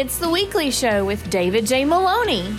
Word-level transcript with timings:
It's 0.00 0.16
the 0.16 0.30
weekly 0.30 0.70
show 0.70 1.04
with 1.04 1.28
David 1.28 1.66
J. 1.66 1.84
Maloney. 1.84 2.56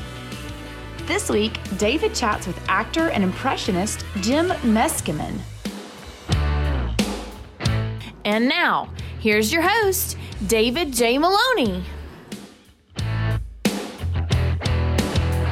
This 1.07 1.27
week, 1.27 1.57
David 1.79 2.13
chats 2.13 2.45
with 2.45 2.55
actor 2.69 3.09
and 3.09 3.23
impressionist 3.23 4.05
Jim 4.17 4.49
Meskimen. 4.61 5.39
And 8.25 8.47
now, 8.47 8.91
here's 9.19 9.51
your 9.51 9.63
host, 9.63 10.19
David 10.45 10.93
J. 10.93 11.17
Maloney. 11.17 11.83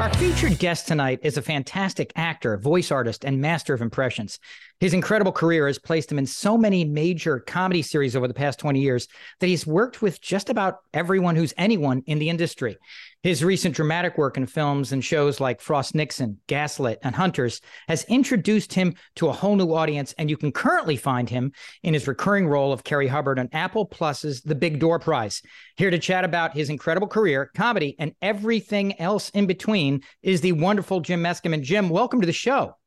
Our 0.09 0.15
featured 0.15 0.57
guest 0.57 0.87
tonight 0.87 1.19
is 1.21 1.37
a 1.37 1.41
fantastic 1.43 2.11
actor, 2.15 2.57
voice 2.57 2.89
artist, 2.89 3.23
and 3.23 3.39
master 3.39 3.75
of 3.75 3.81
impressions. 3.81 4.39
His 4.79 4.95
incredible 4.95 5.31
career 5.31 5.67
has 5.67 5.77
placed 5.77 6.11
him 6.11 6.17
in 6.17 6.25
so 6.25 6.57
many 6.57 6.83
major 6.83 7.39
comedy 7.39 7.83
series 7.83 8.15
over 8.15 8.27
the 8.27 8.33
past 8.33 8.57
20 8.57 8.79
years 8.79 9.07
that 9.39 9.45
he's 9.45 9.67
worked 9.67 10.01
with 10.01 10.19
just 10.19 10.49
about 10.49 10.79
everyone 10.95 11.35
who's 11.35 11.53
anyone 11.57 12.01
in 12.07 12.17
the 12.17 12.29
industry. 12.29 12.77
His 13.21 13.43
recent 13.43 13.75
dramatic 13.75 14.17
work 14.17 14.37
in 14.37 14.45
films 14.45 14.93
and 14.93 15.03
shows 15.03 15.41
like 15.41 15.59
Frost 15.59 15.93
Nixon, 15.93 16.39
Gaslit, 16.47 16.99
and 17.03 17.13
Hunters 17.13 17.59
has 17.89 18.05
introduced 18.05 18.71
him 18.71 18.93
to 19.15 19.27
a 19.27 19.33
whole 19.33 19.57
new 19.57 19.73
audience, 19.73 20.13
and 20.17 20.29
you 20.29 20.37
can 20.37 20.53
currently 20.53 20.95
find 20.95 21.29
him 21.29 21.51
in 21.83 21.93
his 21.93 22.07
recurring 22.07 22.47
role 22.47 22.71
of 22.71 22.85
Kerry 22.85 23.07
Hubbard 23.07 23.37
on 23.37 23.49
Apple 23.51 23.85
Plus's 23.85 24.41
The 24.41 24.55
Big 24.55 24.79
Door 24.79 24.99
Prize. 24.99 25.41
Here 25.75 25.91
to 25.91 25.99
chat 25.99 26.23
about 26.23 26.53
his 26.53 26.69
incredible 26.69 27.09
career, 27.09 27.51
comedy, 27.53 27.97
and 27.99 28.13
everything 28.21 28.97
else 29.01 29.29
in 29.31 29.47
between 29.47 30.01
is 30.23 30.39
the 30.39 30.53
wonderful 30.53 31.01
Jim 31.01 31.21
Meskimen. 31.21 31.61
Jim, 31.61 31.89
welcome 31.89 32.21
to 32.21 32.27
the 32.27 32.31
show. 32.31 32.77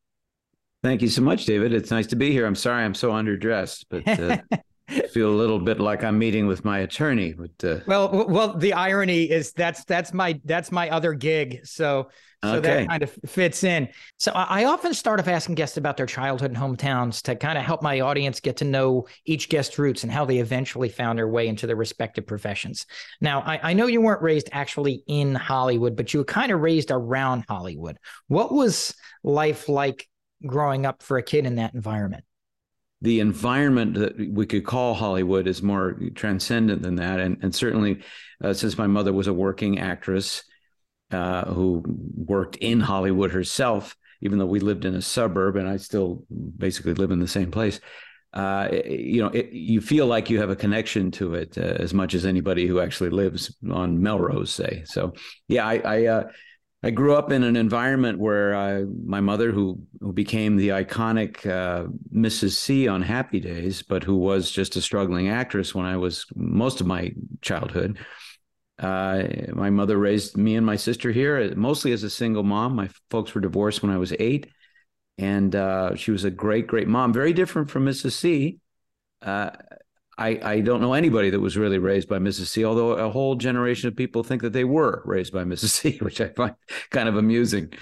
Thank 0.82 1.02
you 1.02 1.08
so 1.08 1.20
much, 1.20 1.44
David. 1.44 1.74
It's 1.74 1.90
nice 1.90 2.06
to 2.06 2.16
be 2.16 2.32
here. 2.32 2.46
I'm 2.46 2.54
sorry 2.54 2.84
I'm 2.84 2.94
so 2.94 3.10
underdressed, 3.10 3.84
but 3.90 4.08
uh, 4.08 4.38
feel 4.88 5.30
a 5.30 5.36
little 5.36 5.58
bit 5.58 5.80
like 5.80 6.04
I'm 6.04 6.18
meeting 6.18 6.46
with 6.46 6.64
my 6.64 6.80
attorney. 6.80 7.32
But 7.32 7.64
uh... 7.64 7.80
well, 7.86 8.26
well, 8.28 8.56
the 8.56 8.72
irony 8.72 9.30
is 9.30 9.52
that's 9.52 9.84
that's 9.84 10.12
my 10.12 10.40
that's 10.44 10.72
my 10.72 10.90
other 10.90 11.14
gig. 11.14 11.66
So 11.66 12.08
so 12.44 12.56
okay. 12.56 12.78
that 12.78 12.88
kind 12.88 13.02
of 13.04 13.16
fits 13.26 13.62
in. 13.62 13.88
So 14.18 14.32
I 14.34 14.64
often 14.64 14.94
start 14.94 15.20
off 15.20 15.28
asking 15.28 15.54
guests 15.54 15.76
about 15.76 15.96
their 15.96 16.06
childhood 16.06 16.50
and 16.50 16.58
hometowns 16.58 17.22
to 17.22 17.36
kind 17.36 17.56
of 17.56 17.62
help 17.62 17.82
my 17.82 18.00
audience 18.00 18.40
get 18.40 18.56
to 18.56 18.64
know 18.64 19.06
each 19.24 19.48
guest's 19.48 19.78
roots 19.78 20.02
and 20.02 20.10
how 20.10 20.24
they 20.24 20.38
eventually 20.38 20.88
found 20.88 21.18
their 21.18 21.28
way 21.28 21.46
into 21.46 21.68
their 21.68 21.76
respective 21.76 22.26
professions. 22.26 22.86
Now, 23.20 23.42
I, 23.42 23.70
I 23.70 23.72
know 23.74 23.86
you 23.86 24.00
weren't 24.00 24.22
raised 24.22 24.48
actually 24.50 25.04
in 25.06 25.36
Hollywood, 25.36 25.94
but 25.94 26.12
you 26.12 26.18
were 26.18 26.24
kind 26.24 26.50
of 26.50 26.60
raised 26.60 26.90
around 26.90 27.44
Hollywood. 27.48 27.96
What 28.26 28.52
was 28.52 28.92
life 29.22 29.68
like 29.68 30.08
growing 30.44 30.84
up 30.84 31.04
for 31.04 31.18
a 31.18 31.22
kid 31.22 31.46
in 31.46 31.56
that 31.56 31.74
environment? 31.74 32.24
The 33.02 33.20
environment 33.20 33.94
that 33.94 34.16
we 34.32 34.46
could 34.46 34.64
call 34.64 34.94
Hollywood 34.94 35.46
is 35.46 35.62
more 35.62 35.98
transcendent 36.14 36.82
than 36.82 36.94
that. 36.96 37.20
And, 37.20 37.36
and 37.42 37.54
certainly, 37.54 38.02
uh, 38.42 38.54
since 38.54 38.78
my 38.78 38.86
mother 38.86 39.12
was 39.12 39.26
a 39.26 39.34
working 39.34 39.78
actress 39.78 40.44
uh, 41.10 41.44
who 41.52 41.82
worked 42.16 42.56
in 42.56 42.80
Hollywood 42.80 43.32
herself, 43.32 43.96
even 44.20 44.38
though 44.38 44.46
we 44.46 44.60
lived 44.60 44.84
in 44.84 44.94
a 44.94 45.02
suburb 45.02 45.56
and 45.56 45.68
I 45.68 45.76
still 45.76 46.24
basically 46.56 46.94
live 46.94 47.10
in 47.10 47.20
the 47.20 47.28
same 47.28 47.50
place, 47.50 47.80
uh, 48.32 48.68
you 48.86 49.22
know, 49.22 49.28
it, 49.28 49.52
you 49.52 49.80
feel 49.80 50.06
like 50.06 50.30
you 50.30 50.40
have 50.40 50.48
a 50.48 50.56
connection 50.56 51.10
to 51.10 51.34
it 51.34 51.58
uh, 51.58 51.60
as 51.60 51.92
much 51.92 52.14
as 52.14 52.24
anybody 52.24 52.66
who 52.66 52.80
actually 52.80 53.10
lives 53.10 53.54
on 53.70 54.02
Melrose, 54.02 54.50
say. 54.50 54.84
So, 54.86 55.12
yeah, 55.48 55.66
I, 55.66 55.82
I 55.84 56.06
uh, 56.06 56.30
I 56.84 56.90
grew 56.90 57.14
up 57.14 57.30
in 57.30 57.44
an 57.44 57.54
environment 57.54 58.18
where 58.18 58.56
I, 58.56 58.84
my 58.84 59.20
mother, 59.20 59.52
who 59.52 59.80
who 60.00 60.12
became 60.12 60.56
the 60.56 60.70
iconic 60.70 61.46
uh, 61.46 61.86
Mrs. 62.12 62.52
C 62.52 62.88
on 62.88 63.02
Happy 63.02 63.38
Days, 63.38 63.82
but 63.82 64.02
who 64.02 64.16
was 64.16 64.50
just 64.50 64.74
a 64.74 64.80
struggling 64.80 65.28
actress 65.28 65.74
when 65.74 65.86
I 65.86 65.96
was 65.96 66.26
most 66.34 66.80
of 66.80 66.86
my 66.88 67.12
childhood. 67.40 67.98
Uh, 68.80 69.22
my 69.52 69.70
mother 69.70 69.96
raised 69.96 70.36
me 70.36 70.56
and 70.56 70.66
my 70.66 70.74
sister 70.74 71.12
here 71.12 71.54
mostly 71.54 71.92
as 71.92 72.02
a 72.02 72.10
single 72.10 72.42
mom. 72.42 72.74
My 72.74 72.88
folks 73.10 73.32
were 73.32 73.40
divorced 73.40 73.82
when 73.82 73.92
I 73.92 73.98
was 73.98 74.12
eight, 74.18 74.48
and 75.18 75.54
uh, 75.54 75.94
she 75.94 76.10
was 76.10 76.24
a 76.24 76.30
great, 76.32 76.66
great 76.66 76.88
mom. 76.88 77.12
Very 77.12 77.32
different 77.32 77.70
from 77.70 77.84
Mrs. 77.86 78.12
C. 78.12 78.58
I, 80.18 80.40
I 80.42 80.60
don't 80.60 80.80
know 80.80 80.92
anybody 80.92 81.30
that 81.30 81.40
was 81.40 81.56
really 81.56 81.78
raised 81.78 82.08
by 82.08 82.18
Mrs. 82.18 82.48
C, 82.48 82.64
although 82.64 82.92
a 82.92 83.10
whole 83.10 83.34
generation 83.34 83.88
of 83.88 83.96
people 83.96 84.22
think 84.22 84.42
that 84.42 84.52
they 84.52 84.64
were 84.64 85.02
raised 85.04 85.32
by 85.32 85.44
Mrs. 85.44 85.68
C, 85.70 85.98
which 85.98 86.20
I 86.20 86.28
find 86.28 86.54
kind 86.90 87.08
of 87.08 87.16
amusing. 87.16 87.72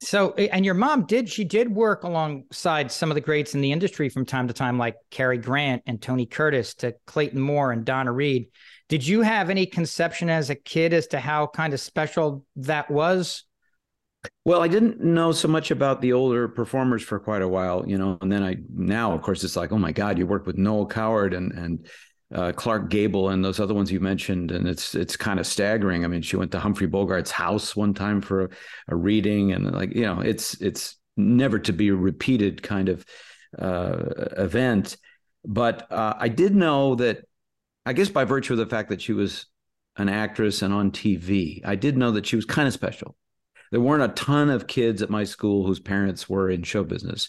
So, 0.00 0.32
and 0.34 0.64
your 0.64 0.74
mom 0.74 1.06
did, 1.06 1.28
she 1.28 1.44
did 1.44 1.72
work 1.72 2.02
alongside 2.02 2.90
some 2.90 3.12
of 3.12 3.14
the 3.14 3.20
greats 3.20 3.54
in 3.54 3.60
the 3.60 3.70
industry 3.70 4.08
from 4.08 4.26
time 4.26 4.48
to 4.48 4.54
time, 4.54 4.76
like 4.76 4.96
Cary 5.10 5.38
Grant 5.38 5.84
and 5.86 6.02
Tony 6.02 6.26
Curtis 6.26 6.74
to 6.76 6.96
Clayton 7.06 7.40
Moore 7.40 7.70
and 7.70 7.84
Donna 7.84 8.10
Reed. 8.10 8.48
Did 8.88 9.06
you 9.06 9.22
have 9.22 9.48
any 9.48 9.64
conception 9.64 10.28
as 10.28 10.50
a 10.50 10.56
kid 10.56 10.92
as 10.92 11.06
to 11.08 11.20
how 11.20 11.46
kind 11.46 11.72
of 11.72 11.78
special 11.78 12.44
that 12.56 12.90
was? 12.90 13.44
Well, 14.44 14.62
I 14.62 14.68
didn't 14.68 15.00
know 15.00 15.32
so 15.32 15.48
much 15.48 15.70
about 15.70 16.00
the 16.00 16.12
older 16.12 16.48
performers 16.48 17.02
for 17.02 17.18
quite 17.18 17.42
a 17.42 17.48
while, 17.48 17.84
you 17.88 17.98
know, 17.98 18.18
and 18.20 18.30
then 18.30 18.42
I 18.42 18.56
now, 18.72 19.12
of 19.12 19.22
course, 19.22 19.42
it's 19.42 19.56
like, 19.56 19.72
oh 19.72 19.78
my 19.78 19.92
God, 19.92 20.18
you 20.18 20.26
worked 20.26 20.46
with 20.46 20.58
Noel 20.58 20.86
Coward 20.86 21.34
and 21.34 21.52
and 21.52 21.86
uh, 22.34 22.52
Clark 22.52 22.88
Gable 22.88 23.28
and 23.28 23.44
those 23.44 23.60
other 23.60 23.74
ones 23.74 23.92
you 23.92 24.00
mentioned, 24.00 24.50
and 24.52 24.66
it's 24.68 24.94
it's 24.94 25.16
kind 25.16 25.40
of 25.40 25.46
staggering. 25.46 26.04
I 26.04 26.08
mean, 26.08 26.22
she 26.22 26.36
went 26.36 26.52
to 26.52 26.60
Humphrey 26.60 26.88
Bogart's 26.88 27.30
house 27.30 27.76
one 27.76 27.94
time 27.94 28.20
for 28.20 28.44
a, 28.44 28.48
a 28.88 28.96
reading, 28.96 29.52
and 29.52 29.72
like 29.72 29.94
you 29.94 30.02
know, 30.02 30.20
it's 30.20 30.54
it's 30.60 30.96
never 31.16 31.58
to 31.60 31.72
be 31.72 31.90
repeated 31.90 32.62
kind 32.62 32.88
of 32.88 33.04
uh, 33.58 34.04
event. 34.36 34.96
But 35.44 35.90
uh, 35.90 36.14
I 36.18 36.28
did 36.28 36.54
know 36.54 36.94
that, 36.96 37.26
I 37.84 37.92
guess 37.92 38.08
by 38.08 38.24
virtue 38.24 38.54
of 38.54 38.58
the 38.60 38.66
fact 38.66 38.90
that 38.90 39.02
she 39.02 39.12
was 39.12 39.46
an 39.96 40.08
actress 40.08 40.62
and 40.62 40.72
on 40.72 40.92
TV, 40.92 41.60
I 41.64 41.74
did 41.74 41.96
know 41.98 42.12
that 42.12 42.26
she 42.26 42.36
was 42.36 42.44
kind 42.44 42.68
of 42.68 42.72
special 42.72 43.16
there 43.72 43.80
weren't 43.80 44.04
a 44.04 44.14
ton 44.14 44.50
of 44.50 44.68
kids 44.68 45.02
at 45.02 45.10
my 45.10 45.24
school 45.24 45.66
whose 45.66 45.80
parents 45.80 46.28
were 46.28 46.48
in 46.48 46.62
show 46.62 46.84
business 46.84 47.28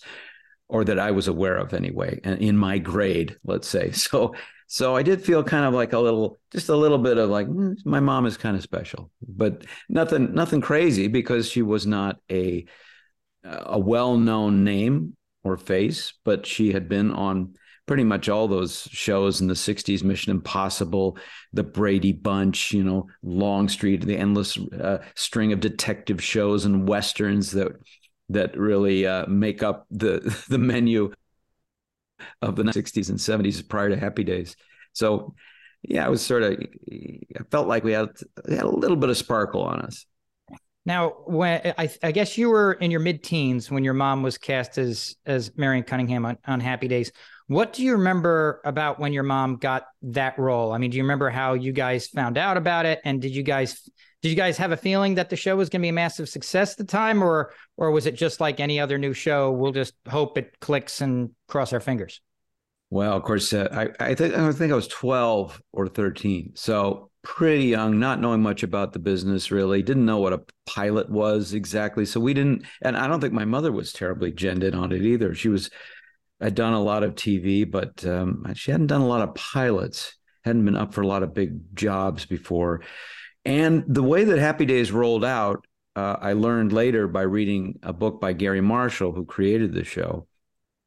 or 0.68 0.84
that 0.84 1.00
I 1.00 1.12
was 1.12 1.28
aware 1.28 1.58
of 1.58 1.74
anyway, 1.74 2.20
in 2.24 2.58
my 2.58 2.78
grade, 2.78 3.38
let's 3.44 3.68
say. 3.68 3.92
So 3.94 4.36
so 4.68 4.96
I 4.96 5.04
did 5.04 5.24
feel 5.24 5.44
kind 5.44 5.66
of 5.66 5.74
like 5.74 5.94
a 5.94 6.00
little 6.00 6.40
just 6.52 6.70
a 6.70 6.76
little 6.76 6.98
bit 6.98 7.18
of 7.18 7.30
like 7.30 7.48
mm, 7.48 7.76
my 7.86 8.00
mom 8.00 8.26
is 8.26 8.38
kind 8.38 8.56
of 8.56 8.64
special, 8.64 9.12
but 9.28 9.66
nothing 9.88 10.34
nothing 10.34 10.62
crazy 10.62 11.08
because 11.08 11.50
she 11.50 11.62
was 11.62 11.86
not 11.86 12.18
a 12.31 12.66
a 13.44 13.78
well-known 13.78 14.64
name 14.64 15.16
or 15.44 15.58
face, 15.58 16.14
but 16.24 16.46
she 16.46 16.72
had 16.72 16.88
been 16.90 17.12
on 17.12 17.56
pretty 17.85 18.03
much 18.03 18.29
all 18.29 18.47
those 18.47 18.88
shows 18.91 19.41
in 19.41 19.47
the 19.47 19.53
60s 19.53 20.03
mission 20.03 20.31
impossible 20.31 21.17
the 21.51 21.63
brady 21.63 22.13
bunch 22.13 22.71
you 22.71 22.83
know 22.83 23.07
longstreet 23.21 24.05
the 24.05 24.17
endless 24.17 24.57
uh, 24.79 24.99
string 25.16 25.51
of 25.51 25.59
detective 25.59 26.23
shows 26.23 26.66
and 26.66 26.88
westerns 26.88 27.51
that 27.51 27.71
that 28.29 28.57
really 28.57 29.05
uh, 29.05 29.25
make 29.27 29.63
up 29.63 29.85
the 29.91 30.19
the 30.49 30.57
menu 30.57 31.11
of 32.41 32.55
the 32.55 32.63
60s 32.63 33.09
and 33.09 33.19
70s 33.19 33.67
prior 33.67 33.89
to 33.89 33.97
happy 33.97 34.23
days 34.23 34.55
so 34.94 35.33
yeah 35.81 36.05
it 36.05 36.09
was 36.09 36.25
sort 36.25 36.44
of 36.44 36.53
i 36.53 37.44
felt 37.51 37.67
like 37.67 37.83
we 37.83 37.91
had, 37.91 38.09
we 38.47 38.55
had 38.55 38.63
a 38.63 38.69
little 38.69 38.97
bit 38.97 39.09
of 39.09 39.17
sparkle 39.17 39.61
on 39.61 39.81
us 39.81 40.05
now, 40.85 41.09
when 41.25 41.73
I, 41.77 41.89
I, 42.03 42.11
guess 42.11 42.38
you 42.38 42.50
were 42.50 42.73
in 42.73 42.91
your 42.91 43.00
mid-teens 43.00 43.71
when 43.71 43.85
your 43.85 43.94
mom 43.94 44.21
was 44.21 44.38
cast 44.38 44.77
as 44.77 45.15
as 45.25 45.55
Marion 45.55 45.83
Cunningham 45.83 46.25
on, 46.25 46.38
on 46.45 46.59
Happy 46.59 46.89
Days. 46.89 47.11
What 47.48 47.74
do 47.74 47.84
you 47.84 47.94
remember 47.94 48.62
about 48.64 49.00
when 49.00 49.14
your 49.14 49.24
mom 49.24 49.58
got 49.58 49.86
that 50.04 50.40
role? 50.40 50.72
I 50.72 50.78
mean, 50.78 50.92
do 50.92 50.98
you 50.98 51.04
remember 51.04 51.30
how 51.30 51.54
you 51.54 51.74
guys 51.74 52.08
found 52.08 52.38
out 52.38 52.58
about 52.58 52.86
it? 52.86 53.02
And 53.04 53.22
did 53.22 53.36
you 53.36 53.44
guys 53.44 53.90
did 54.22 54.30
you 54.30 54.36
guys 54.36 54.57
have 54.57 54.72
a 54.72 54.78
feeling 54.78 55.16
that 55.16 55.30
the 55.30 55.36
show 55.36 55.57
was 55.57 55.68
going 55.68 55.81
to 55.81 55.86
be 55.86 55.90
a 55.90 55.94
massive 55.94 56.30
success 56.30 56.72
at 56.72 56.78
the 56.78 56.86
time, 56.86 57.22
or 57.22 57.51
or 57.75 57.92
was 57.92 58.06
it 58.06 58.16
just 58.16 58.40
like 58.40 58.62
any 58.62 58.80
other 58.80 58.98
new 58.98 59.13
show? 59.13 59.51
We'll 59.51 59.74
just 59.74 59.94
hope 60.07 60.38
it 60.38 60.57
clicks 60.62 61.01
and 61.01 61.31
cross 61.50 61.74
our 61.74 61.81
fingers. 61.81 62.22
Well, 62.90 63.18
of 63.18 63.24
course, 63.24 63.51
uh, 63.51 63.68
I 63.72 64.12
I 64.12 64.16
think 64.16 64.34
I 64.34 64.51
think 64.54 64.72
I 64.72 64.75
was 64.75 64.88
twelve 64.88 65.62
or 65.74 65.89
thirteen, 65.89 66.51
so 66.56 67.10
pretty 67.22 67.66
young, 67.66 68.00
not 68.00 68.22
knowing 68.22 68.42
much 68.42 68.63
about 68.63 68.94
the 68.94 69.00
business. 69.00 69.51
Really, 69.51 69.84
didn't 69.84 70.06
know 70.06 70.19
what 70.19 70.31
a 70.31 70.44
pilot 70.68 71.10
was 71.10 71.54
exactly. 71.54 72.06
So 72.06 72.22
we 72.22 72.34
didn't, 72.34 72.63
and 72.81 72.96
I 72.96 73.07
don't 73.07 73.19
think 73.19 73.34
my 73.34 73.46
mother 73.46 73.74
was 73.74 73.92
terribly 73.92 74.31
genned 74.31 74.63
in 74.63 74.74
on 74.74 74.94
it 74.94 75.01
either. 75.01 75.36
She 75.36 75.50
was 75.50 75.69
had 76.44 76.56
done 76.56 76.74
a 76.74 76.81
lot 76.81 77.04
of 77.04 77.16
TV, 77.16 77.69
but 77.69 78.06
um, 78.06 78.45
she 78.54 78.72
hadn't 78.72 78.88
done 78.88 79.01
a 79.01 79.07
lot 79.07 79.22
of 79.22 79.34
pilots, 79.36 80.16
hadn't 80.44 80.66
been 80.66 80.75
up 80.75 80.94
for 80.94 81.01
a 81.01 81.07
lot 81.07 81.24
of 81.24 81.34
big 81.34 81.75
jobs 81.75 82.25
before. 82.25 82.81
And 83.45 83.84
the 83.88 84.04
way 84.04 84.24
that 84.25 84.40
Happy 84.40 84.66
Days 84.66 84.92
rolled 84.92 85.25
out, 85.25 85.66
uh, 85.95 86.18
I 86.19 86.34
learned 86.34 86.74
later 86.74 87.07
by 87.07 87.22
reading 87.22 87.80
a 87.84 87.94
book 87.94 88.19
by 88.19 88.34
Garry 88.34 88.62
Marshall, 88.62 89.12
who 89.12 89.25
created 89.25 89.74
the 89.74 89.84
show. 89.84 90.28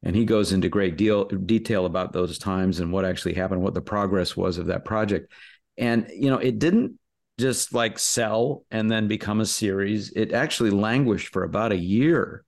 And 0.03 0.15
he 0.15 0.25
goes 0.25 0.53
into 0.53 0.69
great 0.69 0.95
deal 0.95 1.25
detail 1.25 1.85
about 1.85 2.13
those 2.13 2.37
times 2.37 2.79
and 2.79 2.91
what 2.91 3.05
actually 3.05 3.33
happened, 3.33 3.61
what 3.61 3.73
the 3.73 3.81
progress 3.81 4.37
was 4.37 4.57
of 4.57 4.67
that 4.67 4.85
project. 4.85 5.31
And, 5.77 6.07
you 6.13 6.29
know, 6.29 6.37
it 6.37 6.59
didn't 6.59 6.99
just 7.39 7.73
like 7.73 7.97
sell 7.97 8.63
and 8.69 8.91
then 8.91 9.07
become 9.07 9.39
a 9.39 9.45
series. 9.45 10.11
It 10.11 10.33
actually 10.33 10.69
languished 10.69 11.29
for 11.29 11.43
about 11.43 11.71
a 11.71 11.77
year 11.77 12.43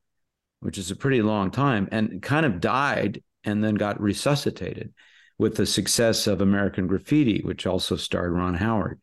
which 0.60 0.78
is 0.78 0.92
a 0.92 0.96
pretty 0.96 1.22
long 1.22 1.52
time, 1.52 1.88
and 1.92 2.22
kind 2.22 2.46
of 2.46 2.60
died 2.60 3.24
and 3.44 3.64
then 3.64 3.76
got 3.76 4.02
resuscitated 4.02 4.94
with 5.38 5.56
the 5.56 5.66
success 5.66 6.28
of 6.28 6.42
American 6.42 6.86
Graffiti, 6.86 7.42
which 7.42 7.66
also 7.66 7.96
starred 7.96 8.34
Ron 8.34 8.56
Howard. 8.56 9.00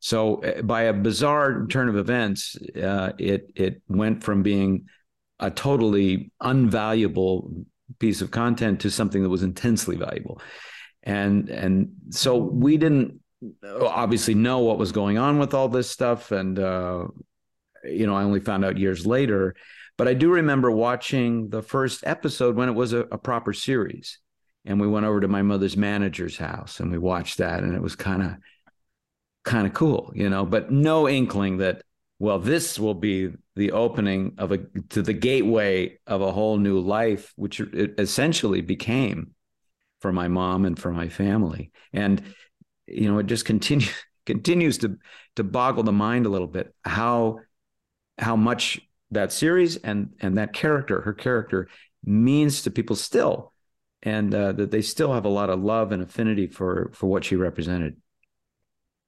So, 0.00 0.44
uh, 0.44 0.60
by 0.60 0.82
a 0.82 0.92
bizarre 0.92 1.66
turn 1.66 1.88
of 1.88 1.96
events, 1.96 2.56
uh, 2.76 3.12
it 3.18 3.50
it 3.56 3.82
went 3.88 4.22
from 4.22 4.42
being 4.42 4.86
a 5.40 5.50
totally 5.50 6.30
unvaluable 6.42 7.64
piece 7.98 8.20
of 8.20 8.30
content 8.30 8.80
to 8.80 8.90
something 8.90 9.22
that 9.22 9.30
was 9.30 9.42
intensely 9.42 9.96
valuable, 9.96 10.42
and 11.02 11.48
and 11.48 11.92
so 12.10 12.36
we 12.36 12.76
didn't 12.76 13.20
obviously 13.64 14.34
know 14.34 14.58
what 14.58 14.78
was 14.78 14.92
going 14.92 15.16
on 15.16 15.38
with 15.38 15.54
all 15.54 15.68
this 15.68 15.88
stuff, 15.90 16.32
and 16.32 16.58
uh, 16.58 17.06
you 17.82 18.06
know 18.06 18.14
I 18.14 18.24
only 18.24 18.40
found 18.40 18.64
out 18.64 18.76
years 18.76 19.06
later. 19.06 19.54
But 19.96 20.08
I 20.08 20.14
do 20.14 20.30
remember 20.30 20.70
watching 20.70 21.50
the 21.50 21.62
first 21.62 22.04
episode 22.04 22.56
when 22.56 22.68
it 22.68 22.74
was 22.74 22.92
a, 22.92 23.00
a 23.00 23.18
proper 23.18 23.52
series, 23.52 24.18
and 24.64 24.80
we 24.80 24.88
went 24.88 25.06
over 25.06 25.20
to 25.20 25.28
my 25.28 25.42
mother's 25.42 25.76
manager's 25.76 26.36
house 26.36 26.80
and 26.80 26.90
we 26.90 26.98
watched 26.98 27.38
that, 27.38 27.62
and 27.62 27.74
it 27.74 27.82
was 27.82 27.94
kind 27.94 28.22
of 28.22 28.36
kind 29.44 29.66
of 29.66 29.74
cool, 29.74 30.10
you 30.14 30.28
know, 30.28 30.44
but 30.44 30.72
no 30.72 31.08
inkling 31.08 31.58
that, 31.58 31.82
well, 32.18 32.38
this 32.38 32.78
will 32.78 32.94
be 32.94 33.30
the 33.56 33.72
opening 33.72 34.34
of 34.38 34.52
a 34.52 34.58
to 34.88 35.02
the 35.02 35.12
gateway 35.12 35.98
of 36.06 36.22
a 36.22 36.32
whole 36.32 36.56
new 36.56 36.80
life, 36.80 37.32
which 37.36 37.60
it 37.60 37.94
essentially 37.98 38.62
became 38.62 39.34
for 40.00 40.12
my 40.12 40.28
mom 40.28 40.64
and 40.64 40.78
for 40.78 40.90
my 40.90 41.08
family. 41.08 41.70
And, 41.92 42.22
you 42.86 43.10
know, 43.10 43.18
it 43.18 43.26
just 43.26 43.44
continues 43.44 43.92
continues 44.26 44.78
to 44.78 44.98
to 45.36 45.44
boggle 45.44 45.82
the 45.82 45.92
mind 45.92 46.24
a 46.24 46.30
little 46.30 46.48
bit 46.48 46.74
how 46.82 47.40
how 48.18 48.36
much 48.36 48.80
that 49.14 49.32
series 49.32 49.76
and 49.76 50.10
and 50.20 50.38
that 50.38 50.52
character, 50.52 51.00
her 51.02 51.14
character, 51.14 51.68
means 52.04 52.62
to 52.62 52.70
people 52.70 52.96
still, 52.96 53.52
and 54.02 54.34
uh, 54.34 54.52
that 54.52 54.70
they 54.70 54.82
still 54.82 55.12
have 55.12 55.24
a 55.24 55.30
lot 55.30 55.50
of 55.50 55.62
love 55.62 55.92
and 55.92 56.02
affinity 56.02 56.46
for 56.46 56.90
for 56.94 57.06
what 57.06 57.24
she 57.24 57.36
represented. 57.36 57.96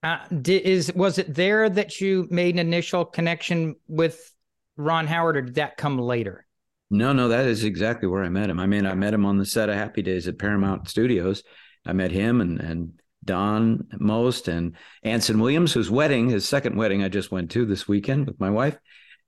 Uh, 0.03 0.19
did, 0.29 0.63
is 0.63 0.93
was 0.95 1.19
it 1.19 1.35
there 1.35 1.69
that 1.69 2.01
you 2.01 2.27
made 2.31 2.55
an 2.55 2.59
initial 2.59 3.05
connection 3.05 3.77
with 3.89 4.33
Ron 4.77 5.07
Howard, 5.07 5.37
or 5.37 5.43
did 5.43 5.55
that 5.57 5.77
come 5.77 5.99
later? 5.99 6.47
No, 6.89 7.13
no, 7.13 7.29
that 7.29 7.47
is 7.47 7.65
exactly 7.65 8.09
where 8.09 8.23
I 8.23 8.29
met 8.29 8.49
him. 8.49 8.61
I 8.61 8.67
mean, 8.67 8.87
I 8.87 8.95
met 8.95 9.15
him 9.15 9.27
on 9.27 9.39
the 9.39 9.45
set 9.45 9.69
of 9.69 9.75
Happy 9.75 10.03
Days 10.03 10.29
at 10.29 10.39
Paramount 10.39 10.89
Studios. 10.89 11.43
I 11.85 11.93
met 11.93 12.13
him 12.13 12.41
and 12.41 12.61
and 12.61 13.01
Don 13.27 13.89
Most 13.99 14.49
and 14.49 14.77
Anson 15.03 15.39
Williams, 15.41 15.73
whose 15.73 15.91
wedding, 15.91 16.31
his 16.31 16.49
second 16.49 16.77
wedding, 16.77 17.03
I 17.03 17.09
just 17.09 17.31
went 17.31 17.51
to 17.51 17.67
this 17.67 17.87
weekend 17.87 18.27
with 18.27 18.41
my 18.41 18.51
wife, 18.51 18.79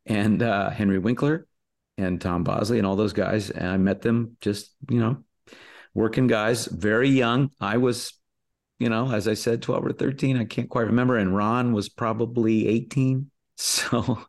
and 0.08 0.42
uh, 0.42 0.70
Henry 0.70 0.98
Winkler 0.98 1.46
and 1.96 2.20
Tom 2.20 2.44
Bosley 2.44 2.78
and 2.78 2.86
all 2.86 2.96
those 2.96 3.12
guys. 3.12 3.50
And 3.50 3.68
I 3.68 3.76
met 3.76 4.02
them 4.02 4.36
just, 4.40 4.74
you 4.88 4.98
know, 4.98 5.18
working 5.94 6.26
guys, 6.26 6.66
very 6.66 7.08
young. 7.08 7.50
I 7.60 7.76
was 7.76 8.18
you 8.78 8.88
know, 8.88 9.10
as 9.12 9.26
I 9.26 9.34
said, 9.34 9.62
12 9.62 9.86
or 9.86 9.92
13, 9.92 10.36
I 10.36 10.44
can't 10.44 10.70
quite 10.70 10.86
remember. 10.86 11.16
And 11.16 11.34
Ron 11.34 11.72
was 11.72 11.88
probably 11.88 12.68
18. 12.68 13.30
So, 13.60 14.20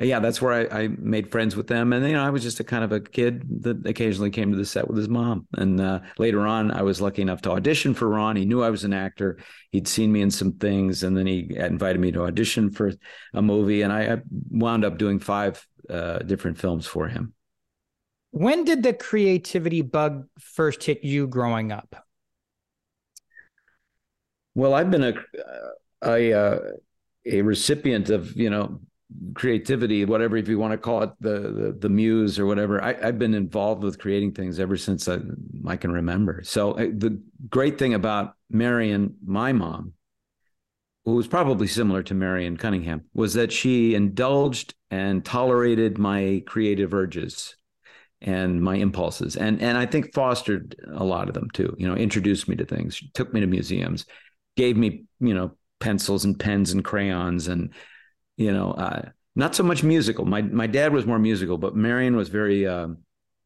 yeah, 0.00 0.20
that's 0.20 0.40
where 0.40 0.52
I, 0.52 0.82
I, 0.82 0.88
made 0.88 1.30
friends 1.30 1.56
with 1.56 1.66
them. 1.66 1.92
And, 1.92 2.06
you 2.06 2.12
know, 2.12 2.22
I 2.22 2.30
was 2.30 2.42
just 2.44 2.60
a 2.60 2.64
kind 2.64 2.84
of 2.84 2.92
a 2.92 3.00
kid 3.00 3.62
that 3.62 3.84
occasionally 3.84 4.30
came 4.30 4.52
to 4.52 4.56
the 4.56 4.64
set 4.64 4.86
with 4.86 4.96
his 4.96 5.08
mom. 5.08 5.46
And 5.54 5.80
uh, 5.80 6.00
later 6.18 6.46
on, 6.46 6.70
I 6.70 6.82
was 6.82 7.00
lucky 7.00 7.22
enough 7.22 7.42
to 7.42 7.50
audition 7.50 7.94
for 7.94 8.08
Ron. 8.08 8.36
He 8.36 8.44
knew 8.44 8.62
I 8.62 8.70
was 8.70 8.84
an 8.84 8.92
actor. 8.92 9.38
He'd 9.72 9.88
seen 9.88 10.12
me 10.12 10.20
in 10.20 10.30
some 10.30 10.52
things. 10.52 11.02
And 11.02 11.16
then 11.16 11.26
he 11.26 11.56
invited 11.56 12.00
me 12.00 12.12
to 12.12 12.24
audition 12.24 12.70
for 12.70 12.92
a 13.34 13.42
movie. 13.42 13.82
And 13.82 13.92
I, 13.92 14.14
I 14.14 14.16
wound 14.50 14.84
up 14.84 14.98
doing 14.98 15.18
five 15.18 15.66
uh, 15.90 16.18
different 16.18 16.58
films 16.58 16.86
for 16.86 17.08
him. 17.08 17.34
When 18.30 18.64
did 18.64 18.82
the 18.84 18.92
creativity 18.92 19.82
bug 19.82 20.26
first 20.38 20.84
hit 20.84 21.02
you 21.02 21.26
growing 21.26 21.72
up? 21.72 22.04
Well, 24.54 24.74
I've 24.74 24.90
been 24.90 25.04
a 25.04 25.14
a, 26.02 26.32
uh, 26.32 26.58
a 27.24 27.42
recipient 27.42 28.10
of 28.10 28.36
you 28.36 28.50
know 28.50 28.80
creativity, 29.34 30.04
whatever 30.04 30.36
if 30.36 30.48
you 30.48 30.58
want 30.58 30.72
to 30.72 30.78
call 30.78 31.02
it 31.02 31.10
the 31.20 31.38
the, 31.40 31.76
the 31.80 31.88
muse 31.88 32.38
or 32.38 32.46
whatever. 32.46 32.82
I, 32.82 32.94
have 32.94 33.18
been 33.18 33.34
involved 33.34 33.82
with 33.82 33.98
creating 33.98 34.32
things 34.32 34.58
ever 34.58 34.76
since 34.76 35.08
I, 35.08 35.18
I 35.66 35.76
can 35.76 35.92
remember. 35.92 36.42
So 36.44 36.72
uh, 36.72 36.88
the 36.92 37.20
great 37.48 37.78
thing 37.78 37.94
about 37.94 38.34
Marion, 38.50 39.16
my 39.24 39.52
mom, 39.52 39.94
who 41.04 41.14
was 41.14 41.26
probably 41.26 41.66
similar 41.66 42.02
to 42.04 42.14
Marion 42.14 42.56
Cunningham, 42.56 43.04
was 43.14 43.34
that 43.34 43.52
she 43.52 43.94
indulged 43.94 44.74
and 44.90 45.24
tolerated 45.24 45.98
my 45.98 46.42
creative 46.46 46.94
urges 46.94 47.54
and 48.20 48.60
my 48.60 48.74
impulses 48.74 49.36
and 49.36 49.62
and 49.62 49.78
I 49.78 49.86
think 49.86 50.12
fostered 50.12 50.74
a 50.92 51.04
lot 51.04 51.28
of 51.28 51.34
them 51.34 51.48
too 51.52 51.72
you 51.78 51.86
know 51.86 51.94
introduced 51.94 52.48
me 52.48 52.56
to 52.56 52.64
things 52.64 53.00
took 53.14 53.32
me 53.32 53.40
to 53.40 53.46
museums 53.46 54.06
gave 54.58 54.76
me, 54.76 55.04
you 55.20 55.32
know, 55.32 55.52
pencils 55.78 56.26
and 56.26 56.38
pens 56.38 56.72
and 56.72 56.84
crayons 56.84 57.48
and, 57.48 57.72
you 58.38 58.52
know, 58.52 58.70
uh, 58.70 59.02
not 59.36 59.54
so 59.54 59.62
much 59.62 59.82
musical. 59.82 60.24
My 60.24 60.40
my 60.40 60.66
dad 60.66 60.92
was 60.92 61.04
more 61.04 61.18
musical, 61.18 61.58
but 61.58 61.76
Marion 61.76 62.16
was 62.16 62.28
very 62.28 62.66
uh, 62.66 62.88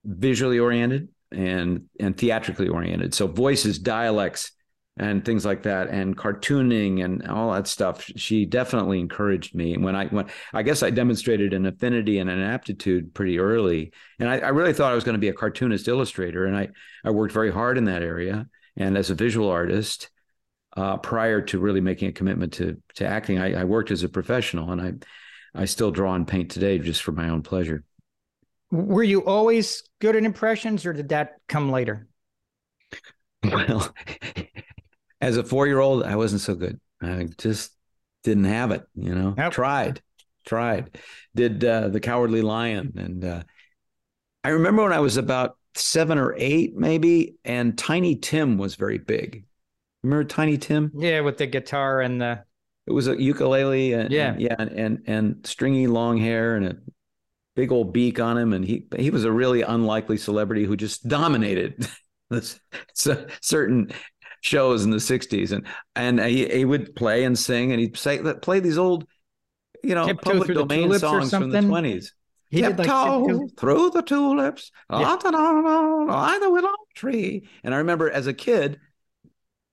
visually 0.04 0.58
oriented 0.58 1.08
and 1.32 1.86
and 1.98 2.16
theatrically 2.16 2.68
oriented. 2.68 3.14
So 3.14 3.26
voices, 3.26 3.78
dialects, 3.78 4.52
and 4.98 5.24
things 5.24 5.44
like 5.44 5.62
that, 5.64 5.88
and 5.88 6.16
cartooning 6.16 7.02
and 7.02 7.26
all 7.26 7.52
that 7.54 7.66
stuff. 7.66 8.04
She 8.16 8.44
definitely 8.44 9.00
encouraged 9.00 9.54
me. 9.54 9.76
When 9.78 9.96
I 9.96 10.06
when 10.06 10.26
I 10.52 10.62
guess 10.62 10.82
I 10.82 10.90
demonstrated 10.90 11.54
an 11.54 11.66
affinity 11.66 12.18
and 12.18 12.28
an 12.28 12.40
aptitude 12.40 13.14
pretty 13.14 13.38
early, 13.38 13.92
and 14.18 14.28
I, 14.28 14.38
I 14.38 14.48
really 14.48 14.74
thought 14.74 14.92
I 14.92 14.94
was 14.94 15.04
going 15.04 15.14
to 15.14 15.18
be 15.18 15.30
a 15.30 15.34
cartoonist 15.34 15.88
illustrator, 15.88 16.44
and 16.44 16.56
I 16.56 16.68
I 17.02 17.10
worked 17.10 17.32
very 17.32 17.50
hard 17.50 17.78
in 17.78 17.84
that 17.86 18.02
area 18.02 18.46
and 18.76 18.96
as 18.96 19.10
a 19.10 19.14
visual 19.14 19.48
artist 19.48 20.10
uh, 20.76 20.96
prior 20.98 21.40
to 21.40 21.58
really 21.58 21.80
making 21.80 22.08
a 22.08 22.12
commitment 22.12 22.54
to 22.54 22.80
to 22.94 23.06
acting. 23.06 23.38
I, 23.38 23.60
I, 23.60 23.64
worked 23.64 23.90
as 23.90 24.02
a 24.02 24.08
professional, 24.08 24.70
and 24.70 24.80
I 24.80 25.62
I 25.62 25.64
still 25.66 25.90
draw 25.90 26.14
and 26.14 26.26
paint 26.26 26.50
today 26.50 26.78
just 26.78 27.02
for 27.02 27.12
my 27.12 27.28
own 27.28 27.42
pleasure. 27.42 27.84
Were 28.70 29.02
you 29.02 29.24
always 29.24 29.82
good 30.00 30.16
at 30.16 30.24
impressions, 30.24 30.86
or 30.86 30.92
did 30.92 31.10
that 31.10 31.34
come 31.46 31.70
later? 31.70 32.08
Well, 33.44 33.94
as 35.20 35.36
a 35.36 35.44
four 35.44 35.66
year 35.66 35.78
old, 35.78 36.04
I 36.04 36.16
wasn't 36.16 36.40
so 36.40 36.54
good. 36.54 36.80
I 37.02 37.28
just 37.36 37.72
didn't 38.24 38.44
have 38.44 38.70
it. 38.70 38.84
You 38.94 39.14
know, 39.14 39.34
yep. 39.36 39.52
tried, 39.52 40.00
tried, 40.46 40.98
did 41.34 41.62
uh, 41.62 41.88
the 41.88 42.00
Cowardly 42.00 42.41
Lion, 42.41 42.94
and 42.96 43.24
uh, 43.24 43.43
I 44.43 44.50
remember 44.50 44.84
when 44.84 44.93
I 44.93 45.00
was 45.00 45.19
about 45.19 45.58
seven 45.74 46.17
or 46.17 46.34
eight, 46.38 46.74
maybe, 46.74 47.34
and 47.44 47.76
Tiny 47.76 48.17
Tim 48.17 48.56
was 48.56 48.76
very 48.76 48.98
big 48.98 49.44
Remember 50.02 50.24
Tiny 50.24 50.58
Tim? 50.58 50.90
Yeah, 50.94 51.20
with 51.20 51.38
the 51.38 51.46
guitar 51.46 52.00
and 52.00 52.20
the. 52.20 52.44
It 52.86 52.92
was 52.92 53.06
a 53.06 53.20
ukulele. 53.20 53.92
And, 53.92 54.10
yeah, 54.10 54.32
and, 54.32 54.40
yeah, 54.40 54.56
and, 54.58 54.70
and 54.72 55.02
and 55.06 55.46
stringy 55.46 55.86
long 55.86 56.18
hair 56.18 56.56
and 56.56 56.66
a 56.66 56.76
big 57.54 57.70
old 57.70 57.92
beak 57.92 58.18
on 58.20 58.36
him, 58.36 58.52
and 58.52 58.64
he 58.64 58.86
he 58.96 59.10
was 59.10 59.24
a 59.24 59.32
really 59.32 59.62
unlikely 59.62 60.16
celebrity 60.16 60.64
who 60.64 60.76
just 60.76 61.06
dominated 61.06 61.86
this 62.30 62.58
certain 62.94 63.92
shows 64.40 64.84
in 64.84 64.90
the 64.90 64.96
'60s, 64.96 65.52
and 65.52 65.66
and 65.94 66.20
he, 66.20 66.48
he 66.48 66.64
would 66.64 66.94
play 66.96 67.24
and 67.24 67.38
sing, 67.38 67.72
and 67.72 67.80
he'd 67.80 67.96
say 67.96 68.20
play 68.42 68.60
these 68.60 68.78
old, 68.78 69.06
you 69.84 69.94
know, 69.94 70.06
Tiptoe 70.06 70.30
public 70.30 70.54
domain 70.54 70.92
songs 70.98 71.30
from 71.30 71.50
the 71.50 71.58
'20s. 71.58 72.08
He 72.50 72.60
Tiptoe 72.60 73.26
did 73.26 73.36
like 73.36 73.58
through 73.58 73.90
the 73.90 74.02
tulips, 74.02 74.72
yeah. 74.90 75.16
by 75.22 76.38
the 76.38 76.50
willow 76.50 76.74
tree. 76.94 77.48
And 77.64 77.74
I 77.74 77.78
remember 77.78 78.10
as 78.10 78.26
a 78.26 78.34
kid 78.34 78.78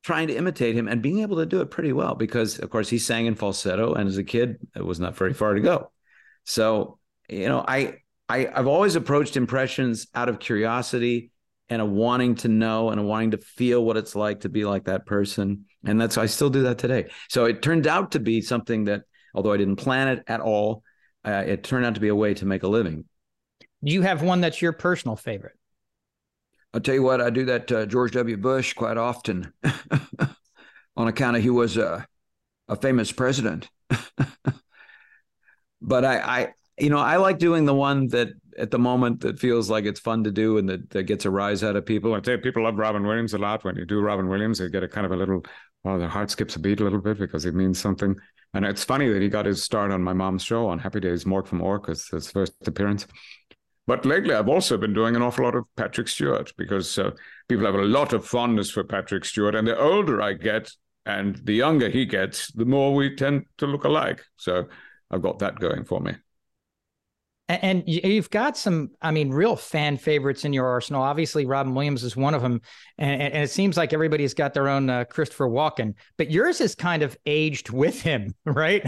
trying 0.10 0.28
to 0.28 0.36
imitate 0.36 0.74
him 0.74 0.88
and 0.88 1.04
being 1.04 1.20
able 1.20 1.38
to 1.38 1.46
do 1.46 1.62
it 1.62 1.70
pretty 1.70 1.94
well 1.94 2.16
because 2.16 2.58
of 2.58 2.68
course 2.72 2.89
he 2.89 2.98
sang 2.98 3.28
in 3.28 3.36
falsetto 3.36 3.94
and 3.94 4.10
as 4.10 4.18
a 4.18 4.24
kid 4.24 4.58
it 4.75 4.84
was 4.84 5.00
not 5.00 5.16
very 5.16 5.36
far 5.36 5.54
to 5.54 5.62
go. 5.62 5.92
So 6.46 6.98
you 7.30 7.48
know 7.48 7.63
i, 7.68 7.98
I 8.28 8.48
i've 8.48 8.66
always 8.66 8.96
approached 8.96 9.38
impressions 9.38 10.08
out 10.16 10.28
of 10.28 10.39
curiosity 10.39 11.30
and 11.70 11.80
a 11.80 11.86
wanting 11.86 12.34
to 12.38 12.48
know 12.48 12.89
and 12.89 13.00
a 13.00 13.04
wanting 13.04 13.32
to 13.32 13.38
feel 13.38 13.86
what 13.86 13.98
it's 13.98 14.16
like 14.16 14.39
to 14.39 14.50
be 14.50 14.66
like 14.66 14.86
that 14.86 15.06
person. 15.06 15.66
And 15.86 16.01
that's 16.01 16.18
i 16.18 16.25
still 16.25 16.50
do 16.50 16.63
that 16.63 16.80
today. 16.80 17.12
So 17.30 17.46
it 17.46 17.62
turned 17.62 17.86
out 17.86 18.13
to 18.13 18.20
be 18.20 18.42
something 18.42 18.86
that 18.86 19.04
although 19.36 19.54
i 19.54 19.58
didn't 19.58 19.75
plan 19.75 20.08
it 20.08 20.24
at 20.25 20.42
all 20.42 20.82
uh, 21.24 21.44
it 21.46 21.63
turned 21.63 21.86
out 21.86 21.94
to 21.94 22.01
be 22.01 22.08
a 22.08 22.16
way 22.16 22.34
to 22.34 22.48
make 22.48 22.63
a 22.63 22.68
living. 22.68 23.06
Do 23.84 23.94
you 23.94 24.01
have 24.01 24.24
one 24.24 24.42
that's 24.42 24.60
your 24.60 24.74
personal 24.74 25.18
favorite 25.18 25.59
I'll 26.74 26.82
tell 26.82 26.96
you 26.96 27.04
what, 27.04 27.22
I 27.22 27.30
do 27.30 27.46
that 27.46 27.72
uh, 27.72 27.86
George 27.86 28.12
W. 28.12 28.38
Bush 28.38 28.74
quite 28.74 28.98
often 28.98 29.52
on 30.96 31.08
account 31.08 31.38
of 31.38 31.44
he 31.44 31.50
was 31.50 31.78
a, 31.78 32.06
a 32.68 32.76
famous 32.76 33.12
president. 33.12 33.70
but 35.82 36.06
I, 36.06 36.20
I, 36.20 36.54
you 36.78 36.90
know, 36.90 37.00
I 37.00 37.18
like 37.18 37.40
doing 37.40 37.66
the 37.66 37.74
one 37.74 38.08
that 38.10 38.30
at 38.58 38.70
the 38.70 38.78
moment 38.78 39.22
that 39.22 39.40
feels 39.40 39.70
like 39.70 39.86
it's 39.86 40.00
fun 40.00 40.24
to 40.26 40.32
do 40.32 40.58
and 40.58 40.70
that, 40.70 40.90
that 40.92 41.04
gets 41.04 41.26
a 41.26 41.32
rise 41.32 41.64
out 41.64 41.76
of 41.76 41.86
people. 41.86 42.14
I 42.14 42.20
tell 42.20 42.36
you, 42.36 42.42
people 42.42 42.64
love 42.64 42.78
Robin 42.78 43.06
Williams 43.06 43.34
a 43.34 43.40
lot. 43.40 43.64
When 43.64 43.76
you 43.76 43.86
do 43.86 44.02
Robin 44.02 44.28
Williams, 44.28 44.60
they 44.60 44.70
get 44.70 44.84
a 44.84 44.88
kind 44.88 45.06
of 45.06 45.12
a 45.12 45.16
little, 45.16 45.44
well, 45.84 45.98
their 45.98 46.08
heart 46.08 46.30
skips 46.30 46.56
a 46.56 46.60
beat 46.60 46.82
a 46.82 46.84
little 46.84 47.02
bit 47.02 47.18
because 47.18 47.46
it 47.46 47.56
means 47.56 47.80
something. 47.80 48.16
And 48.54 48.66
it's 48.66 48.84
funny 48.84 49.10
that 49.10 49.22
he 49.22 49.30
got 49.30 49.46
his 49.46 49.64
start 49.64 49.92
on 49.92 50.04
my 50.04 50.14
mom's 50.14 50.44
show 50.44 50.68
on 50.68 50.80
Happy 50.80 51.00
Days, 51.00 51.24
Mork 51.24 51.48
from 51.48 51.62
as 51.90 52.08
his 52.08 52.32
first 52.32 52.54
appearance 52.68 53.08
But 53.89 54.05
lately, 54.05 54.36
I've 54.36 54.48
also 54.48 54.77
been 54.77 54.93
doing 54.93 55.15
an 55.15 55.24
awful 55.24 55.46
lot 55.46 55.55
of 55.55 55.65
Patrick 55.75 56.08
Stewart 56.08 56.53
because 56.58 57.00
uh, 57.00 57.10
people 57.48 57.65
have 57.65 57.74
a 57.74 57.81
lot 57.81 58.13
of 58.13 58.24
fondness 58.24 58.69
for 58.69 58.84
Patrick 58.84 59.25
Stewart. 59.25 59.55
And 59.55 59.67
the 59.67 59.75
older 59.79 60.22
I 60.22 60.34
get 60.34 60.72
and 61.08 61.38
the 61.38 61.55
younger 61.55 61.89
he 61.89 62.05
gets, 62.05 62.51
the 62.51 62.65
more 62.65 62.93
we 62.93 63.15
tend 63.15 63.46
to 63.58 63.65
look 63.65 63.86
alike. 63.86 64.24
So 64.38 64.67
I've 65.10 65.24
got 65.24 65.39
that 65.39 65.58
going 65.58 65.86
for 65.86 66.01
me. 66.01 66.13
And 67.48 67.84
you've 67.88 68.29
got 68.29 68.58
some, 68.58 68.91
I 69.01 69.10
mean, 69.10 69.31
real 69.31 69.55
fan 69.55 69.98
favorites 69.98 70.46
in 70.46 70.53
your 70.53 70.67
arsenal. 70.67 71.01
Obviously, 71.01 71.48
Robin 71.48 71.74
Williams 71.74 72.03
is 72.03 72.15
one 72.15 72.36
of 72.36 72.43
them, 72.43 72.62
and, 73.00 73.24
it 73.24 73.50
seems 73.50 73.75
like 73.75 73.91
everybody's 73.91 74.36
got 74.36 74.53
their 74.53 74.67
own 74.67 74.88
uh, 74.88 75.05
Christopher 75.05 75.48
Walken. 75.48 75.96
But 76.15 76.29
yours 76.29 76.62
is 76.62 76.75
kind 76.75 77.01
of 77.01 77.17
aged 77.25 77.72
with 77.72 78.03
him, 78.03 78.36
right? 78.46 78.88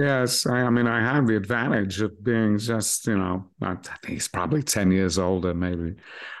Yes, 0.00 0.46
I, 0.46 0.62
I, 0.62 0.70
mean, 0.70 0.86
I 0.86 1.00
have 1.00 1.26
the 1.26 1.36
advantage 1.36 2.00
of 2.00 2.24
being 2.24 2.56
just, 2.56 3.06
you 3.06 3.18
know, 3.18 3.44
I 3.60 3.74
think 3.74 4.06
he's 4.06 4.28
probably 4.28 4.62
ten 4.62 4.90
years 4.90 5.18
older, 5.18 5.52
maybe, 5.52 5.96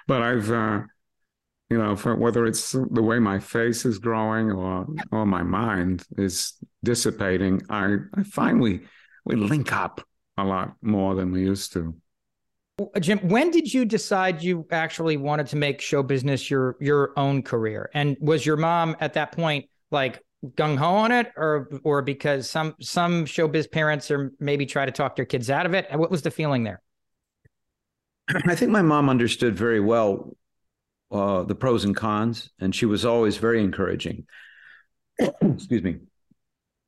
but 0.06 0.22
I've, 0.22 0.50
uh, 0.50 0.80
you 1.68 1.76
know, 1.76 1.94
whether 1.94 2.46
it's 2.46 2.72
the 2.72 3.02
way 3.02 3.18
my 3.18 3.38
face 3.38 3.84
is 3.84 3.98
growing 3.98 4.50
or 4.50 4.86
or 5.12 5.26
my 5.26 5.42
mind 5.42 6.04
is 6.16 6.54
dissipating, 6.82 7.60
I 7.68 7.96
I 8.14 8.22
find 8.22 8.62
we 8.62 8.80
we 9.26 9.36
link 9.36 9.74
up 9.74 10.00
a 10.38 10.44
lot 10.44 10.72
more 10.80 11.14
than 11.14 11.30
we 11.30 11.42
used 11.42 11.74
to. 11.74 11.94
Jim, 12.98 13.18
when 13.18 13.50
did 13.50 13.72
you 13.72 13.84
decide 13.84 14.42
you 14.42 14.66
actually 14.70 15.18
wanted 15.18 15.48
to 15.48 15.56
make 15.56 15.82
show 15.82 16.02
business 16.02 16.50
your 16.50 16.76
your 16.80 17.12
own 17.18 17.42
career? 17.42 17.90
And 17.92 18.16
was 18.22 18.46
your 18.46 18.56
mom 18.56 18.96
at 19.00 19.12
that 19.12 19.32
point 19.32 19.66
like 19.90 20.24
gung 20.44 20.76
ho 20.76 20.86
on 20.86 21.12
it, 21.12 21.32
or 21.36 21.68
or 21.84 22.02
because 22.02 22.48
some 22.48 22.74
some 22.80 23.24
showbiz 23.24 23.70
parents 23.70 24.10
are 24.10 24.32
maybe 24.40 24.66
try 24.66 24.84
to 24.84 24.92
talk 24.92 25.16
their 25.16 25.24
kids 25.24 25.50
out 25.50 25.66
of 25.66 25.74
it? 25.74 25.86
What 25.92 26.10
was 26.10 26.22
the 26.22 26.30
feeling 26.30 26.64
there? 26.64 26.80
I 28.28 28.54
think 28.54 28.70
my 28.70 28.82
mom 28.82 29.08
understood 29.08 29.56
very 29.56 29.80
well 29.80 30.36
uh, 31.10 31.42
the 31.42 31.54
pros 31.54 31.84
and 31.84 31.96
cons, 31.96 32.50
and 32.60 32.74
she 32.74 32.86
was 32.86 33.04
always 33.04 33.38
very 33.38 33.62
encouraging. 33.62 34.26
Excuse 35.18 35.82
me 35.82 35.98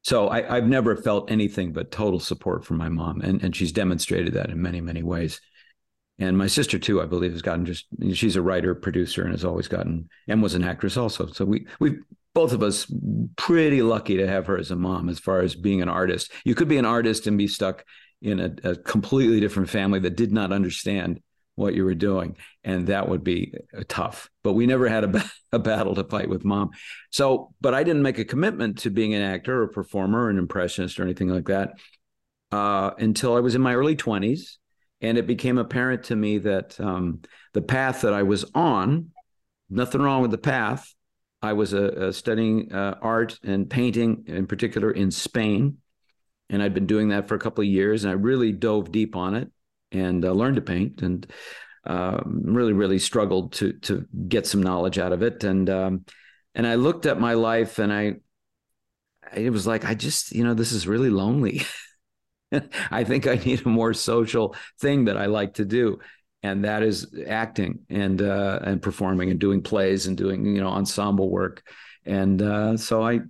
so 0.02 0.28
I, 0.28 0.56
have 0.56 0.66
never 0.66 0.96
felt 0.96 1.30
anything 1.30 1.72
but 1.72 1.90
total 1.90 2.18
support 2.18 2.64
from 2.64 2.76
my 2.76 2.88
mom, 2.88 3.20
and 3.20 3.42
and 3.42 3.54
she's 3.54 3.72
demonstrated 3.72 4.34
that 4.34 4.50
in 4.50 4.60
many 4.60 4.80
many 4.80 5.02
ways. 5.02 5.40
And 6.18 6.36
my 6.36 6.46
sister 6.46 6.78
too, 6.78 7.00
I 7.00 7.06
believe, 7.06 7.32
has 7.32 7.42
gotten 7.42 7.64
just 7.64 7.86
she's 8.12 8.36
a 8.36 8.42
writer 8.42 8.74
producer 8.74 9.22
and 9.22 9.30
has 9.30 9.44
always 9.44 9.68
gotten 9.68 10.08
and 10.28 10.42
was 10.42 10.54
an 10.54 10.64
actress 10.64 10.96
also. 10.96 11.26
So 11.28 11.44
we 11.44 11.66
we 11.78 11.98
both 12.34 12.52
of 12.52 12.62
us 12.62 12.86
pretty 13.36 13.82
lucky 13.82 14.16
to 14.16 14.26
have 14.26 14.46
her 14.46 14.56
as 14.56 14.70
a 14.70 14.76
mom 14.76 15.08
as 15.08 15.18
far 15.18 15.40
as 15.40 15.54
being 15.54 15.82
an 15.82 15.88
artist. 15.88 16.32
You 16.44 16.54
could 16.54 16.68
be 16.68 16.78
an 16.78 16.86
artist 16.86 17.26
and 17.26 17.36
be 17.36 17.46
stuck 17.46 17.84
in 18.22 18.40
a, 18.40 18.70
a 18.70 18.76
completely 18.76 19.40
different 19.40 19.68
family 19.68 19.98
that 20.00 20.16
did 20.16 20.32
not 20.32 20.52
understand 20.52 21.20
what 21.54 21.74
you 21.74 21.84
were 21.84 21.94
doing 21.94 22.36
and 22.64 22.86
that 22.86 23.08
would 23.08 23.22
be 23.22 23.52
uh, 23.76 23.82
tough 23.86 24.30
but 24.42 24.54
we 24.54 24.66
never 24.66 24.88
had 24.88 25.04
a, 25.04 25.24
a 25.52 25.58
battle 25.58 25.94
to 25.94 26.04
fight 26.04 26.28
with 26.28 26.44
mom 26.44 26.70
so 27.10 27.52
but 27.60 27.74
i 27.74 27.82
didn't 27.82 28.02
make 28.02 28.18
a 28.18 28.24
commitment 28.24 28.78
to 28.78 28.90
being 28.90 29.12
an 29.12 29.22
actor 29.22 29.62
or 29.62 29.68
performer 29.68 30.24
or 30.24 30.30
an 30.30 30.38
impressionist 30.38 30.98
or 30.98 31.02
anything 31.02 31.28
like 31.28 31.46
that 31.46 31.72
uh, 32.52 32.92
until 32.98 33.36
i 33.36 33.40
was 33.40 33.54
in 33.54 33.60
my 33.60 33.74
early 33.74 33.96
20s 33.96 34.56
and 35.02 35.18
it 35.18 35.26
became 35.26 35.58
apparent 35.58 36.04
to 36.04 36.16
me 36.16 36.38
that 36.38 36.78
um, 36.80 37.20
the 37.52 37.62
path 37.62 38.00
that 38.00 38.14
i 38.14 38.22
was 38.22 38.46
on 38.54 39.10
nothing 39.68 40.00
wrong 40.00 40.22
with 40.22 40.30
the 40.30 40.38
path 40.38 40.94
i 41.42 41.52
was 41.52 41.74
uh, 41.74 41.92
uh, 41.98 42.12
studying 42.12 42.72
uh, 42.72 42.96
art 43.02 43.38
and 43.42 43.68
painting 43.68 44.24
in 44.26 44.46
particular 44.46 44.90
in 44.90 45.10
spain 45.10 45.78
and 46.50 46.62
i'd 46.62 46.74
been 46.74 46.86
doing 46.86 47.08
that 47.08 47.28
for 47.28 47.34
a 47.34 47.40
couple 47.40 47.62
of 47.62 47.68
years 47.68 48.04
and 48.04 48.10
i 48.10 48.14
really 48.14 48.52
dove 48.52 48.92
deep 48.92 49.16
on 49.16 49.34
it 49.34 49.50
and 49.90 50.24
uh, 50.24 50.32
learned 50.32 50.56
to 50.56 50.62
paint 50.62 51.02
and 51.02 51.26
um, 51.84 52.42
really 52.44 52.72
really 52.72 52.98
struggled 52.98 53.52
to 53.54 53.72
to 53.74 54.06
get 54.28 54.46
some 54.46 54.62
knowledge 54.62 54.98
out 54.98 55.12
of 55.12 55.22
it 55.22 55.42
and 55.42 55.68
um, 55.68 56.04
and 56.54 56.66
I 56.66 56.74
looked 56.74 57.06
at 57.06 57.20
my 57.20 57.34
life 57.34 57.78
and 57.78 57.92
I 57.92 58.16
it 59.34 59.50
was 59.50 59.66
like 59.66 59.84
I 59.84 59.94
just 59.94 60.32
you 60.32 60.44
know 60.44 60.54
this 60.54 60.72
is 60.72 60.86
really 60.86 61.10
lonely. 61.10 61.62
I 62.90 63.04
think 63.04 63.26
I 63.26 63.36
need 63.36 63.64
a 63.64 63.68
more 63.68 63.94
social 63.94 64.54
thing 64.78 65.06
that 65.06 65.16
I 65.16 65.26
like 65.26 65.54
to 65.54 65.64
do 65.64 66.00
and 66.42 66.64
that 66.64 66.82
is 66.82 67.14
acting 67.26 67.80
and 67.88 68.20
uh, 68.20 68.58
and 68.62 68.82
performing 68.82 69.30
and 69.30 69.38
doing 69.38 69.62
plays 69.62 70.06
and 70.06 70.16
doing 70.16 70.44
you 70.44 70.60
know 70.60 70.68
ensemble 70.68 71.30
work 71.30 71.62
and 72.04 72.42
uh, 72.42 72.76
so 72.76 73.02
I 73.02 73.20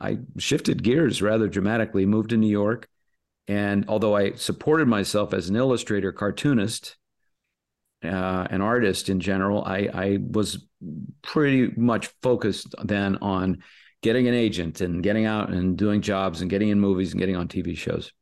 I 0.00 0.18
shifted 0.38 0.82
gears 0.82 1.22
rather 1.22 1.48
dramatically 1.48 2.06
moved 2.06 2.30
to 2.30 2.36
New 2.36 2.50
York 2.50 2.88
and 3.48 3.86
although 3.88 4.14
I 4.14 4.32
supported 4.32 4.88
myself 4.88 5.32
as 5.32 5.48
an 5.48 5.56
illustrator, 5.56 6.12
cartoonist, 6.12 6.96
uh, 8.04 8.46
an 8.50 8.60
artist 8.60 9.08
in 9.08 9.20
general, 9.20 9.64
I, 9.64 9.88
I 9.92 10.18
was 10.20 10.66
pretty 11.22 11.72
much 11.74 12.10
focused 12.22 12.74
then 12.84 13.16
on 13.22 13.62
getting 14.02 14.28
an 14.28 14.34
agent 14.34 14.82
and 14.82 15.02
getting 15.02 15.24
out 15.24 15.48
and 15.48 15.76
doing 15.76 16.02
jobs 16.02 16.42
and 16.42 16.50
getting 16.50 16.68
in 16.68 16.78
movies 16.78 17.12
and 17.12 17.18
getting 17.18 17.36
on 17.36 17.48
TV 17.48 17.76
shows. 17.76 18.12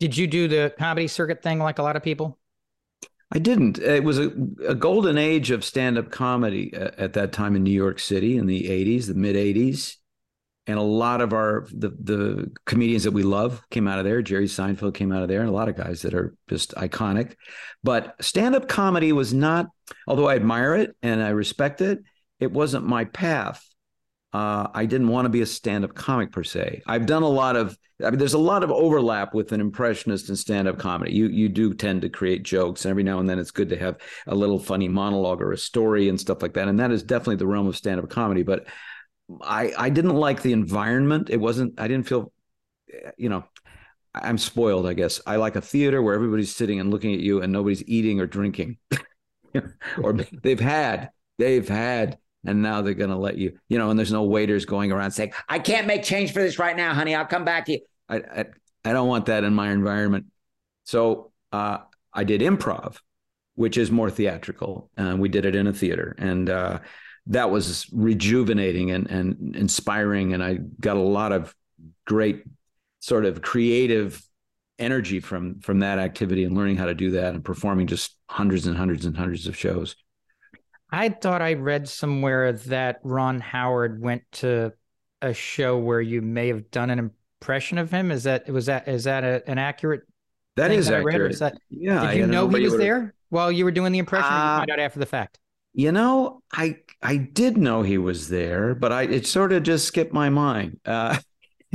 Did 0.00 0.16
you 0.16 0.26
do 0.26 0.48
the 0.48 0.74
comedy 0.78 1.08
circuit 1.08 1.42
thing 1.42 1.58
like 1.58 1.78
a 1.78 1.82
lot 1.82 1.94
of 1.94 2.02
people? 2.02 2.38
I 3.30 3.38
didn't. 3.38 3.78
It 3.78 4.04
was 4.04 4.18
a, 4.18 4.32
a 4.66 4.74
golden 4.74 5.18
age 5.18 5.50
of 5.50 5.64
stand 5.64 5.98
up 5.98 6.10
comedy 6.10 6.72
at, 6.74 6.98
at 6.98 7.12
that 7.12 7.32
time 7.32 7.56
in 7.56 7.62
New 7.62 7.70
York 7.70 7.98
City 7.98 8.36
in 8.38 8.46
the 8.46 8.64
80s, 8.64 9.06
the 9.06 9.14
mid 9.14 9.36
80s 9.36 9.96
and 10.68 10.78
a 10.78 10.82
lot 10.82 11.22
of 11.22 11.32
our 11.32 11.66
the 11.72 11.88
the 11.88 12.52
comedians 12.66 13.04
that 13.04 13.12
we 13.12 13.22
love 13.22 13.62
came 13.70 13.88
out 13.88 13.98
of 13.98 14.04
there. 14.04 14.20
Jerry 14.20 14.46
Seinfeld 14.46 14.94
came 14.94 15.10
out 15.10 15.22
of 15.22 15.28
there, 15.28 15.40
and 15.40 15.48
a 15.48 15.52
lot 15.52 15.68
of 15.68 15.76
guys 15.76 16.02
that 16.02 16.14
are 16.14 16.34
just 16.48 16.74
iconic. 16.74 17.34
But 17.82 18.14
stand 18.22 18.54
up 18.54 18.68
comedy 18.68 19.12
was 19.12 19.32
not, 19.32 19.66
although 20.06 20.28
I 20.28 20.36
admire 20.36 20.76
it 20.76 20.94
and 21.02 21.22
I 21.22 21.30
respect 21.30 21.80
it, 21.80 22.00
it 22.38 22.52
wasn't 22.52 22.86
my 22.86 23.06
path. 23.06 23.66
Uh, 24.32 24.68
I 24.74 24.84
didn't 24.84 25.08
want 25.08 25.24
to 25.24 25.30
be 25.30 25.40
a 25.40 25.46
stand 25.46 25.84
up 25.84 25.94
comic 25.94 26.32
per 26.32 26.44
se. 26.44 26.82
I've 26.86 27.06
done 27.06 27.22
a 27.22 27.28
lot 27.28 27.56
of. 27.56 27.76
I 28.04 28.10
mean, 28.10 28.18
there's 28.18 28.34
a 28.34 28.38
lot 28.38 28.62
of 28.62 28.70
overlap 28.70 29.34
with 29.34 29.50
an 29.50 29.60
impressionist 29.60 30.28
and 30.28 30.38
stand 30.38 30.68
up 30.68 30.78
comedy. 30.78 31.12
You 31.12 31.26
you 31.26 31.48
do 31.48 31.74
tend 31.74 32.02
to 32.02 32.08
create 32.08 32.42
jokes, 32.42 32.84
and 32.84 32.90
every 32.90 33.02
now 33.02 33.18
and 33.20 33.28
then 33.28 33.38
it's 33.38 33.50
good 33.50 33.70
to 33.70 33.78
have 33.78 33.96
a 34.26 34.34
little 34.34 34.58
funny 34.58 34.86
monologue 34.86 35.40
or 35.40 35.52
a 35.52 35.58
story 35.58 36.08
and 36.08 36.20
stuff 36.20 36.42
like 36.42 36.54
that. 36.54 36.68
And 36.68 36.78
that 36.78 36.90
is 36.90 37.02
definitely 37.02 37.36
the 37.36 37.46
realm 37.46 37.66
of 37.66 37.76
stand 37.76 38.00
up 38.00 38.08
comedy. 38.10 38.42
But 38.42 38.66
I 39.42 39.72
I 39.76 39.90
didn't 39.90 40.14
like 40.14 40.42
the 40.42 40.52
environment. 40.52 41.30
It 41.30 41.38
wasn't. 41.38 41.80
I 41.80 41.88
didn't 41.88 42.06
feel, 42.06 42.32
you 43.16 43.28
know, 43.28 43.44
I'm 44.14 44.38
spoiled. 44.38 44.86
I 44.86 44.94
guess 44.94 45.20
I 45.26 45.36
like 45.36 45.56
a 45.56 45.60
theater 45.60 46.02
where 46.02 46.14
everybody's 46.14 46.54
sitting 46.54 46.80
and 46.80 46.90
looking 46.90 47.14
at 47.14 47.20
you 47.20 47.42
and 47.42 47.52
nobody's 47.52 47.82
eating 47.88 48.20
or 48.20 48.26
drinking, 48.26 48.78
or 50.02 50.12
they've 50.42 50.60
had 50.60 51.10
they've 51.38 51.68
had 51.68 52.18
and 52.46 52.62
now 52.62 52.82
they're 52.82 52.94
going 52.94 53.10
to 53.10 53.16
let 53.16 53.36
you 53.36 53.58
you 53.68 53.78
know 53.78 53.90
and 53.90 53.98
there's 53.98 54.12
no 54.12 54.24
waiters 54.24 54.64
going 54.64 54.92
around 54.92 55.10
saying 55.10 55.32
i 55.48 55.58
can't 55.58 55.86
make 55.86 56.02
change 56.02 56.32
for 56.32 56.40
this 56.40 56.58
right 56.58 56.76
now 56.76 56.94
honey 56.94 57.14
i'll 57.14 57.24
come 57.24 57.44
back 57.44 57.66
to 57.66 57.72
you 57.72 57.80
i 58.08 58.16
i, 58.16 58.44
I 58.84 58.92
don't 58.92 59.08
want 59.08 59.26
that 59.26 59.44
in 59.44 59.54
my 59.54 59.70
environment 59.70 60.26
so 60.84 61.32
uh, 61.52 61.78
i 62.12 62.24
did 62.24 62.40
improv 62.40 62.98
which 63.54 63.76
is 63.76 63.90
more 63.90 64.10
theatrical 64.10 64.90
uh, 64.96 65.16
we 65.18 65.28
did 65.28 65.44
it 65.44 65.54
in 65.54 65.66
a 65.66 65.72
theater 65.72 66.14
and 66.18 66.48
uh, 66.48 66.78
that 67.28 67.50
was 67.50 67.86
rejuvenating 67.92 68.90
and, 68.90 69.08
and 69.10 69.54
inspiring. 69.54 70.32
And 70.32 70.42
I 70.42 70.54
got 70.80 70.96
a 70.96 71.00
lot 71.00 71.32
of 71.32 71.54
great 72.06 72.44
sort 73.00 73.24
of 73.24 73.42
creative 73.42 74.22
energy 74.78 75.20
from 75.20 75.60
from 75.60 75.80
that 75.80 75.98
activity 75.98 76.44
and 76.44 76.56
learning 76.56 76.76
how 76.76 76.86
to 76.86 76.94
do 76.94 77.10
that 77.12 77.34
and 77.34 77.44
performing 77.44 77.86
just 77.86 78.16
hundreds 78.28 78.66
and 78.66 78.76
hundreds 78.76 79.04
and 79.04 79.16
hundreds 79.16 79.46
of 79.46 79.56
shows. 79.56 79.96
I 80.90 81.10
thought 81.10 81.42
I 81.42 81.54
read 81.54 81.88
somewhere 81.88 82.52
that 82.52 83.00
Ron 83.02 83.40
Howard 83.40 84.00
went 84.00 84.22
to 84.32 84.72
a 85.20 85.34
show 85.34 85.76
where 85.78 86.00
you 86.00 86.22
may 86.22 86.48
have 86.48 86.70
done 86.70 86.90
an 86.90 86.98
impression 87.40 87.78
of 87.78 87.90
him. 87.90 88.10
Is 88.10 88.24
that 88.24 88.48
was 88.48 88.66
that 88.66 88.88
is 88.88 89.04
that 89.04 89.24
a, 89.24 89.42
an 89.48 89.58
accurate? 89.58 90.02
That 90.56 90.70
is 90.70 90.88
that 90.88 91.00
accurate. 91.00 91.32
Is 91.32 91.38
that, 91.40 91.58
yeah. 91.70 92.10
Did 92.10 92.18
you 92.18 92.26
know 92.26 92.48
he 92.48 92.64
was 92.64 92.76
there 92.76 93.14
while 93.28 93.52
you 93.52 93.64
were 93.64 93.70
doing 93.70 93.92
the 93.92 93.98
impression? 93.98 94.32
Uh, 94.32 94.36
or 94.36 94.52
you 94.52 94.58
find 94.60 94.70
out 94.70 94.80
after 94.80 94.98
the 94.98 95.06
fact? 95.06 95.38
You 95.72 95.92
know, 95.92 96.42
I 96.52 96.78
I 97.02 97.16
did 97.16 97.56
know 97.56 97.82
he 97.82 97.98
was 97.98 98.28
there, 98.28 98.74
but 98.74 98.90
I 98.90 99.02
it 99.02 99.26
sort 99.26 99.52
of 99.52 99.62
just 99.62 99.86
skipped 99.86 100.12
my 100.12 100.30
mind. 100.30 100.80
Uh, 100.84 101.18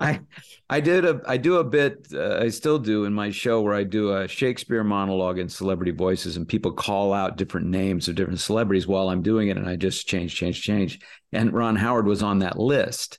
I 0.00 0.20
I 0.68 0.80
did 0.80 1.04
a 1.04 1.20
I 1.26 1.36
do 1.36 1.56
a 1.56 1.64
bit 1.64 2.08
uh, 2.12 2.38
I 2.40 2.48
still 2.48 2.78
do 2.78 3.04
in 3.04 3.14
my 3.14 3.30
show 3.30 3.62
where 3.62 3.74
I 3.74 3.84
do 3.84 4.14
a 4.14 4.28
Shakespeare 4.28 4.84
monologue 4.84 5.38
in 5.38 5.48
celebrity 5.48 5.92
voices 5.92 6.36
and 6.36 6.46
people 6.46 6.72
call 6.72 7.12
out 7.12 7.36
different 7.36 7.66
names 7.68 8.08
of 8.08 8.14
different 8.14 8.40
celebrities 8.40 8.86
while 8.86 9.08
I'm 9.08 9.22
doing 9.22 9.48
it 9.48 9.56
and 9.56 9.68
I 9.68 9.76
just 9.76 10.06
change 10.06 10.34
change 10.34 10.62
change 10.62 11.00
and 11.32 11.52
Ron 11.52 11.76
Howard 11.76 12.06
was 12.06 12.22
on 12.22 12.40
that 12.40 12.58
list 12.58 13.18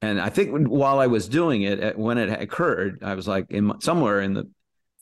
and 0.00 0.20
I 0.20 0.30
think 0.30 0.68
while 0.68 0.98
I 0.98 1.08
was 1.08 1.28
doing 1.28 1.62
it 1.62 1.98
when 1.98 2.16
it 2.16 2.30
occurred 2.40 3.02
I 3.02 3.14
was 3.14 3.28
like 3.28 3.50
in 3.50 3.64
my, 3.64 3.74
somewhere 3.80 4.22
in 4.22 4.32
the 4.32 4.48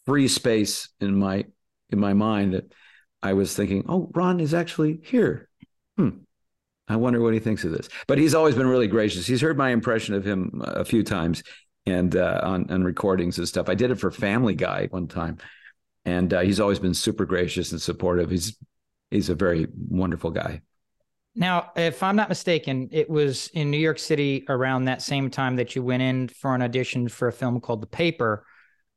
free 0.07 0.29
space 0.29 0.89
in 1.01 1.17
my 1.17 1.45
in 1.91 2.01
my 2.01 2.15
mind 2.15 2.55
that 2.55 2.73
I 3.23 3.33
was 3.33 3.55
thinking, 3.55 3.85
oh, 3.89 4.11
Ron 4.15 4.41
is 4.41 4.55
actually 4.55 5.01
here. 5.03 5.49
Hmm. 5.97 6.11
I 6.89 6.97
wonder 6.97 7.21
what 7.21 7.35
he 7.35 7.41
thinks 7.41 7.65
of 7.65 7.73
this. 7.73 7.89
But 8.07 8.19
he's 8.19 8.35
always 8.35 8.55
been 8.55 8.67
really 8.67 8.89
gracious. 8.89 9.27
He's 9.27 9.41
heard 9.41 9.59
my 9.59 9.71
impression 9.71 10.15
of 10.15 10.25
him 10.25 10.63
a 10.65 10.85
few 10.85 11.03
times 11.03 11.43
and 11.85 12.15
uh, 12.17 12.41
on, 12.43 12.71
on 12.71 12.85
recordings 12.85 13.39
and 13.39 13.47
stuff. 13.49 13.69
I 13.69 13.75
did 13.75 13.91
it 13.91 13.97
for 13.97 14.11
Family 14.11 14.55
Guy 14.55 14.87
one 14.91 15.09
time. 15.09 15.39
and 16.07 16.33
uh, 16.33 16.41
he's 16.41 16.61
always 16.61 16.79
been 16.79 16.95
super 16.95 17.27
gracious 17.27 17.73
and 17.73 17.83
supportive. 17.83 18.31
He's 18.31 18.57
he's 19.11 19.29
a 19.29 19.35
very 19.35 19.67
wonderful 19.89 20.31
guy. 20.31 20.63
Now, 21.35 21.73
if 21.77 22.03
I'm 22.03 22.17
not 22.17 22.31
mistaken, 22.31 22.89
it 22.93 23.11
was 23.11 23.49
in 23.49 23.71
New 23.71 23.77
York 23.79 23.99
City 23.99 24.47
around 24.49 24.85
that 24.87 25.03
same 25.03 25.29
time 25.29 25.57
that 25.57 25.77
you 25.77 25.83
went 25.83 26.03
in 26.03 26.29
for 26.29 26.55
an 26.55 26.63
audition 26.63 27.09
for 27.09 27.29
a 27.29 27.33
film 27.33 27.61
called 27.61 27.83
The 27.83 27.89
Paper, 27.89 28.47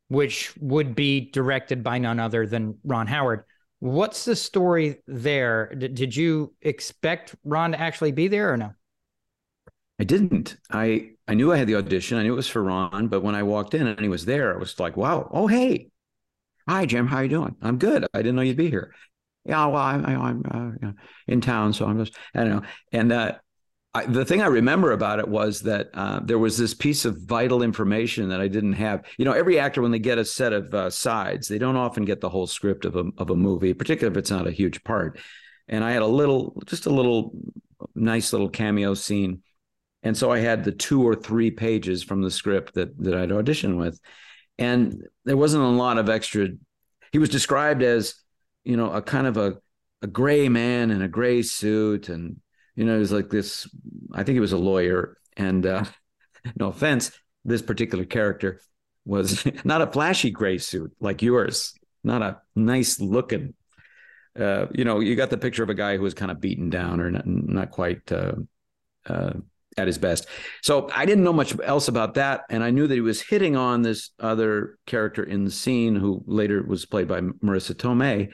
which 0.08 0.54
would 0.58 0.96
be 0.96 1.32
directed 1.32 1.84
by 1.84 1.98
none 1.98 2.20
other 2.20 2.48
than 2.48 2.78
Ron 2.86 3.08
Howard. 3.08 3.44
What's 3.80 4.26
the 4.26 4.36
story 4.36 5.02
there? 5.08 5.74
D- 5.74 5.88
did 5.88 6.16
you 6.16 6.54
expect 6.62 7.36
Ron 7.44 7.72
to 7.72 7.80
actually 7.80 8.12
be 8.12 8.28
there 8.28 8.54
or 8.54 8.58
no? 8.58 8.74
I 10.00 10.04
didn't. 10.04 10.58
I 10.70 11.12
I 11.28 11.34
knew 11.34 11.52
I 11.52 11.58
had 11.58 11.68
the 11.68 11.76
audition. 11.76 12.18
I 12.18 12.24
knew 12.24 12.34
it 12.34 12.38
was 12.38 12.48
for 12.48 12.64
Ron, 12.64 13.08
but 13.08 13.22
when 13.22 13.36
I 13.36 13.44
walked 13.44 13.74
in 13.74 13.88
and 13.88 14.00
he 14.00 14.10
was 14.10 14.26
there, 14.26 14.54
I 14.54 14.58
was 14.58 14.80
like, 14.80 14.96
"Wow! 14.96 15.30
Oh, 15.32 15.48
hey, 15.48 15.90
hi, 16.68 16.86
Jim. 16.86 17.08
How 17.08 17.20
you 17.20 17.30
doing? 17.30 17.56
I'm 17.62 17.78
good. 17.78 18.06
I 18.14 18.20
didn't 18.20 18.36
know 18.36 18.42
you'd 18.42 18.58
be 18.58 18.70
here. 18.70 18.94
Yeah, 19.46 19.66
well, 19.68 19.78
I, 19.78 19.96
I, 19.96 20.30
am 20.30 20.78
uh, 20.84 20.92
in 21.28 21.42
town, 21.42 21.74
so 21.74 21.86
I'm 21.86 22.04
just 22.04 22.18
I 22.34 22.40
don't 22.44 22.50
know." 22.50 22.64
And 22.92 23.12
uh, 23.12 23.34
I, 23.94 24.06
the 24.06 24.24
thing 24.24 24.42
I 24.42 24.48
remember 24.48 24.92
about 24.92 25.20
it 25.20 25.28
was 25.28 25.62
that 25.62 25.90
uh, 25.96 26.20
there 26.24 26.38
was 26.38 26.58
this 26.58 26.76
piece 26.76 27.06
of 27.06 27.22
vital 27.24 27.64
information 27.64 28.30
that 28.30 28.40
I 28.40 28.48
didn't 28.48 28.74
have. 28.74 29.04
You 29.18 29.26
know, 29.26 29.32
every 29.32 29.60
actor 29.60 29.82
when 29.82 29.92
they 29.92 30.00
get 30.00 30.20
a 30.20 30.26
set 30.26 30.54
of 30.54 30.74
uh, 30.74 30.90
sides, 30.92 31.48
they 31.48 31.58
don't 31.58 31.76
often 31.76 32.06
get 32.06 32.22
the 32.22 32.30
whole 32.30 32.48
script 32.48 32.86
of 32.86 32.96
a 32.96 33.06
of 33.18 33.32
a 33.32 33.36
movie, 33.36 33.74
particularly 33.74 34.14
if 34.14 34.18
it's 34.18 34.32
not 34.32 34.48
a 34.48 34.52
huge 34.52 34.84
part. 34.84 35.20
And 35.68 35.84
I 35.84 35.92
had 35.92 36.02
a 36.02 36.08
little, 36.08 36.62
just 36.66 36.86
a 36.86 36.92
little 36.92 37.34
nice 37.96 38.32
little 38.32 38.50
cameo 38.50 38.94
scene 38.94 39.42
and 40.04 40.16
so 40.16 40.32
I 40.32 40.40
had 40.40 40.64
the 40.64 40.72
two 40.72 41.06
or 41.06 41.16
three 41.16 41.52
pages 41.52 42.04
from 42.04 42.22
the 42.22 42.32
script 42.32 42.76
that 42.76 42.98
that 43.00 43.16
I'd 43.16 43.30
auditioned 43.30 43.78
with, 43.78 44.00
and 44.58 45.04
there 45.26 45.38
wasn't 45.38 45.64
a 45.64 45.68
lot 45.68 45.98
of 45.98 46.10
extra. 46.10 46.48
He 47.12 47.20
was 47.20 47.30
described 47.30 47.82
as, 47.82 48.16
you 48.64 48.78
know, 48.78 48.92
a 48.92 49.02
kind 49.02 49.28
of 49.28 49.38
a 49.38 49.58
a 50.02 50.08
gray 50.08 50.48
man 50.48 50.92
in 50.92 51.02
a 51.02 51.10
gray 51.10 51.42
suit, 51.42 52.08
and 52.08 52.38
you 52.76 52.86
know, 52.86 52.96
it 52.96 53.00
was 53.00 53.12
like 53.12 53.30
this. 53.30 53.68
I 54.14 54.24
think 54.24 54.36
he 54.36 54.40
was 54.40 54.54
a 54.54 54.58
lawyer, 54.58 55.18
and 55.38 55.66
uh, 55.66 55.86
no 56.56 56.68
offense, 56.68 57.12
this 57.46 57.62
particular 57.62 58.06
character 58.06 58.62
was 59.06 59.46
not 59.64 59.82
a 59.82 59.88
flashy 59.88 60.32
gray 60.32 60.58
suit 60.58 60.92
like 61.00 61.22
yours, 61.22 61.74
not 62.04 62.22
a 62.22 62.42
nice 62.56 63.00
looking. 63.00 63.54
Uh, 64.40 64.68
you 64.74 64.86
know, 64.86 65.00
you 65.00 65.16
got 65.16 65.30
the 65.30 65.38
picture 65.38 65.64
of 65.64 65.70
a 65.70 65.74
guy 65.76 65.98
who 65.98 66.04
was 66.04 66.14
kind 66.14 66.32
of 66.32 66.40
beaten 66.40 66.70
down 66.70 67.02
or 67.02 67.12
not, 67.12 67.26
not 67.26 67.72
quite 67.72 68.10
uh, 68.12 68.34
uh, 69.08 69.34
at 69.76 69.88
his 69.88 69.98
best. 69.98 70.28
So 70.62 70.90
I 70.96 71.06
didn't 71.06 71.24
know 71.24 71.34
much 71.34 71.56
else 71.64 71.88
about 71.88 72.14
that, 72.14 72.42
and 72.50 72.64
I 72.64 72.72
knew 72.72 72.88
that 72.88 72.94
he 72.94 73.02
was 73.02 73.22
hitting 73.22 73.56
on 73.56 73.82
this 73.82 74.12
other 74.20 74.78
character 74.86 75.24
in 75.24 75.46
the 75.46 75.52
scene, 75.52 75.96
who 75.96 76.24
later 76.26 76.64
was 76.64 76.86
played 76.86 77.08
by 77.08 77.22
Marisa 77.22 77.74
Tomei, 77.74 78.30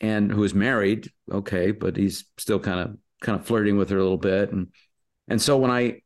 and 0.00 0.32
who 0.32 0.42
is 0.42 0.54
married. 0.54 1.10
Okay, 1.30 1.70
but 1.70 1.96
he's 1.96 2.24
still 2.38 2.58
kind 2.58 2.80
of 2.80 2.96
kind 3.20 3.38
of 3.38 3.46
flirting 3.46 3.76
with 3.76 3.90
her 3.90 3.98
a 3.98 4.02
little 4.02 4.18
bit, 4.18 4.52
and 4.52 4.68
and 5.28 5.40
so 5.40 5.56
when 5.56 5.70
I 5.70 6.02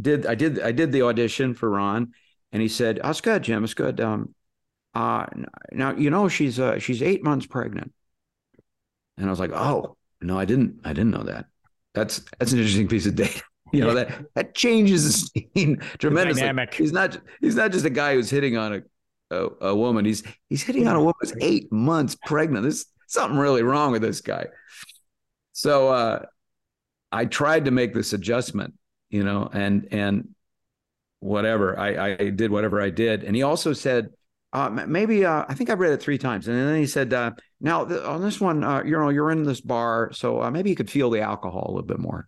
did, 0.00 0.26
I 0.26 0.34
did, 0.34 0.60
I 0.60 0.72
did 0.72 0.92
the 0.92 1.02
audition 1.02 1.54
for 1.54 1.70
Ron, 1.70 2.12
and 2.52 2.62
he 2.62 2.68
said, 2.68 3.00
"Oh, 3.02 3.10
it's 3.10 3.20
good, 3.20 3.42
Jim. 3.42 3.64
It's 3.64 3.74
good." 3.74 4.00
Um, 4.00 4.34
uh, 4.94 5.26
now 5.72 5.92
you 5.94 6.10
know 6.10 6.28
she's 6.28 6.58
uh, 6.58 6.78
she's 6.78 7.02
eight 7.02 7.22
months 7.22 7.46
pregnant, 7.46 7.92
and 9.16 9.26
I 9.26 9.30
was 9.30 9.40
like, 9.40 9.52
"Oh 9.52 9.96
no, 10.20 10.38
I 10.38 10.44
didn't, 10.44 10.80
I 10.84 10.92
didn't 10.92 11.10
know 11.10 11.24
that." 11.24 11.46
That's 11.94 12.22
that's 12.38 12.52
an 12.52 12.58
interesting 12.58 12.88
piece 12.88 13.06
of 13.06 13.14
data. 13.14 13.42
You 13.72 13.82
know 13.82 13.94
that 13.94 14.24
that 14.34 14.56
changes 14.56 15.30
the 15.30 15.44
scene 15.54 15.76
tremendously. 15.98 16.40
dynamic. 16.40 16.74
He's 16.74 16.90
not 16.90 17.16
he's 17.40 17.54
not 17.54 17.70
just 17.70 17.84
a 17.84 17.90
guy 17.90 18.14
who's 18.14 18.28
hitting 18.28 18.56
on 18.56 18.82
a, 19.30 19.36
a 19.36 19.48
a 19.68 19.76
woman. 19.76 20.04
He's 20.04 20.24
he's 20.48 20.64
hitting 20.64 20.88
on 20.88 20.96
a 20.96 20.98
woman 20.98 21.14
who's 21.20 21.34
eight 21.40 21.70
months 21.70 22.16
pregnant. 22.26 22.64
There's 22.64 22.86
something 23.06 23.38
really 23.38 23.62
wrong 23.62 23.92
with 23.92 24.02
this 24.02 24.22
guy. 24.22 24.46
So 25.60 25.88
uh, 25.88 26.24
I 27.12 27.26
tried 27.26 27.66
to 27.66 27.70
make 27.70 27.92
this 27.92 28.12
adjustment, 28.12 28.74
you 29.10 29.22
know, 29.22 29.48
and 29.52 29.88
and 29.90 30.34
whatever 31.20 31.78
I 31.78 32.12
I 32.12 32.30
did 32.30 32.50
whatever 32.50 32.80
I 32.80 32.90
did, 32.90 33.24
and 33.24 33.36
he 33.36 33.42
also 33.42 33.72
said. 33.72 34.10
Uh, 34.52 34.68
maybe 34.68 35.24
uh, 35.24 35.44
I 35.48 35.54
think 35.54 35.70
I 35.70 35.74
read 35.74 35.92
it 35.92 36.02
three 36.02 36.18
times, 36.18 36.48
and 36.48 36.56
then 36.58 36.74
he 36.74 36.86
said, 36.86 37.14
uh, 37.14 37.30
"Now 37.60 37.84
th- 37.84 38.02
on 38.02 38.20
this 38.20 38.40
one, 38.40 38.64
uh, 38.64 38.82
you 38.82 38.98
know, 38.98 39.08
you're 39.08 39.30
in 39.30 39.44
this 39.44 39.60
bar, 39.60 40.10
so 40.12 40.42
uh, 40.42 40.50
maybe 40.50 40.70
you 40.70 40.74
could 40.74 40.90
feel 40.90 41.08
the 41.08 41.20
alcohol 41.20 41.66
a 41.68 41.70
little 41.70 41.86
bit 41.86 42.00
more." 42.00 42.26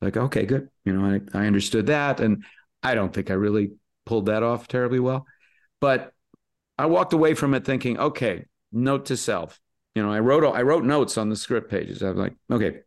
like 0.00 0.16
okay 0.16 0.46
good 0.46 0.68
you 0.84 0.92
know 0.92 1.20
I, 1.34 1.38
I 1.38 1.46
understood 1.46 1.86
that 1.86 2.20
and 2.20 2.44
i 2.82 2.94
don't 2.94 3.12
think 3.12 3.30
i 3.30 3.34
really 3.34 3.72
pulled 4.06 4.26
that 4.26 4.42
off 4.42 4.68
terribly 4.68 5.00
well 5.00 5.26
but 5.80 6.12
i 6.78 6.86
walked 6.86 7.12
away 7.12 7.34
from 7.34 7.54
it 7.54 7.64
thinking 7.64 7.98
okay 7.98 8.46
note 8.72 9.06
to 9.06 9.16
self 9.16 9.60
you 9.94 10.02
know 10.02 10.12
i 10.12 10.18
wrote 10.18 10.44
i 10.54 10.62
wrote 10.62 10.84
notes 10.84 11.18
on 11.18 11.28
the 11.28 11.36
script 11.36 11.70
pages 11.70 12.02
i 12.02 12.08
was 12.08 12.18
like 12.18 12.34
okay 12.50 12.80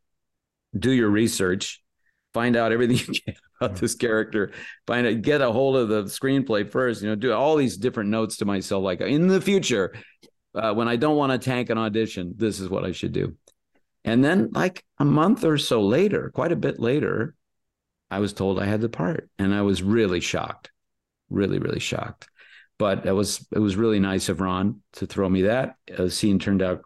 do 0.78 0.92
your 0.92 1.10
research 1.10 1.82
find 2.34 2.56
out 2.56 2.72
everything 2.72 2.98
you 3.14 3.22
can 3.22 3.36
about 3.60 3.76
this 3.78 3.96
character 3.96 4.52
find 4.88 5.06
it 5.06 5.22
get 5.22 5.42
a 5.42 5.52
hold 5.52 5.76
of 5.76 5.90
the 5.90 6.04
screenplay 6.04 6.70
first 6.70 7.02
you 7.02 7.08
know 7.08 7.16
do 7.16 7.32
all 7.32 7.56
these 7.56 7.78
different 7.78 8.10
notes 8.10 8.38
to 8.38 8.46
myself 8.46 8.84
like 8.84 9.02
in 9.02 9.28
the 9.28 9.42
future 9.42 9.94
uh, 10.56 10.74
when 10.74 10.88
i 10.88 10.96
don't 10.96 11.18
want 11.18 11.32
to 11.32 11.38
tank 11.38 11.70
an 11.70 11.78
audition 11.78 12.34
this 12.38 12.60
is 12.60 12.70
what 12.70 12.86
i 12.86 12.92
should 12.92 13.12
do 13.12 13.36
and 14.06 14.24
then, 14.24 14.50
like 14.52 14.84
a 14.98 15.06
month 15.06 15.44
or 15.44 15.58
so 15.58 15.82
later, 15.82 16.30
quite 16.34 16.52
a 16.52 16.58
bit 16.58 16.80
later, 16.80 17.36
I 18.12 18.20
was 18.20 18.34
told 18.34 18.60
I 18.60 18.66
had 18.66 18.82
the 18.82 18.90
part, 18.90 19.30
and 19.40 19.54
I 19.54 19.62
was 19.62 19.82
really 19.82 20.20
shocked, 20.20 20.72
really, 21.30 21.58
really 21.58 21.80
shocked. 21.80 22.28
But 22.84 23.06
it 23.06 23.14
was 23.14 23.48
it 23.54 23.60
was 23.60 23.78
really 23.78 24.02
nice 24.02 24.28
of 24.28 24.42
Ron 24.42 24.82
to 24.94 25.06
throw 25.06 25.30
me 25.30 25.44
that. 25.44 25.78
The 25.88 26.12
scene 26.12 26.38
turned 26.38 26.62
out 26.62 26.82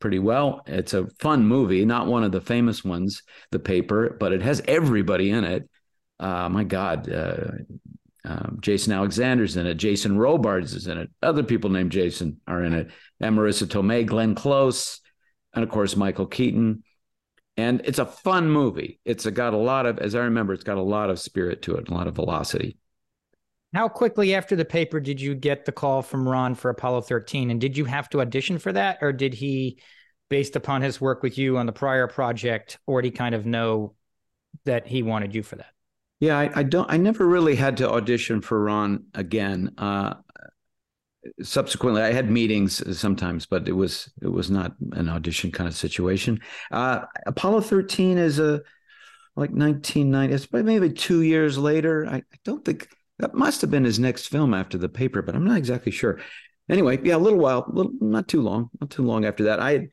pretty 0.00 0.18
well. 0.18 0.62
It's 0.66 0.92
a 0.92 1.06
fun 1.20 1.46
movie, 1.46 1.84
not 1.84 2.08
one 2.08 2.24
of 2.24 2.32
the 2.32 2.40
famous 2.40 2.82
ones, 2.82 3.22
The 3.52 3.60
Paper, 3.60 4.16
but 4.18 4.32
it 4.32 4.42
has 4.42 4.60
everybody 4.66 5.30
in 5.30 5.44
it. 5.44 5.70
Uh, 6.18 6.48
my 6.48 6.64
God, 6.64 7.08
uh, 7.08 7.42
um, 8.24 8.58
Jason 8.60 8.92
Alexander's 8.92 9.56
in 9.56 9.68
it. 9.68 9.74
Jason 9.74 10.18
Robards 10.18 10.74
is 10.74 10.88
in 10.88 10.98
it. 10.98 11.10
Other 11.22 11.44
people 11.44 11.70
named 11.70 11.92
Jason 11.92 12.40
are 12.48 12.64
in 12.64 12.72
it. 12.72 12.90
And 13.20 13.38
Marisa 13.38 13.68
Tomei, 13.68 14.04
Glenn 14.04 14.34
Close, 14.34 14.98
and 15.54 15.62
of 15.62 15.70
course 15.70 15.94
Michael 15.94 16.26
Keaton. 16.26 16.82
And 17.56 17.82
it's 17.84 18.00
a 18.00 18.04
fun 18.04 18.50
movie. 18.50 18.98
It's 19.04 19.26
a, 19.26 19.30
got 19.30 19.54
a 19.54 19.58
lot 19.58 19.86
of, 19.86 20.00
as 20.00 20.16
I 20.16 20.22
remember, 20.22 20.54
it's 20.54 20.64
got 20.64 20.76
a 20.76 20.82
lot 20.82 21.08
of 21.08 21.20
spirit 21.20 21.62
to 21.62 21.76
it, 21.76 21.88
a 21.88 21.94
lot 21.94 22.08
of 22.08 22.16
velocity. 22.16 22.78
How 23.74 23.88
quickly 23.88 24.34
after 24.34 24.56
the 24.56 24.64
paper 24.64 25.00
did 25.00 25.20
you 25.20 25.34
get 25.34 25.64
the 25.64 25.72
call 25.72 26.02
from 26.02 26.28
Ron 26.28 26.54
for 26.54 26.70
Apollo 26.70 27.02
13? 27.02 27.50
And 27.50 27.60
did 27.60 27.76
you 27.76 27.84
have 27.84 28.08
to 28.10 28.20
audition 28.20 28.58
for 28.58 28.72
that? 28.72 28.98
Or 29.02 29.12
did 29.12 29.34
he, 29.34 29.78
based 30.30 30.56
upon 30.56 30.82
his 30.82 31.00
work 31.00 31.22
with 31.22 31.36
you 31.36 31.58
on 31.58 31.66
the 31.66 31.72
prior 31.72 32.06
project, 32.06 32.78
already 32.88 33.10
kind 33.10 33.34
of 33.34 33.44
know 33.44 33.94
that 34.64 34.86
he 34.86 35.02
wanted 35.02 35.34
you 35.34 35.42
for 35.42 35.56
that? 35.56 35.72
Yeah, 36.20 36.38
I, 36.38 36.50
I 36.54 36.62
don't. 36.62 36.90
I 36.90 36.96
never 36.96 37.26
really 37.26 37.56
had 37.56 37.76
to 37.78 37.90
audition 37.90 38.40
for 38.40 38.62
Ron 38.62 39.04
again. 39.14 39.74
Uh, 39.76 40.14
subsequently 41.42 42.02
i 42.02 42.12
had 42.12 42.30
meetings 42.30 42.96
sometimes 42.98 43.46
but 43.46 43.68
it 43.68 43.72
was 43.72 44.10
it 44.22 44.28
was 44.28 44.50
not 44.50 44.74
an 44.92 45.08
audition 45.08 45.50
kind 45.50 45.68
of 45.68 45.74
situation 45.74 46.40
uh, 46.70 47.00
apollo 47.26 47.60
13 47.60 48.18
is 48.18 48.38
a 48.38 48.62
like 49.34 49.50
1990 49.50 50.34
it's 50.34 50.52
maybe 50.52 50.90
two 50.90 51.22
years 51.22 51.58
later 51.58 52.06
I, 52.06 52.16
I, 52.16 52.22
don't 52.44 52.64
think 52.64 52.88
that 53.18 53.34
must 53.34 53.60
have 53.60 53.70
been 53.70 53.84
his 53.84 53.98
next 53.98 54.28
film 54.28 54.54
after 54.54 54.78
the 54.78 54.88
paper 54.88 55.22
but 55.22 55.34
i'm 55.34 55.44
not 55.44 55.58
exactly 55.58 55.92
sure 55.92 56.20
anyway 56.68 56.98
yeah 57.02 57.16
a 57.16 57.18
little 57.18 57.38
while 57.38 57.64
little, 57.68 57.92
not 58.00 58.28
too 58.28 58.42
long 58.42 58.70
not 58.80 58.90
too 58.90 59.02
long 59.02 59.24
after 59.24 59.44
that 59.44 59.60
i 59.60 59.88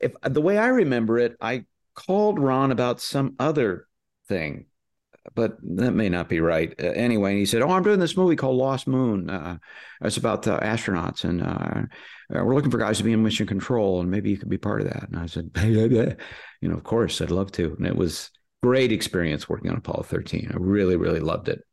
if 0.00 0.12
the 0.22 0.40
way 0.40 0.58
i 0.58 0.66
remember 0.66 1.18
it 1.18 1.36
i 1.40 1.64
called 1.94 2.38
ron 2.38 2.70
about 2.70 3.00
some 3.00 3.34
other 3.38 3.86
thing 4.28 4.66
but 5.34 5.56
that 5.62 5.92
may 5.92 6.08
not 6.08 6.28
be 6.28 6.40
right. 6.40 6.74
Uh, 6.82 6.88
anyway, 6.88 7.36
he 7.36 7.46
said, 7.46 7.62
"Oh, 7.62 7.70
I'm 7.70 7.82
doing 7.82 8.00
this 8.00 8.16
movie 8.16 8.36
called 8.36 8.56
Lost 8.56 8.86
Moon. 8.86 9.30
Uh, 9.30 9.58
it's 10.02 10.16
about 10.16 10.42
the 10.42 10.58
astronauts, 10.58 11.24
and 11.24 11.42
uh, 11.42 12.36
uh, 12.36 12.44
we're 12.44 12.54
looking 12.54 12.70
for 12.70 12.78
guys 12.78 12.98
to 12.98 13.04
be 13.04 13.12
in 13.12 13.22
mission 13.22 13.46
control, 13.46 14.00
and 14.00 14.10
maybe 14.10 14.30
you 14.30 14.36
could 14.36 14.48
be 14.48 14.58
part 14.58 14.80
of 14.80 14.88
that." 14.88 15.08
And 15.08 15.18
I 15.18 15.26
said, 15.26 15.50
"You 15.62 16.68
know, 16.68 16.74
of 16.74 16.84
course, 16.84 17.20
I'd 17.20 17.30
love 17.30 17.52
to." 17.52 17.74
And 17.76 17.86
it 17.86 17.96
was 17.96 18.30
great 18.62 18.92
experience 18.92 19.48
working 19.48 19.70
on 19.70 19.76
Apollo 19.76 20.04
13. 20.04 20.50
I 20.52 20.56
really, 20.58 20.96
really 20.96 21.20
loved 21.20 21.48
it. 21.48 21.64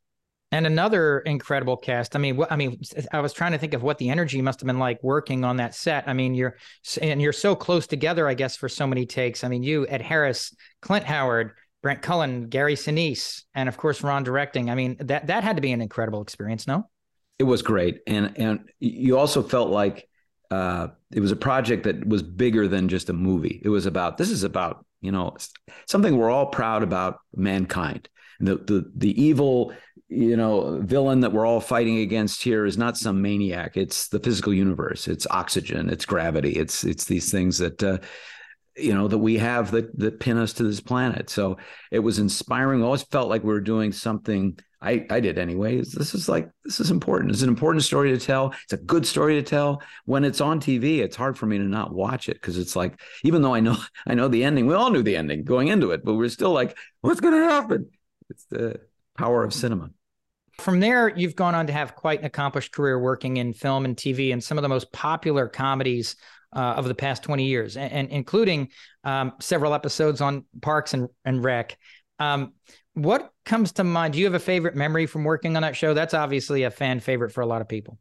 And 0.52 0.66
another 0.66 1.20
incredible 1.20 1.78
cast. 1.78 2.16
I 2.16 2.20
mean, 2.20 2.42
I 2.50 2.56
mean, 2.56 2.82
I 3.14 3.20
was 3.20 3.34
trying 3.34 3.52
to 3.52 3.60
think 3.60 3.76
of 3.76 3.84
what 3.84 4.00
the 4.00 4.10
energy 4.10 4.42
must 4.42 4.60
have 4.62 4.68
been 4.68 4.80
like 4.80 4.98
working 5.04 5.44
on 5.44 5.58
that 5.58 5.76
set. 5.76 6.08
I 6.08 6.14
mean, 6.14 6.34
you're 6.34 6.58
and 7.02 7.22
you're 7.22 7.34
so 7.34 7.56
close 7.56 7.86
together, 7.86 8.28
I 8.28 8.34
guess, 8.34 8.56
for 8.56 8.68
so 8.68 8.88
many 8.88 9.06
takes. 9.06 9.44
I 9.44 9.48
mean, 9.48 9.62
you, 9.62 9.86
Ed 9.88 10.02
Harris, 10.02 10.56
Clint 10.82 11.06
Howard, 11.06 11.52
Brett 11.82 12.02
Cullen, 12.02 12.50
Gary 12.50 12.76
Sinise, 12.76 13.44
and 13.56 13.70
of 13.70 13.78
course 13.78 14.04
Ron 14.04 14.24
directing. 14.24 14.70
I 14.70 14.76
mean, 14.76 14.98
that 15.02 15.28
that 15.28 15.44
had 15.44 15.56
to 15.56 15.62
be 15.62 15.72
an 15.72 15.82
incredible 15.82 16.22
experience, 16.22 16.68
no? 16.68 16.90
It 17.38 17.44
was 17.44 17.62
great, 17.62 18.02
and 18.06 18.38
and 18.38 18.70
you 18.80 19.18
also 19.18 19.42
felt 19.42 19.70
like 19.70 20.10
uh, 20.52 20.88
it 21.12 21.20
was 21.20 21.32
a 21.32 21.38
project 21.38 21.84
that 21.84 22.06
was 22.08 22.24
bigger 22.24 22.68
than 22.68 22.90
just 22.90 23.10
a 23.10 23.14
movie. 23.14 23.62
It 23.64 23.70
was 23.70 23.86
about 23.86 24.18
this 24.18 24.30
is 24.30 24.44
about 24.44 24.86
you 25.02 25.12
know 25.12 25.38
something 25.86 26.18
we're 26.18 26.30
all 26.30 26.48
proud 26.48 26.84
about 26.84 27.20
mankind. 27.34 28.10
The 28.40 28.56
the 28.56 28.92
the 28.96 29.22
evil 29.22 29.74
you 30.10 30.36
know 30.36 30.80
villain 30.82 31.20
that 31.22 31.32
we're 31.32 31.46
all 31.46 31.62
fighting 31.62 32.00
against 32.00 32.44
here 32.44 32.66
is 32.66 32.78
not 32.78 32.98
some 32.98 33.22
maniac. 33.22 33.78
It's 33.78 34.08
the 34.08 34.20
physical 34.20 34.54
universe. 34.54 35.08
It's 35.08 35.28
oxygen. 35.30 35.90
It's 35.90 36.06
gravity. 36.06 36.54
It's 36.54 36.84
it's 36.84 37.06
these 37.06 37.32
things 37.32 37.58
that. 37.60 37.84
Uh, 37.84 37.98
you 38.76 38.94
know 38.94 39.10
that 39.10 39.18
we 39.18 39.38
have 39.38 39.72
that 39.72 39.98
that 40.00 40.22
pin 40.22 40.38
us 40.38 40.54
to 40.54 40.64
this 40.64 40.80
planet. 40.80 41.30
So 41.30 41.58
it 41.92 42.00
was 42.00 42.18
inspiring. 42.18 42.82
Always 42.82 43.04
felt 43.04 43.28
like 43.28 43.44
we 43.44 43.50
were 43.50 43.60
doing 43.60 43.92
something 43.92 44.58
I, 44.82 45.06
I 45.10 45.20
did 45.20 45.38
anyway. 45.38 45.78
This 45.78 46.16
is 46.16 46.30
like 46.30 46.50
this 46.64 46.80
is 46.80 46.90
important. 46.90 47.32
It's 47.32 47.42
an 47.42 47.50
important 47.50 47.84
story 47.84 48.12
to 48.12 48.26
tell. 48.26 48.54
It's 48.64 48.74
a 48.74 48.78
good 48.78 49.06
story 49.06 49.36
to 49.36 49.44
tell. 49.44 49.82
When 50.06 50.24
it's 50.24 50.40
on 50.40 50.62
TV, 50.62 51.00
it's 51.00 51.18
hard 51.18 51.38
for 51.38 51.46
me 51.46 51.58
to 51.58 51.64
not 51.66 51.94
watch 51.94 52.30
it 52.30 52.36
because 52.36 52.58
it's 52.58 52.76
like 52.76 53.00
even 53.24 53.42
though 53.42 53.54
I 53.54 53.60
know 53.60 53.78
I 54.08 54.14
know 54.14 54.30
the 54.30 54.44
ending, 54.44 54.68
we 54.68 54.74
all 54.74 54.92
knew 54.92 55.04
the 55.04 55.18
ending 55.18 55.44
going 55.44 55.68
into 55.68 55.92
it, 55.92 56.06
but 56.06 56.16
we're 56.16 56.30
still 56.30 56.52
like, 56.52 56.78
what's 57.02 57.20
going 57.20 57.34
to 57.34 57.50
happen? 57.50 57.90
It's 58.30 58.46
the 58.46 58.80
power 59.18 59.44
of 59.44 59.54
cinema. 59.54 59.90
From 60.60 60.80
there, 60.80 61.10
you've 61.10 61.36
gone 61.36 61.56
on 61.56 61.68
to 61.68 61.74
have 61.74 61.96
quite 61.96 62.20
an 62.20 62.26
accomplished 62.26 62.72
career 62.72 63.00
working 63.00 63.38
in 63.38 63.54
film 63.54 63.86
and 63.86 63.96
TV 63.96 64.34
and 64.34 64.44
some 64.44 64.58
of 64.58 64.62
the 64.62 64.70
most 64.70 64.92
popular 64.92 65.48
comedies 65.48 66.16
uh, 66.56 66.60
of 66.60 66.86
the 66.86 66.96
past 66.96 67.24
20 67.24 67.46
years, 67.46 67.78
and, 67.78 67.92
and 67.92 68.10
including 68.10 68.70
um, 69.04 69.34
several 69.40 69.74
episodes 69.74 70.22
on 70.22 70.46
Parks 70.62 70.94
and, 70.94 71.10
and 71.26 71.44
Rec. 71.44 71.78
Um, 72.20 72.54
what 72.94 73.32
comes 73.46 73.72
to 73.74 73.84
mind? 73.84 74.14
Do 74.14 74.20
you 74.20 74.26
have 74.26 74.34
a 74.34 74.40
favorite 74.40 74.76
memory 74.76 75.06
from 75.06 75.24
working 75.24 75.56
on 75.56 75.62
that 75.62 75.76
show? 75.76 75.94
That's 75.94 76.14
obviously 76.14 76.64
a 76.64 76.72
fan 76.72 77.00
favorite 77.00 77.32
for 77.32 77.42
a 77.42 77.46
lot 77.46 77.62
of 77.62 77.68
people. 77.68 77.98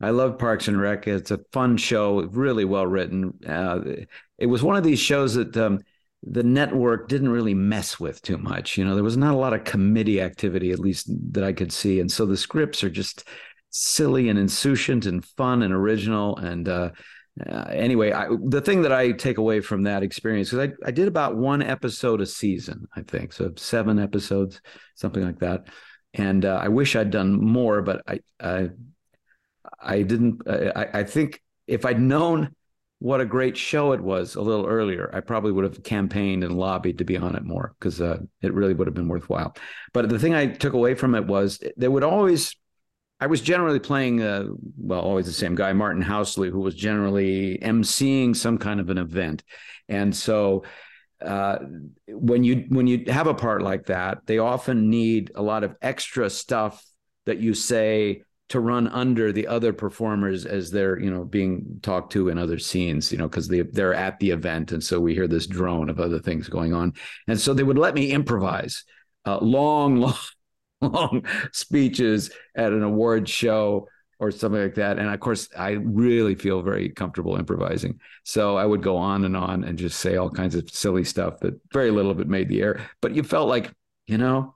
I 0.00 0.10
love 0.10 0.38
Parks 0.38 0.68
and 0.68 0.80
Rec. 0.80 1.06
It's 1.06 1.30
a 1.30 1.40
fun 1.52 1.76
show, 1.76 2.22
really 2.22 2.64
well 2.64 2.86
written. 2.86 3.34
Uh, 3.46 3.80
it 4.38 4.46
was 4.46 4.62
one 4.62 4.76
of 4.76 4.84
these 4.84 5.00
shows 5.00 5.34
that 5.34 5.56
um, 5.56 5.80
the 6.22 6.42
network 6.42 7.08
didn't 7.08 7.30
really 7.30 7.54
mess 7.54 7.98
with 7.98 8.20
too 8.22 8.36
much. 8.36 8.76
You 8.76 8.84
know, 8.84 8.94
there 8.94 9.04
was 9.04 9.16
not 9.16 9.34
a 9.34 9.38
lot 9.38 9.54
of 9.54 9.64
committee 9.64 10.20
activity, 10.20 10.70
at 10.70 10.78
least 10.78 11.10
that 11.32 11.44
I 11.44 11.52
could 11.52 11.72
see, 11.72 12.00
and 12.00 12.10
so 12.10 12.26
the 12.26 12.36
scripts 12.36 12.84
are 12.84 12.90
just 12.90 13.24
silly 13.70 14.28
and 14.28 14.38
insouciant 14.38 15.06
and 15.06 15.24
fun 15.24 15.62
and 15.62 15.72
original. 15.72 16.36
And 16.36 16.68
uh, 16.68 16.90
uh, 17.48 17.64
anyway, 17.70 18.12
I, 18.12 18.28
the 18.46 18.60
thing 18.60 18.82
that 18.82 18.92
I 18.92 19.12
take 19.12 19.38
away 19.38 19.60
from 19.60 19.84
that 19.84 20.02
experience 20.02 20.50
because 20.50 20.68
I, 20.68 20.88
I 20.88 20.90
did 20.90 21.08
about 21.08 21.36
one 21.36 21.62
episode 21.62 22.20
a 22.20 22.26
season, 22.26 22.86
I 22.94 23.02
think, 23.02 23.32
so 23.32 23.52
seven 23.56 23.98
episodes, 23.98 24.60
something 24.96 25.24
like 25.24 25.38
that. 25.38 25.68
And 26.12 26.44
uh, 26.44 26.58
I 26.60 26.68
wish 26.68 26.96
I'd 26.96 27.10
done 27.10 27.32
more, 27.32 27.82
but 27.82 28.02
I 28.06 28.20
I, 28.40 28.70
I 29.80 30.02
didn't. 30.02 30.42
I, 30.46 30.88
I 30.92 31.04
think 31.04 31.40
if 31.66 31.86
I'd 31.86 32.00
known 32.00 32.54
what 33.00 33.20
a 33.20 33.24
great 33.24 33.56
show 33.56 33.92
it 33.92 34.00
was 34.00 34.36
a 34.36 34.42
little 34.42 34.66
earlier, 34.66 35.10
I 35.12 35.20
probably 35.20 35.52
would 35.52 35.64
have 35.64 35.82
campaigned 35.82 36.44
and 36.44 36.56
lobbied 36.56 36.98
to 36.98 37.04
be 37.04 37.16
on 37.16 37.34
it 37.34 37.44
more 37.44 37.74
because 37.78 38.00
uh, 38.00 38.18
it 38.42 38.54
really 38.54 38.74
would 38.74 38.86
have 38.86 38.94
been 38.94 39.08
worthwhile. 39.08 39.56
But 39.92 40.10
the 40.10 40.18
thing 40.18 40.34
I 40.34 40.46
took 40.46 40.74
away 40.74 40.94
from 40.94 41.14
it 41.14 41.26
was 41.26 41.60
there 41.76 41.90
would 41.90 42.04
always 42.04 42.54
I 43.22 43.26
was 43.26 43.42
generally 43.42 43.80
playing, 43.80 44.22
uh, 44.22 44.46
well, 44.78 45.00
always 45.00 45.26
the 45.26 45.32
same 45.32 45.54
guy, 45.54 45.74
Martin 45.74 46.02
Housley, 46.02 46.50
who 46.50 46.60
was 46.60 46.74
generally 46.74 47.58
emceeing 47.58 48.34
some 48.34 48.56
kind 48.56 48.80
of 48.80 48.88
an 48.88 48.96
event, 48.96 49.44
and 49.88 50.16
so 50.16 50.64
uh, 51.24 51.58
when 52.08 52.44
you 52.44 52.64
when 52.68 52.86
you 52.86 53.04
have 53.08 53.26
a 53.26 53.34
part 53.34 53.62
like 53.62 53.86
that, 53.86 54.26
they 54.26 54.38
often 54.38 54.88
need 54.88 55.32
a 55.34 55.42
lot 55.42 55.64
of 55.64 55.76
extra 55.82 56.30
stuff 56.30 56.84
that 57.26 57.38
you 57.38 57.52
say 57.52 58.22
to 58.50 58.60
run 58.60 58.86
under 58.88 59.32
the 59.32 59.46
other 59.46 59.72
performers 59.72 60.44
as 60.44 60.70
they're 60.70 61.00
you 61.00 61.10
know 61.10 61.24
being 61.24 61.78
talked 61.82 62.12
to 62.12 62.28
in 62.28 62.38
other 62.38 62.58
scenes 62.58 63.10
you 63.10 63.18
know 63.18 63.28
because 63.28 63.48
they 63.48 63.62
they're 63.62 63.94
at 63.94 64.18
the 64.20 64.30
event 64.30 64.72
and 64.72 64.82
so 64.82 65.00
we 65.00 65.14
hear 65.14 65.26
this 65.26 65.46
drone 65.46 65.88
of 65.88 65.98
other 65.98 66.18
things 66.18 66.48
going 66.48 66.74
on 66.74 66.92
and 67.28 67.40
so 67.40 67.54
they 67.54 67.62
would 67.62 67.78
let 67.78 67.94
me 67.94 68.10
improvise 68.10 68.84
uh, 69.26 69.38
long 69.38 69.96
long 70.00 70.14
long 70.82 71.24
speeches 71.52 72.30
at 72.54 72.72
an 72.72 72.82
award 72.82 73.28
show 73.28 73.86
or 74.18 74.30
something 74.30 74.60
like 74.60 74.74
that. 74.74 74.98
And 74.98 75.08
of 75.08 75.18
course, 75.20 75.48
I 75.56 75.70
really 75.70 76.34
feel 76.34 76.62
very 76.62 76.90
comfortable 76.90 77.36
improvising. 77.36 78.00
So 78.24 78.56
I 78.56 78.66
would 78.66 78.82
go 78.82 78.96
on 78.96 79.24
and 79.24 79.36
on 79.36 79.64
and 79.64 79.78
just 79.78 79.98
say 79.98 80.16
all 80.16 80.30
kinds 80.30 80.54
of 80.54 80.68
silly 80.70 81.04
stuff 81.04 81.40
that 81.40 81.58
very 81.72 81.90
little 81.90 82.10
of 82.10 82.20
it 82.20 82.28
made 82.28 82.48
the 82.48 82.60
air. 82.60 82.88
But 83.00 83.14
you 83.14 83.22
felt 83.22 83.48
like, 83.48 83.72
you 84.06 84.18
know, 84.18 84.54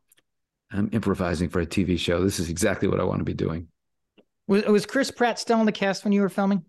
I'm 0.71 0.91
improvising 0.93 1.49
for 1.49 1.61
a 1.61 1.67
TV 1.67 1.99
show. 1.99 2.23
This 2.23 2.39
is 2.39 2.51
exactly 2.51 2.89
what 2.89 3.01
I 3.01 3.05
want 3.05 3.21
to 3.21 3.25
be 3.25 3.35
doing. 3.35 3.69
Was, 4.47 4.65
was 4.65 4.87
Chris 4.87 5.11
Pratt 5.11 5.39
still 5.39 5.61
in 5.61 5.67
the 5.67 5.73
cast 5.73 6.05
when 6.05 6.13
you 6.13 6.21
were 6.21 6.29
filming? 6.29 6.65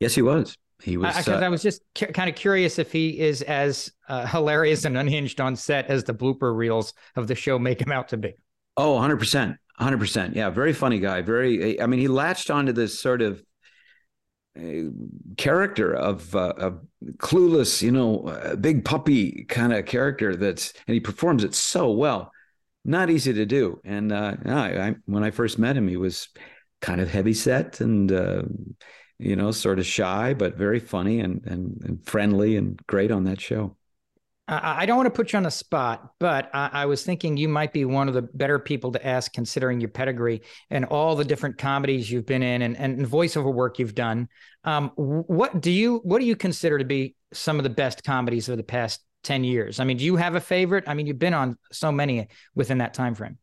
Yes, 0.00 0.14
he 0.14 0.22
was. 0.22 0.56
He 0.82 0.96
was. 0.96 1.16
Because 1.16 1.42
uh, 1.42 1.44
I 1.44 1.48
was 1.48 1.62
just 1.62 1.82
cu- 1.94 2.06
kind 2.06 2.30
of 2.30 2.36
curious 2.36 2.78
if 2.78 2.92
he 2.92 3.18
is 3.18 3.42
as 3.42 3.90
uh, 4.08 4.26
hilarious 4.26 4.84
and 4.84 4.96
unhinged 4.96 5.40
on 5.40 5.56
set 5.56 5.86
as 5.86 6.04
the 6.04 6.14
blooper 6.14 6.54
reels 6.56 6.94
of 7.16 7.26
the 7.26 7.34
show 7.34 7.58
make 7.58 7.80
him 7.80 7.90
out 7.90 8.08
to 8.08 8.16
be. 8.16 8.34
Oh, 8.76 8.96
100%. 8.96 9.56
100%. 9.80 10.34
Yeah, 10.34 10.50
very 10.50 10.72
funny 10.72 11.00
guy. 11.00 11.22
Very 11.22 11.80
I 11.80 11.86
mean, 11.86 12.00
he 12.00 12.08
latched 12.08 12.50
onto 12.50 12.72
this 12.72 12.98
sort 12.98 13.22
of 13.22 13.42
uh, 14.56 14.90
character 15.36 15.94
of 15.94 16.34
uh, 16.34 16.52
a 16.56 16.72
clueless, 17.16 17.82
you 17.82 17.90
know, 17.90 18.56
big 18.60 18.84
puppy 18.84 19.44
kind 19.44 19.72
of 19.72 19.86
character 19.86 20.36
that's 20.36 20.72
and 20.86 20.94
he 20.94 21.00
performs 21.00 21.44
it 21.44 21.54
so 21.54 21.90
well. 21.90 22.32
Not 22.84 23.10
easy 23.10 23.32
to 23.34 23.44
do. 23.44 23.80
And 23.84 24.12
uh, 24.12 24.36
I, 24.46 24.78
I, 24.78 24.94
when 25.06 25.22
I 25.22 25.30
first 25.30 25.58
met 25.58 25.76
him, 25.76 25.88
he 25.88 25.96
was 25.96 26.28
kind 26.80 27.00
of 27.00 27.10
heavy 27.10 27.34
set 27.34 27.80
and 27.80 28.12
uh, 28.12 28.42
you 29.18 29.34
know, 29.34 29.50
sort 29.50 29.78
of 29.78 29.86
shy, 29.86 30.32
but 30.34 30.56
very 30.56 30.78
funny 30.78 31.20
and, 31.20 31.44
and, 31.44 31.82
and 31.84 32.06
friendly 32.06 32.56
and 32.56 32.80
great 32.86 33.10
on 33.10 33.24
that 33.24 33.40
show. 33.40 33.76
I 34.50 34.86
don't 34.86 34.96
want 34.96 35.08
to 35.08 35.10
put 35.10 35.34
you 35.34 35.36
on 35.36 35.42
the 35.42 35.50
spot, 35.50 36.12
but 36.18 36.48
I, 36.54 36.70
I, 36.72 36.86
was 36.86 37.04
thinking 37.04 37.36
you 37.36 37.50
might 37.50 37.70
be 37.70 37.84
one 37.84 38.08
of 38.08 38.14
the 38.14 38.22
better 38.22 38.58
people 38.58 38.92
to 38.92 39.06
ask, 39.06 39.30
considering 39.30 39.78
your 39.78 39.90
pedigree 39.90 40.40
and 40.70 40.86
all 40.86 41.16
the 41.16 41.24
different 41.24 41.58
comedies 41.58 42.10
you've 42.10 42.24
been 42.24 42.42
in 42.42 42.62
and, 42.62 42.74
and 42.74 43.06
voiceover 43.06 43.52
work 43.52 43.78
you've 43.78 43.94
done. 43.94 44.26
Um, 44.64 44.88
what 44.96 45.60
do 45.60 45.70
you 45.70 46.00
what 46.02 46.20
do 46.20 46.24
you 46.24 46.34
consider 46.34 46.78
to 46.78 46.84
be 46.86 47.14
some 47.34 47.58
of 47.58 47.62
the 47.62 47.68
best 47.68 48.04
comedies 48.04 48.48
of 48.48 48.56
the 48.56 48.62
past 48.62 49.02
ten 49.22 49.44
years? 49.44 49.80
I 49.80 49.84
mean, 49.84 49.98
do 49.98 50.06
you 50.06 50.16
have 50.16 50.34
a 50.34 50.40
favorite? 50.40 50.84
I 50.86 50.94
mean, 50.94 51.06
you've 51.06 51.18
been 51.18 51.34
on 51.34 51.58
so 51.70 51.92
many 51.92 52.28
within 52.54 52.78
that 52.78 52.94
time 52.94 53.14
frame. 53.14 53.36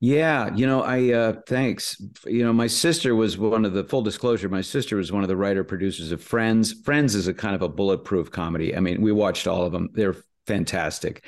Yeah, 0.00 0.54
you 0.54 0.66
know, 0.66 0.82
I 0.82 1.12
uh 1.12 1.32
thanks. 1.48 1.96
You 2.26 2.44
know, 2.44 2.52
my 2.52 2.66
sister 2.66 3.14
was 3.14 3.38
one 3.38 3.64
of 3.64 3.72
the 3.72 3.84
full 3.84 4.02
disclosure, 4.02 4.48
my 4.48 4.60
sister 4.60 4.96
was 4.96 5.10
one 5.10 5.22
of 5.22 5.28
the 5.28 5.36
writer 5.36 5.64
producers 5.64 6.12
of 6.12 6.22
Friends. 6.22 6.74
Friends 6.84 7.14
is 7.14 7.28
a 7.28 7.34
kind 7.34 7.54
of 7.54 7.62
a 7.62 7.68
bulletproof 7.68 8.30
comedy. 8.30 8.76
I 8.76 8.80
mean, 8.80 9.00
we 9.00 9.10
watched 9.12 9.46
all 9.46 9.62
of 9.64 9.72
them. 9.72 9.88
They're 9.94 10.16
fantastic. 10.46 11.24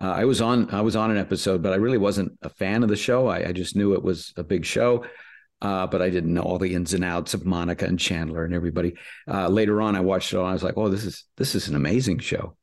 Uh, 0.00 0.12
I 0.12 0.24
was 0.26 0.42
on 0.42 0.70
I 0.70 0.82
was 0.82 0.96
on 0.96 1.10
an 1.10 1.16
episode, 1.16 1.62
but 1.62 1.72
I 1.72 1.76
really 1.76 1.98
wasn't 1.98 2.32
a 2.42 2.50
fan 2.50 2.82
of 2.82 2.90
the 2.90 2.96
show. 2.96 3.26
I, 3.26 3.48
I 3.48 3.52
just 3.52 3.74
knew 3.74 3.94
it 3.94 4.02
was 4.02 4.32
a 4.36 4.44
big 4.44 4.64
show. 4.66 5.04
Uh, 5.62 5.86
but 5.86 6.00
I 6.00 6.08
didn't 6.08 6.32
know 6.32 6.40
all 6.40 6.58
the 6.58 6.74
ins 6.74 6.94
and 6.94 7.04
outs 7.04 7.34
of 7.34 7.44
Monica 7.44 7.84
and 7.84 7.98
Chandler 8.00 8.44
and 8.46 8.54
everybody. 8.54 8.94
Uh, 9.28 9.46
later 9.48 9.82
on, 9.82 9.94
I 9.94 10.00
watched 10.00 10.32
it 10.32 10.38
all. 10.38 10.46
I 10.46 10.54
was 10.54 10.62
like, 10.62 10.78
"Oh, 10.78 10.88
this 10.88 11.04
is 11.04 11.24
this 11.36 11.54
is 11.54 11.68
an 11.68 11.76
amazing 11.76 12.18
show." 12.20 12.56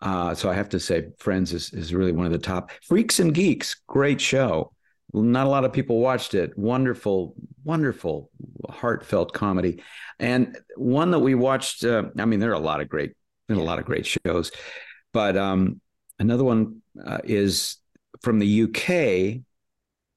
Uh, 0.00 0.34
so 0.34 0.50
I 0.50 0.54
have 0.54 0.68
to 0.70 0.80
say, 0.80 1.10
Friends 1.18 1.52
is 1.52 1.72
is 1.72 1.94
really 1.94 2.12
one 2.12 2.26
of 2.26 2.32
the 2.32 2.38
top. 2.38 2.72
Freaks 2.88 3.20
and 3.20 3.32
Geeks, 3.34 3.76
great 3.86 4.20
show. 4.20 4.72
Not 5.12 5.46
a 5.46 5.50
lot 5.50 5.64
of 5.64 5.72
people 5.72 5.98
watched 5.98 6.34
it. 6.34 6.56
Wonderful, 6.56 7.34
wonderful, 7.64 8.30
heartfelt 8.68 9.32
comedy, 9.32 9.82
and 10.18 10.56
one 10.76 11.10
that 11.10 11.18
we 11.18 11.34
watched. 11.34 11.84
Uh, 11.84 12.04
I 12.18 12.24
mean, 12.26 12.40
there 12.40 12.50
are 12.50 12.54
a 12.54 12.60
lot 12.60 12.80
of 12.80 12.88
great, 12.88 13.12
there 13.48 13.56
are 13.56 13.60
a 13.60 13.64
lot 13.64 13.78
of 13.78 13.84
great 13.84 14.06
shows, 14.06 14.52
but 15.12 15.36
um, 15.36 15.80
another 16.18 16.44
one 16.44 16.82
uh, 17.04 17.18
is 17.24 17.78
from 18.22 18.38
the 18.38 18.62
UK 18.62 19.42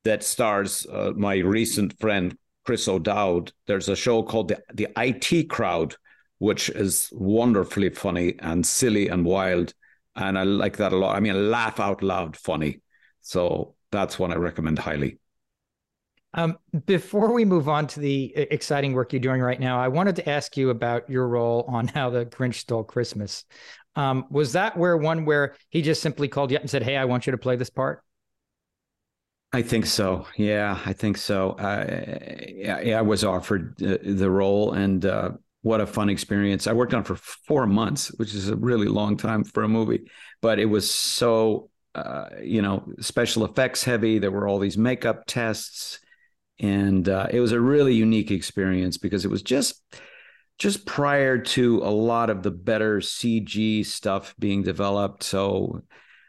that 0.04 0.24
stars 0.24 0.86
uh, 0.92 1.12
my 1.16 1.38
recent 1.38 1.98
friend 2.00 2.38
Chris 2.66 2.88
O'Dowd. 2.88 3.52
There's 3.68 3.90
a 3.90 3.96
show 3.96 4.22
called 4.24 4.50
the 4.50 4.62
the 4.74 4.90
IT 4.98 5.50
Crowd, 5.50 5.96
which 6.38 6.70
is 6.70 7.10
wonderfully 7.12 7.90
funny 7.90 8.36
and 8.40 8.66
silly 8.66 9.08
and 9.08 9.26
wild, 9.26 9.74
and 10.16 10.38
I 10.38 10.44
like 10.44 10.78
that 10.78 10.94
a 10.94 10.98
lot. 10.98 11.16
I 11.16 11.20
mean, 11.20 11.50
laugh 11.50 11.80
out 11.80 12.04
loud 12.04 12.38
funny. 12.38 12.82
So 13.22 13.76
that's 13.94 14.20
one 14.20 14.34
I 14.34 14.36
recommend 14.36 14.80
highly. 14.80 15.20
Um, 16.34 16.58
before 16.88 17.32
we 17.32 17.46
move 17.46 17.70
on 17.70 17.86
to 17.88 18.00
the 18.00 18.34
exciting 18.36 18.94
work 18.94 19.14
you're 19.14 19.20
doing 19.20 19.40
right 19.40 19.60
now, 19.60 19.80
I 19.80 19.88
wanted 19.88 20.16
to 20.18 20.28
ask 20.28 20.58
you 20.58 20.72
about 20.72 21.10
your 21.10 21.28
role 21.28 21.64
on 21.68 21.88
How 21.88 22.10
the 22.10 22.26
Grinch 22.26 22.56
Stole 22.56 22.84
Christmas. 22.84 23.46
Um, 23.96 24.26
was 24.32 24.54
that 24.54 24.76
where 24.76 24.98
one 24.98 25.26
where 25.26 25.56
he 25.70 25.84
just 25.84 26.02
simply 26.02 26.28
called 26.28 26.50
you 26.50 26.58
up 26.58 26.64
and 26.64 26.70
said, 26.70 26.82
"Hey, 26.82 26.98
I 26.98 27.06
want 27.06 27.28
you 27.28 27.32
to 27.32 27.38
play 27.38 27.56
this 27.56 27.70
part"? 27.70 28.04
I 29.52 29.62
think 29.62 29.86
so. 29.86 30.26
Yeah, 30.36 30.80
I 30.84 30.94
think 30.94 31.18
so. 31.18 31.52
Uh, 31.52 32.04
yeah, 32.48 32.98
I 32.98 33.04
was 33.04 33.24
offered 33.24 33.78
the 33.78 34.32
role, 34.32 34.74
and 34.74 35.06
uh, 35.06 35.32
what 35.62 35.80
a 35.80 35.86
fun 35.86 36.10
experience! 36.10 36.66
I 36.66 36.74
worked 36.74 36.96
on 36.96 37.04
for 37.04 37.16
four 37.16 37.68
months, 37.68 38.08
which 38.18 38.34
is 38.34 38.50
a 38.50 38.56
really 38.56 38.88
long 38.88 39.16
time 39.16 39.44
for 39.44 39.62
a 39.62 39.70
movie, 39.70 40.10
but 40.42 40.58
it 40.58 40.66
was 40.66 40.90
so 40.90 41.70
uh, 41.96 42.26
you 42.42 42.62
know, 42.62 42.84
special 43.00 43.46
effects 43.46 43.84
heavy. 43.84 44.20
There 44.20 44.32
were 44.32 44.48
all 44.48 44.60
these 44.60 44.78
makeup 44.78 45.24
tests, 45.28 46.00
and 46.60 47.08
uh, 47.08 47.28
it 47.32 47.40
was 47.40 47.52
a 47.52 47.60
really 47.60 47.94
unique 47.94 48.32
experience 48.32 48.98
because 48.98 49.26
it 49.26 49.32
was 49.32 49.44
just 49.44 49.82
just 50.60 50.86
prior 50.86 51.40
to 51.40 51.80
a 51.80 51.90
lot 51.90 52.30
of 52.30 52.44
the 52.44 52.52
better 52.52 53.00
CG 53.00 53.86
stuff 53.86 54.36
being 54.38 54.64
developed. 54.64 55.24
So 55.24 55.82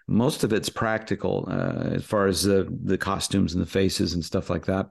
most 0.06 0.44
of 0.44 0.52
it's 0.52 0.68
practical 0.68 1.46
uh, 1.50 1.94
as 1.94 2.04
far 2.04 2.26
as 2.26 2.42
the 2.42 2.68
the 2.84 2.98
costumes 2.98 3.54
and 3.54 3.62
the 3.62 3.70
faces 3.70 4.14
and 4.14 4.24
stuff 4.24 4.50
like 4.50 4.66
that. 4.66 4.90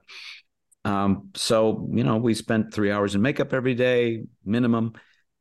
Um, 0.84 1.30
so 1.34 1.88
you 1.92 2.04
know, 2.04 2.16
we 2.16 2.34
spent 2.34 2.74
three 2.74 2.90
hours 2.90 3.14
in 3.14 3.22
makeup 3.22 3.52
every 3.52 3.74
day, 3.74 4.24
minimum, 4.44 4.94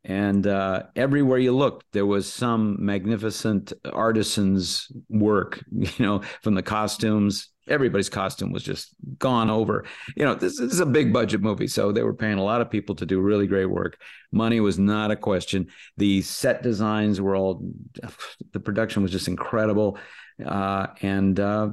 and 0.06 0.46
uh, 0.46 0.84
everywhere 0.96 1.38
you 1.38 1.56
looked, 1.56 1.86
there 1.94 2.06
was 2.06 2.32
some 2.32 2.78
magnificent 2.80 3.74
artisan's 3.92 4.92
work. 5.10 5.64
You 5.72 6.06
know, 6.06 6.22
from 6.42 6.56
the 6.56 6.64
costumes 6.64 7.54
everybody's 7.68 8.10
costume 8.10 8.52
was 8.52 8.64
just 8.64 8.94
gone 9.18 9.50
over. 9.50 9.86
You 10.16 10.26
know, 10.26 10.36
this, 10.36 10.60
this, 10.60 10.74
is 10.74 10.80
a 10.80 10.86
big 10.86 11.14
budget 11.14 11.42
movie, 11.42 11.68
so 11.68 11.92
they 11.92 12.04
were 12.04 12.14
paying 12.14 12.38
a 12.38 12.44
lot 12.44 12.62
of 12.62 12.70
people 12.70 12.96
to 12.96 13.06
do 13.06 13.20
really 13.22 13.48
great 13.48 13.66
work. 13.66 13.98
Money 14.32 14.60
was 14.60 14.78
not 14.78 15.12
a 15.12 15.16
question. 15.16 15.68
The 15.98 16.22
set 16.22 16.62
designs 16.62 17.22
were 17.22 17.36
all, 17.36 17.64
the 18.52 18.60
production 18.60 19.02
was 19.02 19.12
just 19.12 19.28
incredible, 19.28 19.98
uh, 20.46 20.88
and 21.02 21.40
uh, 21.40 21.70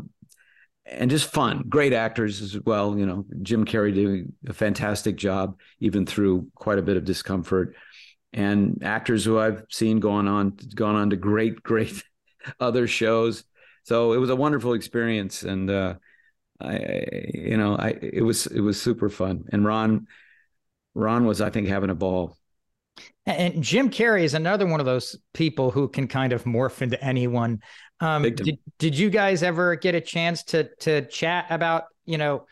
and 0.87 1.11
just 1.11 1.31
fun. 1.31 1.64
Great 1.69 1.93
actors 1.93 2.43
as 2.43 2.59
well. 2.64 2.99
You 2.99 3.07
know, 3.07 3.25
Jim 3.43 3.64
Carrey 3.64 3.95
doing 3.95 4.33
a 4.49 4.53
fantastic 4.53 5.16
job, 5.16 5.57
even 5.79 6.05
through 6.05 6.49
quite 6.55 6.79
a 6.79 6.83
bit 6.83 6.97
of 6.97 7.05
discomfort. 7.05 7.77
And 8.33 8.83
actors 8.83 9.25
who 9.25 9.38
I've 9.38 9.64
seen 9.71 10.01
going 10.01 10.29
on 10.29 10.57
gone 10.75 10.95
on 10.95 11.11
to 11.11 11.16
great, 11.16 11.62
great 11.62 12.03
other 12.59 12.87
shows 12.87 13.45
so 13.85 14.12
it 14.12 14.19
was 14.19 14.31
a 14.31 14.37
wonderful 14.37 14.75
experience 14.75 15.43
and 15.43 15.71
uh, 15.71 15.95
I, 16.61 17.07
you 17.33 17.57
know, 17.57 17.77
I 17.77 17.97
it 18.01 18.23
was 18.23 18.47
it 18.47 18.61
was 18.61 18.81
super 18.81 19.09
fun. 19.09 19.45
And 19.51 19.64
Ron, 19.64 20.07
Ron 20.95 21.25
was 21.27 21.40
I 21.40 21.51
think 21.51 21.69
having 21.69 21.90
a 21.90 21.95
ball. 21.95 22.37
And 23.25 23.62
Jim 23.62 23.90
Carrey 23.90 24.25
is 24.25 24.35
another 24.35 24.66
one 24.66 24.81
of 24.81 24.87
those 24.87 25.16
people 25.33 25.71
who 25.71 25.88
can 25.88 26.07
kind 26.07 26.33
of 26.33 26.45
morph 26.45 26.83
into 26.83 27.03
anyone. 27.03 27.61
Um, 28.01 28.23
did 28.23 28.59
did 28.79 28.99
you 28.99 29.11
guys 29.11 29.43
ever 29.43 29.75
get 29.77 29.95
a 29.95 30.01
chance 30.01 30.43
to 30.45 30.69
to 30.81 31.07
chat 31.07 31.47
about 31.51 31.85
you 32.05 32.19
know 32.19 32.47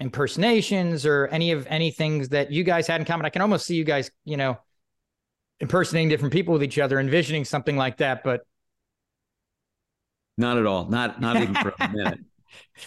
impersonations 0.00 1.06
or 1.06 1.28
any 1.28 1.52
of 1.52 1.66
any 1.68 1.90
things 1.90 2.30
that 2.30 2.50
you 2.50 2.64
guys 2.64 2.86
had 2.86 3.00
in 3.00 3.06
common? 3.06 3.24
I 3.24 3.30
can 3.30 3.42
almost 3.42 3.66
see 3.66 3.76
you 3.76 3.84
guys 3.84 4.10
you 4.24 4.36
know 4.36 4.58
impersonating 5.64 6.10
different 6.10 6.32
people 6.32 6.52
with 6.52 6.62
each 6.62 6.78
other, 6.78 7.00
envisioning 7.00 7.44
something 7.44 7.76
like 7.76 7.96
that. 7.96 8.22
But 8.22 8.42
not 10.36 10.58
at 10.58 10.66
all. 10.66 10.86
Not 10.86 11.20
not 11.20 11.36
even 11.36 11.54
for 11.54 11.74
a 11.80 11.88
minute. 11.92 12.20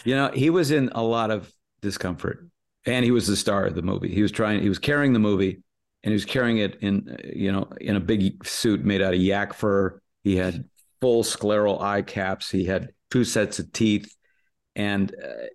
You 0.04 0.14
know, 0.14 0.30
he 0.32 0.48
was 0.48 0.70
in 0.70 0.90
a 0.94 1.02
lot 1.02 1.30
of 1.30 1.52
discomfort, 1.82 2.48
and 2.86 3.04
he 3.04 3.10
was 3.10 3.26
the 3.26 3.36
star 3.36 3.66
of 3.66 3.74
the 3.74 3.82
movie. 3.82 4.14
He 4.14 4.22
was 4.22 4.32
trying. 4.32 4.62
He 4.62 4.68
was 4.68 4.78
carrying 4.78 5.12
the 5.12 5.18
movie, 5.18 5.60
and 6.02 6.10
he 6.10 6.14
was 6.14 6.24
carrying 6.24 6.58
it 6.58 6.78
in 6.80 7.18
you 7.34 7.52
know 7.52 7.68
in 7.80 7.96
a 7.96 8.00
big 8.00 8.46
suit 8.46 8.84
made 8.84 9.02
out 9.02 9.14
of 9.14 9.20
yak 9.20 9.52
fur. 9.54 10.00
He 10.22 10.36
had 10.36 10.64
full 11.00 11.24
scleral 11.24 11.82
eye 11.82 12.02
caps. 12.02 12.50
He 12.50 12.64
had 12.64 12.90
two 13.10 13.24
sets 13.24 13.58
of 13.58 13.72
teeth, 13.72 14.14
and 14.76 15.12
uh, 15.12 15.46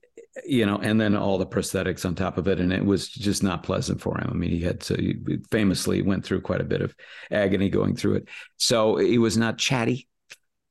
you 0.46 0.66
know, 0.66 0.78
and 0.78 1.00
then 1.00 1.16
all 1.16 1.38
the 1.38 1.46
prosthetics 1.46 2.06
on 2.06 2.16
top 2.16 2.38
of 2.38 2.48
it, 2.48 2.60
and 2.60 2.74
it 2.74 2.84
was 2.84 3.08
just 3.08 3.44
not 3.44 3.64
pleasant 3.64 4.02
for 4.02 4.18
him. 4.18 4.30
I 4.32 4.34
mean, 4.34 4.50
he 4.50 4.62
had 4.62 4.80
to 4.82 4.96
he 4.96 5.16
famously 5.52 6.02
went 6.02 6.26
through 6.26 6.42
quite 6.42 6.62
a 6.62 6.66
bit 6.66 6.82
of 6.82 6.96
agony 7.32 7.70
going 7.70 7.96
through 7.96 8.16
it. 8.16 8.28
So 8.58 8.98
he 8.98 9.18
was 9.18 9.38
not 9.38 9.58
chatty. 9.58 10.08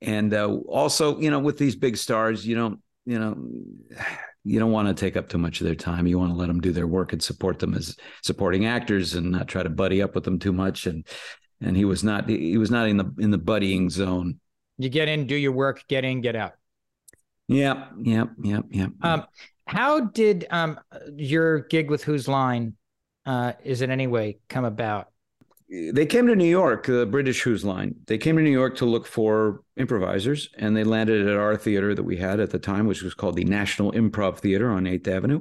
And 0.00 0.34
uh, 0.34 0.48
also 0.66 1.20
you 1.20 1.30
know 1.30 1.38
with 1.38 1.58
these 1.58 1.76
big 1.76 1.96
stars 1.96 2.44
you 2.44 2.56
don't 2.56 2.80
you 3.06 3.20
know 3.20 3.36
you 4.44 4.58
don't 4.58 4.72
want 4.72 4.88
to 4.88 4.94
take 4.94 5.16
up 5.16 5.28
too 5.28 5.38
much 5.38 5.60
of 5.60 5.66
their 5.66 5.76
time. 5.76 6.06
You 6.06 6.18
want 6.18 6.32
to 6.32 6.36
let 6.36 6.48
them 6.48 6.60
do 6.60 6.72
their 6.72 6.86
work 6.86 7.12
and 7.12 7.22
support 7.22 7.58
them 7.58 7.74
as 7.74 7.96
supporting 8.22 8.66
actors 8.66 9.14
and 9.14 9.30
not 9.30 9.48
try 9.48 9.62
to 9.62 9.70
buddy 9.70 10.02
up 10.02 10.14
with 10.14 10.24
them 10.24 10.38
too 10.38 10.52
much. 10.52 10.86
And 10.86 11.06
and 11.60 11.76
he 11.76 11.84
was 11.84 12.02
not 12.02 12.28
he 12.28 12.58
was 12.58 12.70
not 12.70 12.88
in 12.88 12.96
the 12.96 13.12
in 13.18 13.30
the 13.30 13.38
buddying 13.38 13.90
zone. 13.90 14.40
You 14.78 14.88
get 14.88 15.08
in 15.08 15.26
do 15.26 15.36
your 15.36 15.52
work 15.52 15.84
get 15.88 16.04
in 16.04 16.20
get 16.20 16.34
out. 16.34 16.54
Yep 17.48 17.92
yep 18.02 18.30
yep 18.42 18.64
yep. 18.70 18.90
Um 19.00 19.24
how 19.66 20.00
did 20.00 20.46
um 20.50 20.78
your 21.16 21.60
gig 21.60 21.90
with 21.90 22.04
whose 22.04 22.28
line 22.28 22.74
uh 23.26 23.52
is 23.64 23.82
in 23.82 23.90
any 23.90 24.06
way 24.06 24.38
come 24.48 24.64
about 24.64 25.08
they 25.72 26.04
came 26.04 26.26
to 26.26 26.36
New 26.36 26.44
York, 26.44 26.86
the 26.86 27.06
British 27.06 27.40
Whose 27.40 27.64
Line. 27.64 27.94
They 28.06 28.18
came 28.18 28.36
to 28.36 28.42
New 28.42 28.50
York 28.50 28.76
to 28.76 28.84
look 28.84 29.06
for 29.06 29.62
improvisers, 29.78 30.50
and 30.58 30.76
they 30.76 30.84
landed 30.84 31.26
at 31.26 31.36
our 31.36 31.56
theater 31.56 31.94
that 31.94 32.02
we 32.02 32.18
had 32.18 32.40
at 32.40 32.50
the 32.50 32.58
time, 32.58 32.86
which 32.86 33.02
was 33.02 33.14
called 33.14 33.36
the 33.36 33.44
National 33.44 33.90
Improv 33.92 34.38
Theater 34.38 34.70
on 34.70 34.84
8th 34.84 35.08
Avenue. 35.08 35.40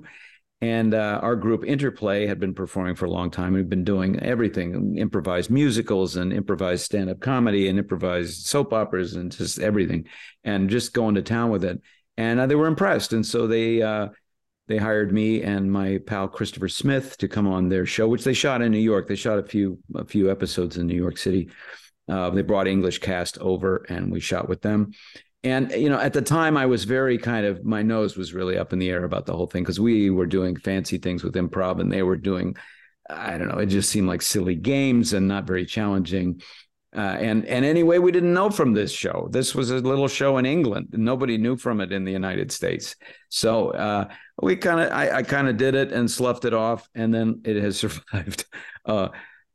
And 0.61 0.93
uh, 0.93 1.19
our 1.21 1.35
group 1.35 1.65
Interplay 1.65 2.27
had 2.27 2.39
been 2.39 2.53
performing 2.53 2.95
for 2.95 3.05
a 3.05 3.09
long 3.09 3.29
time. 3.29 3.53
We've 3.53 3.67
been 3.67 3.83
doing 3.83 4.19
everything 4.19 4.97
improvised 4.97 5.49
musicals 5.49 6.15
and 6.15 6.31
improvised 6.31 6.85
stand 6.85 7.09
up 7.09 7.19
comedy 7.19 7.67
and 7.67 7.79
improvised 7.79 8.45
soap 8.45 8.71
operas 8.71 9.15
and 9.15 9.31
just 9.31 9.59
everything, 9.59 10.05
and 10.45 10.69
just 10.69 10.93
going 10.93 11.15
to 11.15 11.23
town 11.23 11.49
with 11.49 11.65
it. 11.65 11.81
And 12.17 12.39
uh, 12.39 12.45
they 12.45 12.55
were 12.55 12.67
impressed. 12.67 13.13
And 13.13 13.25
so 13.25 13.47
they, 13.47 13.81
uh, 13.81 14.09
they 14.67 14.77
hired 14.77 15.11
me 15.11 15.43
and 15.43 15.71
my 15.71 15.99
pal 16.05 16.27
Christopher 16.27 16.69
Smith 16.69 17.17
to 17.17 17.27
come 17.27 17.47
on 17.47 17.67
their 17.67 17.85
show, 17.85 18.07
which 18.07 18.23
they 18.23 18.33
shot 18.33 18.61
in 18.61 18.71
New 18.71 18.79
York. 18.79 19.07
They 19.07 19.15
shot 19.15 19.37
a 19.37 19.43
few 19.43 19.79
a 19.95 20.05
few 20.05 20.31
episodes 20.31 20.77
in 20.77 20.87
New 20.87 20.95
York 20.95 21.17
City. 21.17 21.49
Uh, 22.07 22.29
they 22.29 22.41
brought 22.41 22.67
English 22.67 22.99
cast 22.99 23.37
over, 23.39 23.85
and 23.89 24.11
we 24.11 24.19
shot 24.19 24.47
with 24.47 24.61
them. 24.61 24.91
And 25.43 25.71
you 25.71 25.89
know, 25.89 25.99
at 25.99 26.13
the 26.13 26.21
time, 26.21 26.55
I 26.55 26.67
was 26.67 26.85
very 26.85 27.17
kind 27.17 27.45
of 27.45 27.65
my 27.65 27.81
nose 27.81 28.15
was 28.15 28.33
really 28.33 28.57
up 28.57 28.73
in 28.73 28.79
the 28.79 28.89
air 28.89 29.03
about 29.03 29.25
the 29.25 29.35
whole 29.35 29.47
thing 29.47 29.63
because 29.63 29.79
we 29.79 30.09
were 30.09 30.25
doing 30.27 30.55
fancy 30.55 30.97
things 30.97 31.23
with 31.23 31.35
improv, 31.35 31.81
and 31.81 31.91
they 31.91 32.03
were 32.03 32.15
doing, 32.15 32.55
I 33.09 33.37
don't 33.37 33.49
know, 33.49 33.57
it 33.57 33.65
just 33.65 33.89
seemed 33.89 34.07
like 34.07 34.21
silly 34.21 34.55
games 34.55 35.13
and 35.13 35.27
not 35.27 35.47
very 35.47 35.65
challenging. 35.65 36.41
Uh, 36.95 37.15
and 37.19 37.45
and 37.45 37.63
anyway, 37.63 37.99
we 37.99 38.11
didn't 38.11 38.33
know 38.33 38.49
from 38.49 38.73
this 38.73 38.91
show. 38.91 39.29
This 39.31 39.55
was 39.55 39.71
a 39.71 39.77
little 39.77 40.09
show 40.09 40.37
in 40.37 40.45
England. 40.45 40.89
Nobody 40.91 41.37
knew 41.37 41.55
from 41.55 41.79
it 41.79 41.93
in 41.93 42.03
the 42.03 42.11
United 42.11 42.51
States. 42.51 42.95
So 43.29 43.69
uh, 43.71 44.09
we 44.41 44.57
kind 44.57 44.81
of, 44.81 44.91
I, 44.91 45.17
I 45.17 45.23
kind 45.23 45.47
of 45.47 45.55
did 45.55 45.73
it 45.73 45.93
and 45.93 46.11
sloughed 46.11 46.43
it 46.43 46.53
off, 46.53 46.89
and 46.93 47.13
then 47.13 47.41
it 47.45 47.55
has 47.55 47.79
survived 47.79 48.45
uh, 48.85 49.07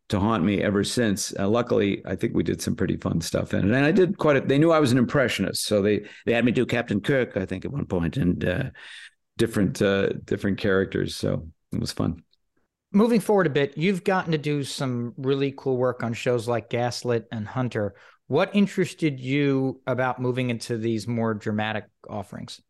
to 0.08 0.18
haunt 0.18 0.44
me 0.44 0.62
ever 0.62 0.82
since. 0.82 1.34
Uh, 1.38 1.46
luckily, 1.46 2.02
I 2.06 2.16
think 2.16 2.34
we 2.34 2.42
did 2.42 2.62
some 2.62 2.74
pretty 2.74 2.96
fun 2.96 3.20
stuff 3.20 3.52
in 3.52 3.70
it, 3.70 3.76
and 3.76 3.84
I 3.84 3.92
did 3.92 4.16
quite. 4.16 4.36
A, 4.36 4.40
they 4.40 4.58
knew 4.58 4.72
I 4.72 4.80
was 4.80 4.92
an 4.92 4.98
impressionist, 4.98 5.66
so 5.66 5.82
they 5.82 6.06
they 6.24 6.32
had 6.32 6.44
me 6.44 6.52
do 6.52 6.64
Captain 6.64 7.02
Kirk, 7.02 7.36
I 7.36 7.44
think, 7.44 7.66
at 7.66 7.72
one 7.72 7.84
point, 7.84 8.16
and 8.16 8.42
uh, 8.44 8.64
different 9.36 9.82
uh, 9.82 10.08
different 10.24 10.56
characters. 10.56 11.16
So 11.16 11.48
it 11.72 11.80
was 11.80 11.92
fun 11.92 12.22
moving 12.92 13.20
forward 13.20 13.46
a 13.46 13.50
bit, 13.50 13.76
you've 13.76 14.04
gotten 14.04 14.32
to 14.32 14.38
do 14.38 14.64
some 14.64 15.14
really 15.16 15.52
cool 15.56 15.76
work 15.76 16.02
on 16.02 16.12
shows 16.12 16.48
like 16.48 16.70
Gaslit 16.70 17.26
and 17.30 17.46
Hunter. 17.46 17.94
What 18.28 18.54
interested 18.54 19.20
you 19.20 19.80
about 19.86 20.20
moving 20.20 20.50
into 20.50 20.76
these 20.76 21.06
more 21.06 21.34
dramatic 21.34 21.84
offerings? 22.08 22.60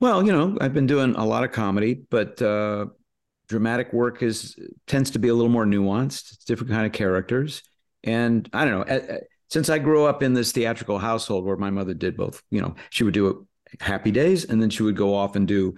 Well, 0.00 0.24
you 0.24 0.32
know, 0.32 0.56
I've 0.60 0.74
been 0.74 0.86
doing 0.86 1.14
a 1.14 1.24
lot 1.24 1.44
of 1.44 1.52
comedy, 1.52 2.02
but 2.10 2.40
uh, 2.40 2.86
dramatic 3.48 3.92
work 3.92 4.22
is 4.22 4.56
tends 4.86 5.10
to 5.12 5.18
be 5.18 5.28
a 5.28 5.34
little 5.34 5.50
more 5.50 5.66
nuanced. 5.66 6.32
It's 6.32 6.44
different 6.44 6.72
kind 6.72 6.86
of 6.86 6.92
characters, 6.92 7.62
and 8.02 8.48
I 8.52 8.64
don't 8.64 8.88
know. 8.88 9.18
Since 9.50 9.68
I 9.68 9.78
grew 9.78 10.04
up 10.04 10.22
in 10.22 10.32
this 10.32 10.52
theatrical 10.52 10.98
household 10.98 11.44
where 11.44 11.56
my 11.56 11.70
mother 11.70 11.92
did 11.92 12.16
both, 12.16 12.42
you 12.50 12.60
know, 12.60 12.76
she 12.90 13.04
would 13.04 13.14
do 13.14 13.46
happy 13.80 14.10
days, 14.10 14.44
and 14.44 14.62
then 14.62 14.70
she 14.70 14.82
would 14.82 14.96
go 14.96 15.14
off 15.14 15.36
and 15.36 15.46
do 15.46 15.74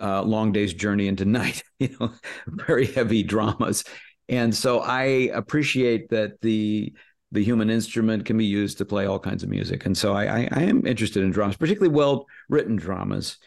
uh, 0.00 0.22
Long 0.22 0.52
Day's 0.52 0.74
Journey 0.74 1.08
into 1.08 1.24
Night, 1.24 1.62
you 1.78 1.96
know, 2.00 2.12
very 2.46 2.86
heavy 2.86 3.22
dramas. 3.22 3.84
And 4.28 4.54
so 4.54 4.80
I 4.80 5.02
appreciate 5.34 6.10
that 6.10 6.40
the 6.40 6.92
the 7.32 7.44
human 7.44 7.70
instrument 7.70 8.24
can 8.24 8.36
be 8.36 8.44
used 8.44 8.78
to 8.78 8.84
play 8.84 9.06
all 9.06 9.18
kinds 9.18 9.44
of 9.44 9.48
music. 9.48 9.86
And 9.86 9.96
so 9.96 10.14
I, 10.14 10.24
I, 10.24 10.48
I 10.50 10.62
am 10.62 10.84
interested 10.84 11.22
in 11.22 11.30
dramas, 11.30 11.56
particularly 11.56 11.94
well 11.94 12.26
written 12.48 12.74
dramas. 12.74 13.38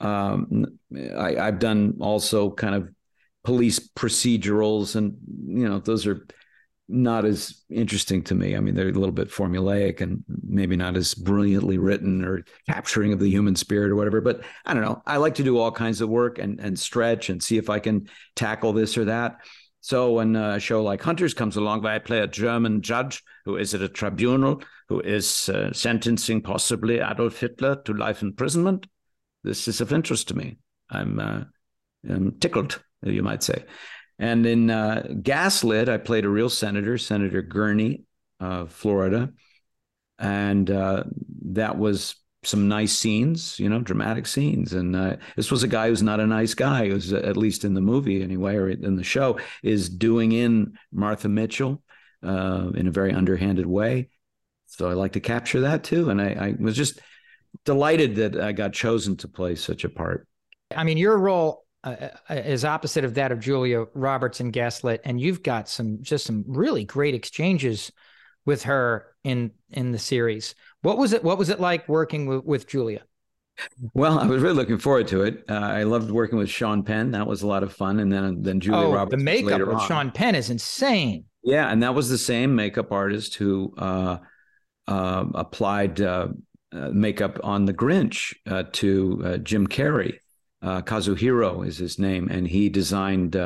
Um, 0.00 0.64
I, 0.92 1.36
I've 1.36 1.60
done 1.60 1.98
also 2.00 2.50
kind 2.50 2.74
of 2.74 2.88
police 3.44 3.78
procedurals, 3.78 4.96
and 4.96 5.16
you 5.46 5.68
know, 5.68 5.78
those 5.78 6.06
are 6.06 6.26
not 6.88 7.24
as 7.24 7.62
interesting 7.68 8.22
to 8.24 8.34
me. 8.34 8.56
I 8.56 8.60
mean, 8.60 8.74
they're 8.74 8.88
a 8.88 8.92
little 8.92 9.12
bit 9.12 9.28
formulaic 9.28 10.00
and 10.00 10.24
maybe 10.42 10.74
not 10.74 10.96
as 10.96 11.14
brilliantly 11.14 11.76
written 11.76 12.24
or 12.24 12.44
capturing 12.66 13.12
of 13.12 13.20
the 13.20 13.28
human 13.28 13.56
spirit 13.56 13.90
or 13.90 13.96
whatever. 13.96 14.20
But 14.20 14.40
I 14.64 14.72
don't 14.72 14.82
know. 14.82 15.02
I 15.06 15.18
like 15.18 15.34
to 15.36 15.44
do 15.44 15.58
all 15.58 15.70
kinds 15.70 16.00
of 16.00 16.08
work 16.08 16.38
and 16.38 16.58
and 16.60 16.78
stretch 16.78 17.28
and 17.28 17.42
see 17.42 17.58
if 17.58 17.68
I 17.68 17.78
can 17.78 18.08
tackle 18.36 18.72
this 18.72 18.96
or 18.96 19.04
that. 19.06 19.38
So 19.80 20.12
when 20.12 20.34
a 20.34 20.58
show 20.58 20.82
like 20.82 21.02
Hunters 21.02 21.34
comes 21.34 21.56
along, 21.56 21.82
where 21.82 21.94
I 21.94 21.98
play 21.98 22.20
a 22.20 22.26
German 22.26 22.82
judge 22.82 23.22
who 23.44 23.56
is 23.56 23.74
at 23.74 23.82
a 23.82 23.88
tribunal 23.88 24.62
who 24.88 25.00
is 25.00 25.48
uh, 25.48 25.72
sentencing 25.72 26.42
possibly 26.42 26.98
Adolf 26.98 27.38
Hitler 27.38 27.76
to 27.84 27.92
life 27.92 28.22
imprisonment, 28.22 28.86
this 29.44 29.68
is 29.68 29.80
of 29.80 29.92
interest 29.92 30.28
to 30.28 30.36
me. 30.36 30.58
I'm, 30.90 31.20
uh, 31.20 31.44
I'm 32.08 32.38
tickled, 32.40 32.82
you 33.02 33.22
might 33.22 33.42
say. 33.42 33.64
And 34.18 34.46
in 34.46 34.70
uh, 34.70 35.06
Gaslit, 35.22 35.88
I 35.88 35.98
played 35.98 36.24
a 36.24 36.28
real 36.28 36.50
senator, 36.50 36.98
Senator 36.98 37.42
Gurney 37.42 38.02
of 38.40 38.72
Florida. 38.72 39.32
And 40.18 40.70
uh, 40.70 41.04
that 41.50 41.78
was 41.78 42.16
some 42.42 42.68
nice 42.68 42.96
scenes, 42.96 43.58
you 43.58 43.68
know, 43.68 43.80
dramatic 43.80 44.26
scenes. 44.26 44.72
And 44.72 44.96
uh, 44.96 45.16
this 45.36 45.50
was 45.50 45.62
a 45.62 45.68
guy 45.68 45.88
who's 45.88 46.02
not 46.02 46.20
a 46.20 46.26
nice 46.26 46.54
guy, 46.54 46.88
who's 46.88 47.12
at 47.12 47.36
least 47.36 47.64
in 47.64 47.74
the 47.74 47.80
movie 47.80 48.22
anyway, 48.22 48.56
or 48.56 48.68
in 48.68 48.96
the 48.96 49.04
show, 49.04 49.38
is 49.62 49.88
doing 49.88 50.32
in 50.32 50.78
Martha 50.92 51.28
Mitchell 51.28 51.82
uh, 52.24 52.70
in 52.74 52.88
a 52.88 52.92
very 52.92 53.12
underhanded 53.12 53.66
way. 53.66 54.08
So 54.66 54.88
I 54.88 54.94
like 54.94 55.12
to 55.12 55.20
capture 55.20 55.60
that 55.60 55.84
too. 55.84 56.10
And 56.10 56.20
I, 56.20 56.28
I 56.28 56.54
was 56.58 56.76
just 56.76 57.00
delighted 57.64 58.16
that 58.16 58.40
I 58.40 58.52
got 58.52 58.72
chosen 58.72 59.16
to 59.18 59.28
play 59.28 59.54
such 59.54 59.84
a 59.84 59.88
part. 59.88 60.26
I 60.74 60.84
mean, 60.84 60.98
your 60.98 61.16
role 61.16 61.64
uh, 61.84 62.08
uh, 62.28 62.34
is 62.34 62.64
opposite 62.64 63.04
of 63.04 63.14
that 63.14 63.32
of 63.32 63.40
Julia 63.40 63.84
Roberts 63.94 64.40
in 64.40 64.50
Gaslit, 64.50 65.00
and 65.04 65.20
you've 65.20 65.42
got 65.42 65.68
some 65.68 65.98
just 66.02 66.26
some 66.26 66.44
really 66.46 66.84
great 66.84 67.14
exchanges 67.14 67.92
with 68.44 68.64
her 68.64 69.14
in 69.24 69.52
in 69.70 69.92
the 69.92 69.98
series. 69.98 70.54
What 70.82 70.98
was 70.98 71.12
it? 71.12 71.22
What 71.22 71.38
was 71.38 71.48
it 71.48 71.60
like 71.60 71.88
working 71.88 72.26
with, 72.26 72.44
with 72.44 72.66
Julia? 72.66 73.02
Well, 73.92 74.18
I 74.18 74.26
was 74.26 74.42
really 74.42 74.54
looking 74.54 74.78
forward 74.78 75.08
to 75.08 75.22
it. 75.22 75.44
Uh, 75.48 75.54
I 75.54 75.82
loved 75.82 76.10
working 76.10 76.38
with 76.38 76.48
Sean 76.48 76.84
Penn. 76.84 77.10
That 77.10 77.26
was 77.26 77.42
a 77.42 77.46
lot 77.46 77.62
of 77.62 77.72
fun. 77.72 78.00
And 78.00 78.12
then 78.12 78.42
then 78.42 78.60
Julia 78.60 78.86
oh, 78.86 78.92
Roberts. 78.92 79.16
The 79.16 79.24
makeup 79.24 79.60
with 79.60 79.76
on. 79.76 79.88
Sean 79.88 80.10
Penn 80.10 80.34
is 80.34 80.50
insane. 80.50 81.24
Yeah, 81.42 81.70
and 81.70 81.82
that 81.82 81.94
was 81.94 82.08
the 82.08 82.18
same 82.18 82.54
makeup 82.54 82.92
artist 82.92 83.36
who 83.36 83.74
uh, 83.78 84.18
uh, 84.86 85.24
applied 85.34 86.00
uh, 86.00 86.28
uh, 86.72 86.88
makeup 86.90 87.38
on 87.44 87.64
the 87.64 87.74
Grinch 87.74 88.34
uh, 88.46 88.64
to 88.72 89.38
Jim 89.42 89.66
Carrey. 89.66 90.18
Kazuhiro 90.62 91.66
is 91.66 91.78
his 91.78 91.98
name, 91.98 92.28
and 92.30 92.46
he 92.46 92.68
designed 92.68 93.36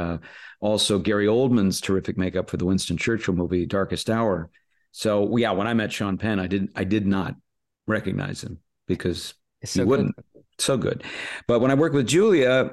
also 0.61 0.99
Gary 0.99 1.27
Oldman's 1.27 1.81
terrific 1.81 2.17
makeup 2.17 2.49
for 2.49 2.57
the 2.57 2.65
Winston 2.65 2.97
Churchill 2.97 3.35
movie 3.35 3.67
Darkest 3.67 4.09
Hour. 4.09 4.51
So 4.93 5.37
yeah, 5.37 5.51
when 5.53 5.67
I 5.67 5.75
met 5.75 5.93
Sean 5.93 6.19
Penn, 6.19 6.39
I 6.39 6.47
didn't 6.47 6.71
I 6.77 6.85
did 6.85 7.07
not 7.07 7.35
recognize 7.87 8.43
him 8.43 8.59
because 8.87 9.35
so 9.65 9.83
he 9.83 9.89
wouldn't 9.89 10.15
good. 10.17 10.45
so 10.59 10.77
good. 10.77 11.03
But 11.49 11.61
when 11.61 11.71
I 11.71 11.75
worked 11.75 11.95
with 11.95 12.07
Julia, 12.07 12.73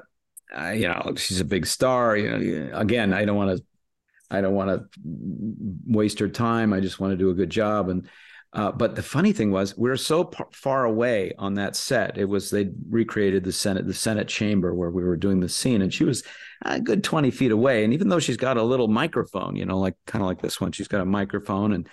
uh, 0.56 0.70
you 0.70 0.88
know, 0.88 1.14
she's 1.16 1.40
a 1.40 1.44
big 1.44 1.66
star. 1.66 2.16
You 2.16 2.30
know, 2.30 2.78
again, 2.78 3.12
I 3.12 3.24
don't 3.24 3.36
want 3.36 3.58
to 3.58 3.64
I 4.30 4.40
don't 4.40 4.54
want 4.54 4.70
to 4.70 5.00
waste 5.86 6.18
her 6.20 6.28
time. 6.28 6.72
I 6.72 6.80
just 6.80 7.00
want 7.00 7.12
to 7.12 7.16
do 7.16 7.30
a 7.30 7.34
good 7.34 7.50
job. 7.50 7.88
And 7.88 8.08
uh, 8.52 8.72
but 8.72 8.96
the 8.96 9.02
funny 9.02 9.32
thing 9.32 9.52
was, 9.52 9.76
we 9.78 9.88
were 9.88 9.96
so 9.96 10.24
par- 10.24 10.48
far 10.52 10.84
away 10.84 11.32
on 11.38 11.54
that 11.54 11.76
set. 11.76 12.18
It 12.18 12.24
was 12.24 12.50
they 12.50 12.70
recreated 12.88 13.44
the 13.44 13.52
Senate, 13.52 13.86
the 13.86 13.94
Senate 13.94 14.26
chamber 14.26 14.74
where 14.74 14.90
we 14.90 15.04
were 15.04 15.16
doing 15.16 15.38
the 15.38 15.48
scene, 15.48 15.82
and 15.82 15.94
she 15.94 16.04
was 16.04 16.24
a 16.62 16.80
good 16.80 17.04
twenty 17.04 17.30
feet 17.30 17.52
away. 17.52 17.84
And 17.84 17.94
even 17.94 18.08
though 18.08 18.18
she's 18.18 18.36
got 18.36 18.56
a 18.56 18.62
little 18.62 18.88
microphone, 18.88 19.54
you 19.54 19.64
know, 19.64 19.78
like 19.78 19.94
kind 20.06 20.22
of 20.22 20.28
like 20.28 20.42
this 20.42 20.60
one, 20.60 20.72
she's 20.72 20.88
got 20.88 21.00
a 21.00 21.06
microphone, 21.06 21.72
and 21.72 21.88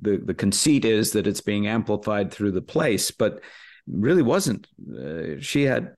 the 0.00 0.16
the 0.16 0.34
conceit 0.34 0.86
is 0.86 1.12
that 1.12 1.26
it's 1.26 1.42
being 1.42 1.66
amplified 1.66 2.32
through 2.32 2.52
the 2.52 2.62
place, 2.62 3.10
but 3.10 3.42
really 3.86 4.22
wasn't. 4.22 4.66
Uh, 4.98 5.40
she 5.40 5.64
had 5.64 5.94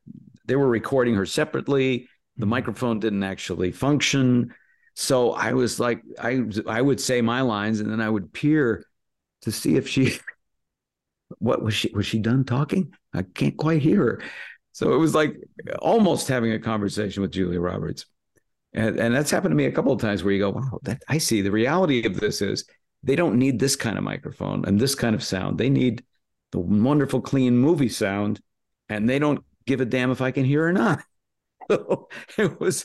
they 0.46 0.56
were 0.56 0.68
recording 0.68 1.14
her 1.14 1.26
separately. 1.26 2.08
The 2.36 2.42
mm-hmm. 2.42 2.50
microphone 2.50 2.98
didn't 2.98 3.22
actually 3.22 3.70
function. 3.70 4.52
So 4.94 5.32
I 5.32 5.52
was 5.52 5.78
like, 5.78 6.02
I 6.20 6.42
I 6.66 6.82
would 6.82 7.00
say 7.00 7.20
my 7.20 7.42
lines, 7.42 7.78
and 7.78 7.90
then 7.92 8.00
I 8.00 8.10
would 8.10 8.32
peer 8.32 8.86
to 9.44 9.52
see 9.52 9.76
if 9.76 9.88
she 9.88 10.18
what 11.38 11.62
was 11.62 11.74
she 11.74 11.90
was 11.94 12.06
she 12.06 12.18
done 12.18 12.44
talking? 12.44 12.94
I 13.12 13.22
can't 13.22 13.56
quite 13.56 13.82
hear 13.82 13.98
her. 13.98 14.22
So 14.72 14.92
it 14.92 14.98
was 14.98 15.14
like 15.14 15.36
almost 15.78 16.28
having 16.28 16.52
a 16.52 16.58
conversation 16.58 17.22
with 17.22 17.32
Julia 17.32 17.60
Roberts. 17.60 18.06
And, 18.72 18.98
and 18.98 19.14
that's 19.14 19.30
happened 19.30 19.52
to 19.52 19.56
me 19.56 19.66
a 19.66 19.72
couple 19.72 19.92
of 19.92 20.00
times 20.00 20.24
where 20.24 20.34
you 20.34 20.40
go, 20.40 20.50
wow, 20.50 20.80
that 20.82 21.00
I 21.08 21.18
see 21.18 21.42
the 21.42 21.52
reality 21.52 22.04
of 22.04 22.18
this 22.18 22.42
is 22.42 22.64
they 23.04 23.14
don't 23.14 23.38
need 23.38 23.60
this 23.60 23.76
kind 23.76 23.96
of 23.96 24.02
microphone 24.02 24.64
and 24.64 24.80
this 24.80 24.96
kind 24.96 25.14
of 25.14 25.22
sound. 25.22 25.58
They 25.58 25.70
need 25.70 26.02
the 26.50 26.58
wonderful, 26.58 27.20
clean 27.20 27.56
movie 27.56 27.88
sound, 27.88 28.40
and 28.88 29.08
they 29.08 29.18
don't 29.18 29.44
give 29.66 29.80
a 29.80 29.84
damn 29.84 30.10
if 30.10 30.20
I 30.20 30.30
can 30.30 30.44
hear 30.44 30.66
or 30.66 30.72
not. 30.72 31.02
So 31.70 32.08
it 32.36 32.60
was 32.60 32.84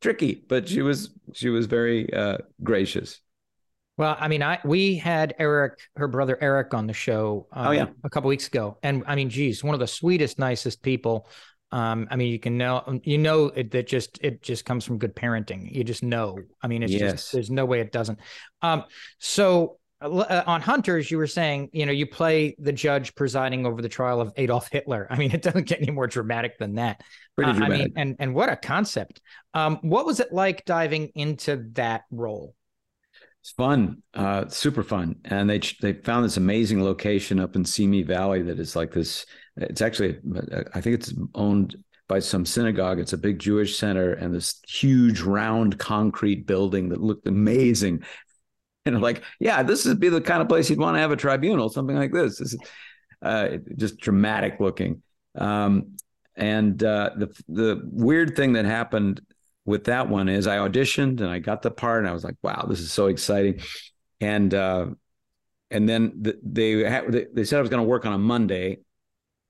tricky, 0.00 0.44
but 0.48 0.68
she 0.68 0.82
was 0.82 1.10
she 1.32 1.48
was 1.48 1.66
very 1.66 2.12
uh, 2.12 2.38
gracious. 2.60 3.20
Well, 3.96 4.16
I 4.18 4.28
mean, 4.28 4.42
I 4.42 4.58
we 4.64 4.96
had 4.96 5.34
Eric, 5.38 5.78
her 5.96 6.08
brother 6.08 6.36
Eric, 6.40 6.74
on 6.74 6.86
the 6.86 6.92
show. 6.92 7.46
Uh, 7.52 7.64
oh 7.68 7.70
yeah, 7.70 7.86
a 8.04 8.10
couple 8.10 8.28
weeks 8.28 8.46
ago, 8.46 8.78
and 8.82 9.02
I 9.06 9.14
mean, 9.14 9.30
geez, 9.30 9.64
one 9.64 9.74
of 9.74 9.80
the 9.80 9.86
sweetest, 9.86 10.38
nicest 10.38 10.82
people. 10.82 11.28
Um, 11.72 12.06
I 12.10 12.16
mean, 12.16 12.30
you 12.30 12.38
can 12.38 12.56
know, 12.56 13.00
you 13.02 13.18
know, 13.18 13.46
it, 13.46 13.70
that 13.72 13.86
just 13.86 14.18
it 14.22 14.42
just 14.42 14.64
comes 14.64 14.84
from 14.84 14.98
good 14.98 15.16
parenting. 15.16 15.74
You 15.74 15.82
just 15.82 16.02
know. 16.02 16.38
I 16.62 16.68
mean, 16.68 16.82
it's 16.82 16.92
yes. 16.92 17.12
just 17.12 17.32
there's 17.32 17.50
no 17.50 17.64
way 17.64 17.80
it 17.80 17.90
doesn't. 17.90 18.18
Um, 18.62 18.84
so 19.18 19.78
uh, 20.00 20.42
on 20.46 20.60
Hunters, 20.60 21.10
you 21.10 21.16
were 21.16 21.26
saying, 21.26 21.70
you 21.72 21.86
know, 21.86 21.92
you 21.92 22.06
play 22.06 22.54
the 22.58 22.72
judge 22.72 23.14
presiding 23.14 23.64
over 23.64 23.80
the 23.80 23.88
trial 23.88 24.20
of 24.20 24.32
Adolf 24.36 24.68
Hitler. 24.70 25.06
I 25.10 25.16
mean, 25.16 25.32
it 25.32 25.42
doesn't 25.42 25.66
get 25.66 25.80
any 25.80 25.90
more 25.90 26.06
dramatic 26.06 26.58
than 26.58 26.74
that. 26.74 27.02
Pretty 27.34 27.52
dramatic. 27.52 27.78
Uh, 27.78 27.82
I 27.82 27.84
mean, 27.86 27.92
and 27.96 28.16
and 28.18 28.34
what 28.34 28.50
a 28.50 28.56
concept. 28.56 29.22
Um, 29.54 29.78
what 29.80 30.04
was 30.04 30.20
it 30.20 30.32
like 30.32 30.64
diving 30.66 31.08
into 31.14 31.68
that 31.72 32.02
role? 32.10 32.54
It's 33.46 33.52
fun, 33.52 34.02
uh, 34.12 34.48
super 34.48 34.82
fun, 34.82 35.20
and 35.24 35.48
they 35.48 35.60
they 35.80 35.92
found 35.92 36.24
this 36.24 36.36
amazing 36.36 36.82
location 36.82 37.38
up 37.38 37.54
in 37.54 37.64
Simi 37.64 38.02
Valley 38.02 38.42
that 38.42 38.58
is 38.58 38.74
like 38.74 38.90
this. 38.90 39.24
It's 39.56 39.80
actually, 39.80 40.18
I 40.74 40.80
think 40.80 40.96
it's 40.96 41.14
owned 41.32 41.76
by 42.08 42.18
some 42.18 42.44
synagogue. 42.44 42.98
It's 42.98 43.12
a 43.12 43.16
big 43.18 43.38
Jewish 43.38 43.78
center, 43.78 44.14
and 44.14 44.34
this 44.34 44.60
huge 44.66 45.20
round 45.20 45.78
concrete 45.78 46.44
building 46.48 46.88
that 46.88 47.00
looked 47.00 47.28
amazing. 47.28 48.02
And 48.84 49.00
like, 49.00 49.22
yeah, 49.38 49.62
this 49.62 49.84
would 49.84 50.00
be 50.00 50.08
the 50.08 50.20
kind 50.20 50.42
of 50.42 50.48
place 50.48 50.68
you'd 50.68 50.80
want 50.80 50.96
to 50.96 51.00
have 51.00 51.12
a 51.12 51.16
tribunal, 51.16 51.68
something 51.68 51.94
like 51.96 52.12
this. 52.12 52.38
This 52.38 52.54
is 52.54 52.58
uh, 53.22 53.58
just 53.76 53.98
dramatic 53.98 54.58
looking. 54.58 55.02
Um, 55.36 55.96
and 56.34 56.82
uh, 56.82 57.10
the 57.16 57.42
the 57.46 57.80
weird 57.84 58.34
thing 58.34 58.54
that 58.54 58.64
happened 58.64 59.20
with 59.66 59.84
that 59.84 60.08
one 60.08 60.28
is 60.28 60.46
I 60.46 60.58
auditioned 60.58 61.20
and 61.20 61.28
I 61.28 61.40
got 61.40 61.60
the 61.60 61.70
part 61.70 61.98
and 61.98 62.08
I 62.08 62.12
was 62.12 62.24
like, 62.24 62.36
wow, 62.42 62.64
this 62.68 62.80
is 62.80 62.92
so 62.92 63.06
exciting. 63.06 63.60
And 64.20 64.54
uh, 64.54 64.86
and 65.70 65.88
then 65.88 66.12
the, 66.22 66.38
they 66.42 67.26
they 67.32 67.44
said 67.44 67.58
I 67.58 67.60
was 67.60 67.70
going 67.70 67.82
to 67.82 67.88
work 67.88 68.06
on 68.06 68.12
a 68.12 68.18
Monday, 68.18 68.78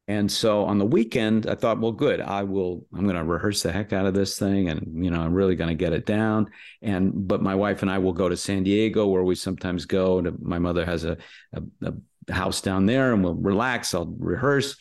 and 0.09 0.33
so 0.33 0.65
on 0.65 0.79
the 0.79 0.87
weekend 0.87 1.47
I 1.47 1.55
thought, 1.55 1.79
well, 1.79 1.93
good, 1.93 2.21
I 2.21 2.43
will. 2.43 2.85
I'm 2.95 3.05
going 3.05 3.17
to 3.17 3.25
rehearse 3.25 3.63
the 3.63 3.71
heck 3.71 3.93
out 3.93 4.07
of 4.07 4.15
this 4.15 4.39
thing, 4.39 4.71
and 4.71 5.05
you 5.05 5.11
know 5.11 5.21
I'm 5.21 5.35
really 5.35 5.55
going 5.55 5.69
to 5.69 5.75
get 5.75 5.93
it 5.93 6.07
down. 6.07 6.51
And 6.83 7.29
but 7.29 7.43
my 7.43 7.55
wife 7.55 7.83
and 7.83 7.91
I 7.91 7.99
will 7.99 8.15
go 8.15 8.29
to 8.29 8.37
San 8.37 8.65
Diego 8.65 9.07
where 9.07 9.23
we 9.23 9.35
sometimes 9.35 9.85
go. 9.85 10.19
And 10.19 10.41
my 10.41 10.59
mother 10.59 10.85
has 10.85 11.05
a, 11.05 11.19
a, 11.53 11.63
a 11.83 12.33
house 12.33 12.61
down 12.63 12.87
there, 12.87 13.13
and 13.13 13.23
we'll 13.23 13.35
relax. 13.35 13.95
I'll 13.95 14.17
rehearse, 14.19 14.77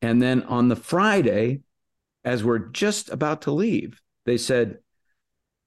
and 0.00 0.22
then 0.22 0.44
on 0.44 0.68
the 0.68 0.76
Friday, 0.76 1.60
as 2.24 2.44
we're 2.44 2.58
just 2.58 3.10
about 3.10 3.42
to 3.42 3.50
leave 3.50 4.00
they 4.28 4.38
said, 4.38 4.78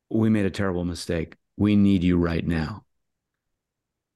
We 0.09 0.29
made 0.29 0.45
a 0.45 0.51
terrible 0.51 0.85
mistake. 0.85 1.35
We 1.57 1.75
need 1.75 2.03
you 2.03 2.17
right 2.17 2.45
now. 2.45 2.85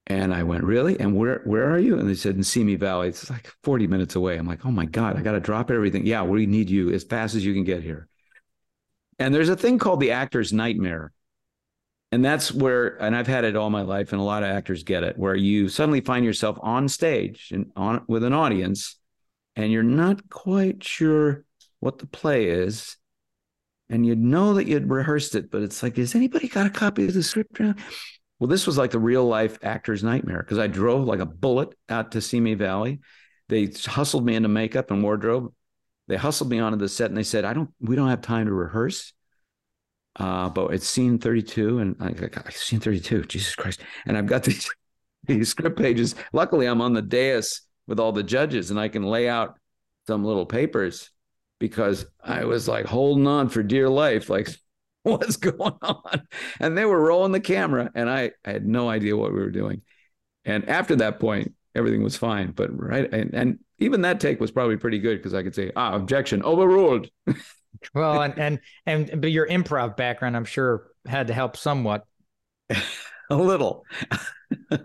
And 0.07 0.33
I 0.33 0.43
went, 0.43 0.63
Really? 0.63 0.99
And 0.99 1.15
where 1.15 1.41
where 1.45 1.69
are 1.71 1.79
you? 1.79 1.97
And 1.99 2.07
they 2.07 2.15
said, 2.15 2.35
In 2.35 2.43
Simi 2.43 2.75
Valley. 2.75 3.09
It's 3.09 3.29
like 3.29 3.51
40 3.63 3.87
minutes 3.87 4.15
away. 4.15 4.37
I'm 4.37 4.47
like, 4.47 4.65
Oh 4.65 4.71
my 4.71 4.85
God, 4.85 5.17
I 5.17 5.21
got 5.21 5.33
to 5.33 5.39
drop 5.39 5.71
everything. 5.71 6.05
Yeah, 6.05 6.23
we 6.23 6.45
need 6.45 6.69
you 6.69 6.91
as 6.91 7.03
fast 7.03 7.35
as 7.35 7.45
you 7.45 7.53
can 7.53 7.63
get 7.63 7.83
here. 7.83 8.07
And 9.17 9.33
there's 9.33 9.49
a 9.49 9.55
thing 9.55 9.79
called 9.79 9.99
the 9.99 10.11
actor's 10.11 10.53
nightmare. 10.53 11.11
And 12.11 12.23
that's 12.23 12.51
where, 12.51 13.01
and 13.01 13.15
I've 13.15 13.27
had 13.27 13.45
it 13.45 13.55
all 13.55 13.69
my 13.69 13.81
life, 13.81 14.11
and 14.11 14.21
a 14.21 14.23
lot 14.23 14.43
of 14.43 14.49
actors 14.49 14.83
get 14.83 15.03
it, 15.03 15.17
where 15.17 15.35
you 15.35 15.67
suddenly 15.67 16.01
find 16.01 16.23
yourself 16.23 16.57
on 16.61 16.87
stage 16.87 17.49
and 17.51 17.71
on 17.75 18.05
with 18.07 18.23
an 18.23 18.31
audience, 18.31 18.97
and 19.55 19.71
you're 19.71 19.83
not 19.83 20.29
quite 20.29 20.83
sure 20.83 21.43
what 21.79 21.97
the 21.97 22.07
play 22.07 22.45
is 22.45 22.97
and 23.89 24.05
you'd 24.05 24.19
know 24.19 24.55
that 24.55 24.67
you'd 24.67 24.89
rehearsed 24.89 25.35
it, 25.35 25.51
but 25.51 25.61
it's 25.61 25.83
like, 25.83 25.97
has 25.97 26.15
anybody 26.15 26.47
got 26.47 26.65
a 26.65 26.71
copy 26.71 27.05
of 27.05 27.13
the 27.13 27.23
script? 27.23 27.59
Well, 28.39 28.47
this 28.47 28.67
was 28.67 28.77
like 28.77 28.91
the 28.91 28.99
real 28.99 29.25
life 29.25 29.59
actor's 29.63 30.03
nightmare 30.03 30.39
because 30.39 30.59
I 30.59 30.67
drove 30.67 31.05
like 31.05 31.19
a 31.19 31.25
bullet 31.25 31.73
out 31.87 32.11
to 32.13 32.21
Simi 32.21 32.55
Valley. 32.55 32.99
They 33.47 33.71
hustled 33.85 34.25
me 34.25 34.35
into 34.35 34.49
makeup 34.49 34.91
and 34.91 35.03
wardrobe. 35.03 35.53
They 36.07 36.17
hustled 36.17 36.49
me 36.49 36.59
onto 36.59 36.77
the 36.77 36.89
set 36.89 37.09
and 37.09 37.17
they 37.17 37.23
said, 37.23 37.45
I 37.45 37.53
don't, 37.53 37.69
we 37.79 37.95
don't 37.95 38.09
have 38.09 38.21
time 38.21 38.47
to 38.47 38.53
rehearse. 38.53 39.13
Uh, 40.17 40.49
but 40.49 40.73
it's 40.73 40.87
scene 40.87 41.19
32 41.19 41.79
and 41.79 41.95
I 41.99 42.07
like, 42.09 42.51
scene 42.51 42.79
32, 42.79 43.23
Jesus 43.25 43.55
Christ. 43.55 43.81
And 44.05 44.17
I've 44.17 44.27
got 44.27 44.43
these, 44.45 44.69
these 45.23 45.49
script 45.49 45.77
pages. 45.77 46.15
Luckily, 46.33 46.65
I'm 46.65 46.81
on 46.81 46.93
the 46.93 47.01
dais 47.01 47.61
with 47.87 47.99
all 47.99 48.11
the 48.11 48.23
judges 48.23 48.71
and 48.71 48.79
I 48.79 48.87
can 48.87 49.03
lay 49.03 49.29
out 49.29 49.57
some 50.07 50.23
little 50.23 50.45
papers 50.45 51.11
because 51.59 52.05
I 52.23 52.45
was 52.45 52.67
like 52.67 52.85
holding 52.85 53.27
on 53.27 53.49
for 53.49 53.63
dear 53.63 53.89
life, 53.89 54.29
like 54.29 54.49
what's 55.03 55.37
going 55.37 55.77
on? 55.81 56.27
And 56.59 56.77
they 56.77 56.85
were 56.85 56.99
rolling 56.99 57.31
the 57.31 57.39
camera, 57.39 57.91
and 57.95 58.09
I, 58.09 58.31
I 58.43 58.51
had 58.51 58.65
no 58.65 58.89
idea 58.89 59.17
what 59.17 59.33
we 59.33 59.39
were 59.39 59.51
doing. 59.51 59.81
And 60.43 60.67
after 60.69 60.95
that 60.97 61.19
point, 61.19 61.53
everything 61.73 62.03
was 62.03 62.17
fine. 62.17 62.51
But 62.51 62.69
right, 62.77 63.11
and, 63.11 63.33
and 63.33 63.59
even 63.79 64.01
that 64.01 64.19
take 64.19 64.39
was 64.39 64.51
probably 64.51 64.77
pretty 64.77 64.99
good 64.99 65.17
because 65.17 65.33
I 65.33 65.43
could 65.43 65.55
say, 65.55 65.71
ah, 65.75 65.93
objection, 65.93 66.43
overruled. 66.43 67.09
well, 67.93 68.21
and 68.23 68.37
and 68.37 68.59
and 68.85 69.21
but 69.21 69.31
your 69.31 69.47
improv 69.47 69.97
background, 69.97 70.35
I'm 70.35 70.45
sure, 70.45 70.87
had 71.07 71.27
to 71.27 71.33
help 71.33 71.57
somewhat. 71.57 72.05
a 73.29 73.35
little. 73.35 73.85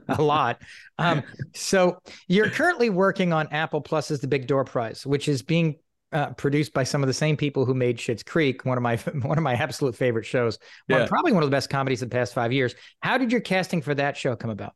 a 0.09 0.23
lot. 0.23 0.63
Um, 0.99 1.23
so 1.55 1.99
you're 2.29 2.51
currently 2.51 2.91
working 2.91 3.33
on 3.33 3.49
Apple 3.49 3.81
Plus's 3.81 4.21
The 4.21 4.29
Big 4.29 4.47
Door 4.47 4.65
Prize, 4.65 5.07
which 5.07 5.29
is 5.29 5.43
being 5.43 5.77
uh, 6.13 6.31
produced 6.35 6.73
by 6.73 6.85
some 6.85 7.03
of 7.03 7.07
the 7.07 7.15
same 7.15 7.37
people 7.37 7.65
who 7.65 7.75
made 7.75 7.99
Schitt's 7.99 8.23
Creek, 8.23 8.65
one 8.65 8.77
of 8.79 8.83
my 8.83 8.97
one 9.23 9.39
of 9.39 9.45
my 9.45 9.55
absolute 9.55 9.95
favorite 9.97 10.27
shows, 10.27 10.59
one, 10.89 11.01
Yeah. 11.01 11.07
probably 11.07 11.33
one 11.33 11.43
of 11.43 11.51
the 11.51 11.55
best 11.57 11.71
comedies 11.71 12.03
of 12.03 12.11
the 12.11 12.15
past 12.17 12.35
five 12.35 12.53
years. 12.53 12.75
How 13.01 13.19
did 13.19 13.33
your 13.33 13.41
casting 13.41 13.83
for 13.83 13.95
that 13.95 14.17
show 14.17 14.37
come 14.37 14.51
about? 14.51 14.75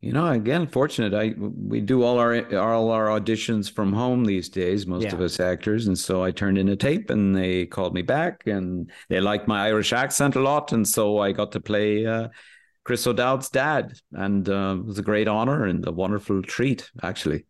You 0.00 0.12
know, 0.12 0.26
again, 0.26 0.66
fortunate. 0.66 1.14
I 1.14 1.34
we 1.38 1.80
do 1.80 2.02
all 2.02 2.18
our 2.18 2.34
all 2.56 2.90
our 2.90 3.06
auditions 3.06 3.70
from 3.72 3.92
home 3.92 4.24
these 4.24 4.48
days. 4.48 4.84
Most 4.84 5.04
Yeah. 5.04 5.14
of 5.14 5.20
us 5.20 5.38
actors, 5.38 5.86
and 5.86 5.96
so 5.96 6.24
I 6.24 6.32
turned 6.32 6.58
in 6.58 6.68
a 6.70 6.76
tape, 6.76 7.08
and 7.10 7.36
they 7.36 7.66
called 7.66 7.94
me 7.94 8.02
back, 8.02 8.42
and 8.46 8.90
they 9.08 9.20
liked 9.20 9.46
my 9.46 9.64
Irish 9.66 9.92
accent 9.92 10.34
a 10.34 10.40
lot, 10.40 10.72
and 10.72 10.86
so 10.86 11.18
I 11.18 11.30
got 11.30 11.52
to 11.52 11.60
play 11.60 12.04
uh, 12.04 12.28
Chris 12.84 13.06
O'Dowd's 13.06 13.48
dad, 13.48 13.92
and 14.12 14.48
uh, 14.48 14.74
it 14.80 14.84
was 14.84 14.98
a 14.98 15.02
great 15.02 15.28
honor 15.28 15.66
and 15.66 15.86
a 15.86 15.92
wonderful 15.92 16.42
treat, 16.42 16.90
actually. 17.00 17.44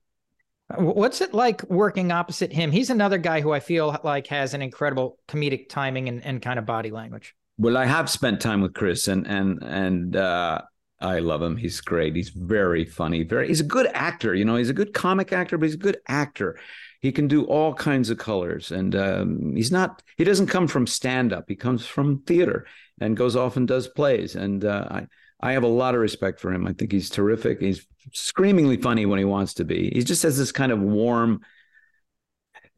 What's 0.79 1.20
it 1.20 1.35
like 1.35 1.62
working 1.70 2.12
opposite 2.12 2.53
him? 2.53 2.70
He's 2.70 2.91
another 2.91 3.18
guy 3.18 3.41
who 3.41 3.53
I 3.53 3.61
feel 3.61 3.99
like 4.05 4.27
has 4.29 4.55
an 4.55 4.62
incredible 4.62 5.18
comedic 5.29 5.68
timing 5.68 6.09
and, 6.09 6.25
and 6.25 6.41
kind 6.41 6.59
of 6.59 6.66
body 6.66 6.91
language. 6.91 7.35
Well, 7.59 7.77
I 7.77 7.85
have 7.85 8.09
spent 8.09 8.41
time 8.41 8.61
with 8.61 8.75
Chris, 8.75 9.09
and 9.09 9.27
and 9.27 9.62
and 9.62 10.16
uh, 10.16 10.62
I 11.01 11.18
love 11.18 11.43
him. 11.43 11.57
He's 11.57 11.81
great. 11.81 12.16
He's 12.16 12.31
very 12.31 12.85
funny. 12.85 13.23
Very. 13.23 13.49
He's 13.49 13.61
a 13.61 13.64
good 13.64 13.89
actor. 13.93 14.35
You 14.35 14.45
know, 14.45 14.57
he's 14.57 14.70
a 14.70 14.75
good 14.75 14.95
comic 14.95 15.33
actor, 15.33 15.59
but 15.59 15.66
he's 15.66 15.75
a 15.75 15.79
good 15.79 15.99
actor. 16.09 16.59
He 17.01 17.12
can 17.12 17.29
do 17.29 17.45
all 17.45 17.75
kinds 17.75 18.11
of 18.11 18.18
colors, 18.18 18.70
and 18.70 18.95
um, 18.95 19.55
he's 19.55 19.73
not. 19.73 20.03
He 20.16 20.25
doesn't 20.25 20.47
come 20.47 20.68
from 20.68 20.87
stand 20.87 21.33
up. 21.33 21.45
He 21.49 21.57
comes 21.57 21.85
from 21.85 22.23
theater, 22.23 22.66
and 23.01 23.16
goes 23.16 23.37
off 23.37 23.57
and 23.57 23.68
does 23.68 23.89
plays. 23.89 24.35
And 24.35 24.64
uh, 24.64 24.87
I 24.91 25.07
I 25.43 25.53
have 25.53 25.64
a 25.64 25.68
lot 25.68 25.95
of 25.95 26.01
respect 26.01 26.40
for 26.40 26.53
him. 26.53 26.66
I 26.66 26.72
think 26.72 26.93
he's 26.93 27.11
terrific. 27.11 27.61
He's 27.61 27.86
screamingly 28.12 28.76
funny 28.76 29.07
when 29.07 29.18
he 29.18 29.24
wants 29.24 29.55
to 29.55 29.64
be. 29.64 29.90
He 29.93 30.03
just 30.03 30.22
has 30.22 30.38
this 30.38 30.53
kind 30.53 30.70
of 30.70 30.80
warm, 30.80 31.40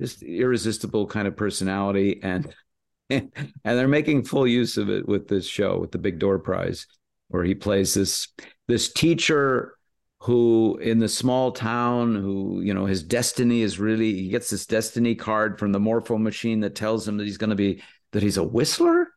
just 0.00 0.22
irresistible 0.22 1.06
kind 1.06 1.28
of 1.28 1.36
personality, 1.36 2.20
and 2.22 2.54
and 3.10 3.30
they're 3.62 3.86
making 3.86 4.24
full 4.24 4.46
use 4.46 4.78
of 4.78 4.88
it 4.88 5.06
with 5.06 5.28
this 5.28 5.46
show 5.46 5.78
with 5.78 5.92
the 5.92 5.98
Big 5.98 6.18
Door 6.18 6.38
Prize, 6.40 6.86
where 7.28 7.44
he 7.44 7.54
plays 7.54 7.92
this 7.92 8.28
this 8.66 8.92
teacher 8.92 9.76
who 10.20 10.78
in 10.78 11.00
the 11.00 11.08
small 11.08 11.52
town 11.52 12.14
who 12.14 12.62
you 12.62 12.72
know 12.72 12.86
his 12.86 13.02
destiny 13.02 13.60
is 13.60 13.78
really 13.78 14.14
he 14.14 14.28
gets 14.30 14.48
this 14.48 14.64
destiny 14.64 15.14
card 15.14 15.58
from 15.58 15.70
the 15.70 15.78
morpho 15.78 16.16
machine 16.16 16.60
that 16.60 16.74
tells 16.74 17.06
him 17.06 17.18
that 17.18 17.24
he's 17.24 17.36
going 17.36 17.50
to 17.50 17.56
be 17.56 17.82
that 18.12 18.22
he's 18.22 18.38
a 18.38 18.42
whistler 18.42 19.08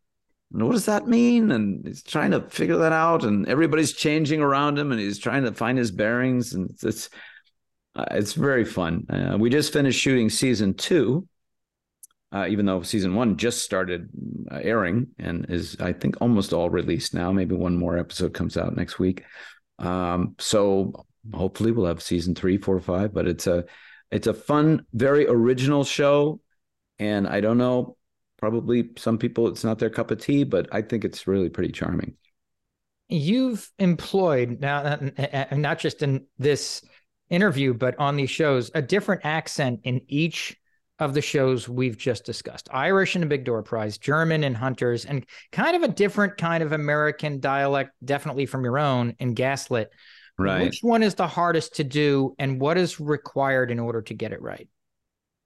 and 0.53 0.63
what 0.63 0.71
does 0.71 0.85
that 0.85 1.07
mean 1.07 1.51
and 1.51 1.85
he's 1.85 2.03
trying 2.03 2.31
to 2.31 2.41
figure 2.49 2.77
that 2.77 2.93
out 2.93 3.23
and 3.23 3.47
everybody's 3.47 3.93
changing 3.93 4.41
around 4.41 4.77
him 4.77 4.91
and 4.91 4.99
he's 4.99 5.19
trying 5.19 5.43
to 5.43 5.51
find 5.51 5.77
his 5.77 5.91
bearings 5.91 6.53
and 6.53 6.69
it's 6.69 6.83
it's, 6.83 7.09
uh, 7.95 8.05
it's 8.11 8.33
very 8.33 8.63
fun 8.63 9.05
uh, 9.09 9.37
we 9.37 9.49
just 9.49 9.73
finished 9.73 9.99
shooting 9.99 10.29
season 10.29 10.73
two 10.73 11.27
uh, 12.31 12.45
even 12.49 12.65
though 12.65 12.81
season 12.81 13.15
one 13.15 13.37
just 13.37 13.63
started 13.63 14.09
uh, 14.51 14.59
airing 14.61 15.07
and 15.17 15.45
is 15.49 15.77
I 15.79 15.93
think 15.93 16.17
almost 16.21 16.53
all 16.53 16.69
released 16.69 17.13
now. 17.13 17.31
Maybe 17.31 17.55
one 17.55 17.77
more 17.77 17.97
episode 17.97 18.33
comes 18.33 18.57
out 18.57 18.75
next 18.75 18.99
week. 18.99 19.23
Um, 19.79 20.35
so 20.37 21.05
hopefully 21.33 21.71
we'll 21.71 21.85
have 21.85 22.01
season 22.01 22.35
three, 22.35 22.57
four, 22.57 22.79
five. 22.79 23.13
But 23.13 23.27
it's 23.27 23.47
a 23.47 23.65
it's 24.11 24.27
a 24.27 24.33
fun, 24.33 24.85
very 24.93 25.27
original 25.27 25.83
show, 25.83 26.39
and 26.99 27.27
I 27.27 27.41
don't 27.41 27.57
know. 27.57 27.96
Probably 28.37 28.89
some 28.97 29.17
people 29.17 29.47
it's 29.47 29.63
not 29.63 29.79
their 29.79 29.89
cup 29.89 30.11
of 30.11 30.21
tea, 30.21 30.43
but 30.43 30.67
I 30.71 30.81
think 30.81 31.03
it's 31.03 31.27
really 31.27 31.49
pretty 31.49 31.71
charming. 31.71 32.15
You've 33.09 33.69
employed 33.79 34.59
now, 34.59 34.79
uh, 34.79 35.45
uh, 35.51 35.55
not 35.55 35.79
just 35.79 36.03
in 36.03 36.25
this 36.37 36.83
interview, 37.29 37.73
but 37.73 37.97
on 37.99 38.15
these 38.15 38.29
shows, 38.29 38.69
a 38.75 38.81
different 38.81 39.21
accent 39.23 39.81
in 39.83 40.01
each 40.07 40.57
of 40.99 41.13
the 41.13 41.21
shows 41.21 41.69
we've 41.69 41.97
just 41.97 42.25
discussed 42.25 42.69
Irish 42.71 43.15
in 43.15 43.21
the 43.21 43.27
Big 43.27 43.45
Door 43.45 43.63
Prize, 43.63 43.97
German 43.97 44.43
in 44.43 44.53
Hunters, 44.53 45.05
and 45.05 45.25
kind 45.51 45.75
of 45.75 45.83
a 45.83 45.87
different 45.87 46.37
kind 46.37 46.63
of 46.63 46.71
American 46.71 47.39
dialect, 47.39 47.91
definitely 48.03 48.45
from 48.45 48.63
your 48.63 48.79
own 48.79 49.15
in 49.19 49.33
Gaslit. 49.33 49.91
Right. 50.39 50.63
Which 50.63 50.79
one 50.81 51.03
is 51.03 51.15
the 51.15 51.27
hardest 51.27 51.75
to 51.75 51.83
do, 51.83 52.35
and 52.39 52.59
what 52.59 52.77
is 52.77 52.99
required 52.99 53.71
in 53.71 53.79
order 53.79 54.01
to 54.03 54.13
get 54.13 54.31
it 54.31 54.41
right? 54.41 54.67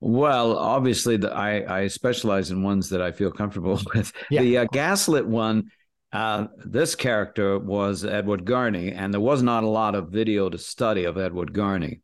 Well, 0.01 0.57
obviously, 0.57 1.17
the, 1.17 1.31
I 1.31 1.83
I 1.83 1.87
specialize 1.87 2.49
in 2.49 2.63
ones 2.63 2.89
that 2.89 3.01
I 3.01 3.11
feel 3.11 3.31
comfortable 3.31 3.79
with. 3.95 4.11
Yeah. 4.29 4.41
The 4.41 4.57
uh, 4.57 4.65
Gaslit 4.71 5.27
one, 5.27 5.69
uh, 6.11 6.47
this 6.65 6.95
character 6.95 7.59
was 7.59 8.03
Edward 8.03 8.43
Gurney, 8.43 8.91
and 8.91 9.13
there 9.13 9.21
was 9.21 9.43
not 9.43 9.63
a 9.63 9.69
lot 9.69 9.93
of 9.93 10.09
video 10.09 10.49
to 10.49 10.57
study 10.57 11.05
of 11.05 11.19
Edward 11.19 11.53
Gurney, 11.53 12.01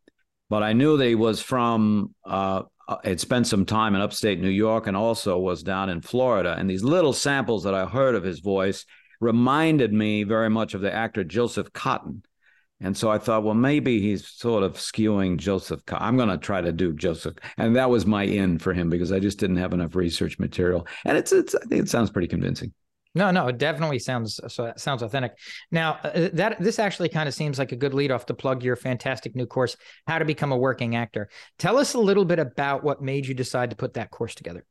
but 0.47 0.61
I 0.61 0.73
knew 0.73 0.95
that 0.97 1.07
he 1.07 1.15
was 1.15 1.41
from. 1.41 2.13
Uh, 2.23 2.63
uh, 2.89 2.95
had 3.03 3.19
spent 3.19 3.45
some 3.45 3.65
time 3.65 3.95
in 3.95 4.01
upstate 4.01 4.39
New 4.39 4.47
York, 4.47 4.87
and 4.87 4.95
also 4.95 5.37
was 5.37 5.61
down 5.61 5.89
in 5.89 5.99
Florida. 5.99 6.55
And 6.57 6.69
these 6.69 6.85
little 6.85 7.11
samples 7.11 7.65
that 7.65 7.73
I 7.73 7.85
heard 7.85 8.15
of 8.15 8.23
his 8.23 8.39
voice 8.39 8.85
reminded 9.19 9.91
me 9.91 10.23
very 10.23 10.49
much 10.49 10.73
of 10.73 10.79
the 10.79 10.93
actor 10.93 11.25
Joseph 11.25 11.73
Cotten. 11.73 12.21
And 12.79 12.95
so 12.95 13.09
I 13.09 13.17
thought, 13.17 13.43
well, 13.43 13.55
maybe 13.55 13.99
he's 13.99 14.27
sort 14.27 14.63
of 14.63 14.73
skewing 14.73 15.37
Joseph. 15.37 15.83
Co- 15.85 15.97
I'm 15.99 16.15
going 16.15 16.29
to 16.29 16.37
try 16.37 16.61
to 16.61 16.71
do 16.71 16.93
Joseph, 16.93 17.35
and 17.57 17.75
that 17.75 17.89
was 17.89 18.05
my 18.05 18.23
in 18.23 18.59
for 18.59 18.73
him 18.73 18.89
because 18.89 19.11
I 19.11 19.19
just 19.19 19.39
didn't 19.39 19.57
have 19.57 19.73
enough 19.73 19.95
research 19.95 20.37
material. 20.37 20.85
And 21.03 21.17
it's, 21.17 21.31
it's 21.31 21.55
I 21.55 21.65
think 21.65 21.81
it 21.81 21.89
sounds 21.89 22.11
pretty 22.11 22.27
convincing. 22.27 22.73
No, 23.15 23.31
no, 23.31 23.47
it 23.47 23.57
definitely 23.57 23.97
sounds 23.97 24.39
so 24.47 24.71
sounds 24.77 25.01
authentic. 25.01 25.31
Now, 25.71 25.93
uh, 26.03 26.29
that 26.33 26.61
this 26.61 26.77
actually 26.77 27.09
kind 27.09 27.27
of 27.27 27.33
seems 27.33 27.57
like 27.57 27.71
a 27.71 27.75
good 27.75 27.95
lead 27.95 28.11
off 28.11 28.27
to 28.27 28.35
plug 28.35 28.61
your 28.61 28.75
fantastic 28.75 29.35
new 29.35 29.47
course, 29.47 29.75
How 30.05 30.19
to 30.19 30.25
Become 30.25 30.51
a 30.51 30.57
Working 30.57 30.95
Actor. 30.95 31.29
Tell 31.57 31.79
us 31.79 31.95
a 31.95 31.99
little 31.99 32.25
bit 32.25 32.37
about 32.37 32.83
what 32.83 33.01
made 33.01 33.25
you 33.25 33.33
decide 33.33 33.71
to 33.71 33.75
put 33.75 33.95
that 33.95 34.11
course 34.11 34.35
together. 34.35 34.65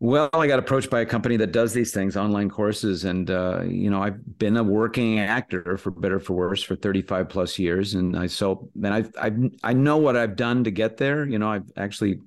Well, 0.00 0.30
I 0.32 0.46
got 0.46 0.60
approached 0.60 0.90
by 0.90 1.00
a 1.00 1.06
company 1.06 1.36
that 1.38 1.50
does 1.50 1.72
these 1.72 1.92
things, 1.92 2.16
online 2.16 2.50
courses, 2.50 3.04
and 3.04 3.28
uh, 3.28 3.62
you 3.64 3.90
know, 3.90 4.00
I've 4.00 4.38
been 4.38 4.56
a 4.56 4.62
working 4.62 5.18
actor 5.18 5.76
for 5.76 5.90
better 5.90 6.20
for 6.20 6.34
worse 6.34 6.62
for 6.62 6.76
35 6.76 7.28
plus 7.28 7.58
years, 7.58 7.94
and 7.94 8.16
I 8.16 8.28
so 8.28 8.70
and 8.82 8.94
I 8.94 9.04
I 9.20 9.32
I 9.64 9.72
know 9.72 9.96
what 9.96 10.16
I've 10.16 10.36
done 10.36 10.62
to 10.64 10.70
get 10.70 10.98
there. 10.98 11.26
You 11.26 11.40
know, 11.40 11.50
I've 11.50 11.68
actually 11.76 12.20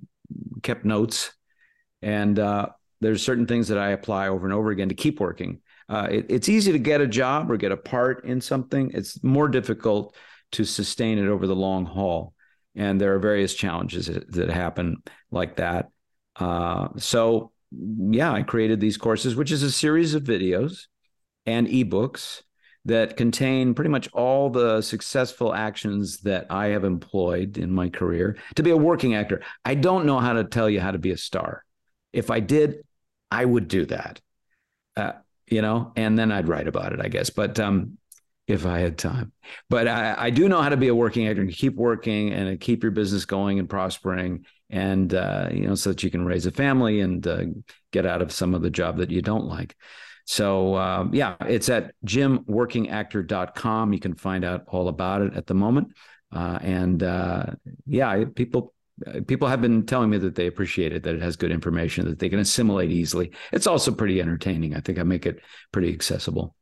kept 0.63 0.84
notes, 0.84 1.32
and 2.01 2.38
uh, 2.38 2.67
there's 2.99 3.24
certain 3.24 3.45
things 3.45 3.69
that 3.69 3.78
I 3.78 3.91
apply 3.91 4.28
over 4.28 4.45
and 4.45 4.53
over 4.53 4.72
again 4.72 4.89
to 4.89 4.95
keep 4.95 5.22
working. 5.22 5.61
Uh, 5.88 6.09
it, 6.11 6.26
it's 6.28 6.49
easy 6.49 6.74
to 6.74 6.80
get 6.80 6.99
a 6.99 7.07
job 7.07 7.49
or 7.49 7.55
get 7.55 7.72
a 7.72 7.78
part 7.78 8.26
in 8.26 8.41
something. 8.41 8.91
It's 8.93 9.24
more 9.24 9.47
difficult 9.47 10.13
to 10.53 10.65
sustain 10.65 11.19
it 11.19 11.28
over 11.28 11.47
the 11.47 11.55
long 11.55 11.86
haul, 11.86 12.34
and 12.76 12.99
there 12.99 13.15
are 13.15 13.19
various 13.19 13.53
challenges 13.53 14.07
that, 14.07 14.30
that 14.34 14.49
happen 14.49 15.03
like 15.32 15.55
that. 15.55 15.89
Uh, 16.36 16.89
so 16.97 17.53
yeah, 17.72 18.32
I 18.32 18.43
created 18.43 18.80
these 18.80 18.97
courses, 18.97 19.36
which 19.36 19.51
is 19.51 19.63
a 19.63 19.72
series 19.72 20.13
of 20.13 20.24
videos 20.24 20.88
and 21.45 21.67
ebooks 21.67 22.41
that 22.86 23.15
contain 23.15 23.74
pretty 23.74 23.89
much 23.89 24.09
all 24.13 24.49
the 24.49 24.82
successful 24.82 25.53
actions 25.53 26.22
that 26.22 26.47
I 26.49 26.67
have 26.67 26.84
employed 26.84 27.57
in 27.57 27.72
my 27.72 27.89
career 27.89 28.38
to 28.55 28.63
be 28.63 28.72
a 28.72 28.78
working 28.78 29.13
actor. 29.13 29.41
I 29.63 29.76
don't 29.76 30.05
know 30.05 30.19
how 30.19 30.34
to 30.34 30.43
tell 30.43 30.69
you 30.69 30.80
how 30.80 30.91
to 30.91 30.97
be 30.97 31.11
a 31.11 31.17
star. 31.17 31.63
If 32.11 32.32
I 32.32 32.39
did, 32.39 32.84
I 33.30 33.45
would 33.45 33.67
do 33.67 33.86
that. 33.86 34.19
Uh, 34.97 35.13
you 35.47 35.61
know, 35.61 35.91
and 35.95 36.17
then 36.17 36.32
I'd 36.32 36.47
write 36.47 36.67
about 36.67 36.93
it, 36.93 37.01
I 37.01 37.07
guess. 37.07 37.30
But 37.30 37.59
um, 37.59 37.97
if 38.52 38.66
I 38.66 38.80
had 38.80 38.97
time, 38.97 39.32
but 39.70 39.88
I, 39.88 40.16
I 40.18 40.30
do 40.30 40.47
know 40.47 40.62
how 40.62 40.70
to 40.70 40.78
be 40.78 40.88
a 40.88 40.95
working 40.95 41.28
actor 41.28 41.41
and 41.41 41.52
keep 41.52 41.76
working 41.76 42.32
and 42.32 42.60
keep 42.60 42.84
your 42.84 42.91
business 42.91 43.26
going 43.26 43.60
and 43.60 43.70
prospering, 43.70 44.45
and 44.70 45.14
uh, 45.14 45.49
you 45.52 45.68
know, 45.68 45.76
so 45.76 45.89
that 45.91 46.04
you 46.04 46.12
can 46.12 46.26
raise 46.26 46.45
a 46.45 46.52
family 46.52 47.02
and 47.02 47.26
uh, 47.28 47.43
get 47.91 48.06
out 48.06 48.22
of 48.22 48.32
some 48.32 48.54
of 48.54 48.62
the 48.62 48.70
job 48.70 48.97
that 48.97 49.12
you 49.12 49.22
don't 49.22 49.45
like. 49.45 49.76
So 50.26 50.76
um, 50.76 51.14
yeah, 51.14 51.36
it's 51.41 51.70
at 51.70 51.93
jimworkingactor.com. 52.06 53.93
You 53.93 53.99
can 53.99 54.16
find 54.16 54.45
out 54.45 54.64
all 54.68 54.88
about 54.88 55.22
it 55.22 55.34
at 55.36 55.47
the 55.47 55.54
moment. 55.54 55.93
Uh, 56.32 56.60
and 56.62 57.04
uh, 57.04 57.45
yeah, 57.86 58.24
people 58.36 58.74
people 59.28 59.47
have 59.47 59.62
been 59.62 59.86
telling 59.86 60.10
me 60.10 60.18
that 60.20 60.36
they 60.36 60.47
appreciate 60.47 60.93
it, 60.93 61.04
that 61.04 61.16
it 61.16 61.22
has 61.22 61.36
good 61.36 61.52
information, 61.52 62.06
that 62.06 62.20
they 62.20 62.30
can 62.30 62.39
assimilate 62.39 62.91
easily. 62.91 63.32
It's 63.52 63.68
also 63.68 63.91
pretty 63.91 64.22
entertaining. 64.22 64.76
I 64.76 64.80
think 64.80 64.99
I 64.99 65.04
make 65.04 65.26
it 65.26 65.41
pretty 65.72 65.91
accessible. 65.93 66.56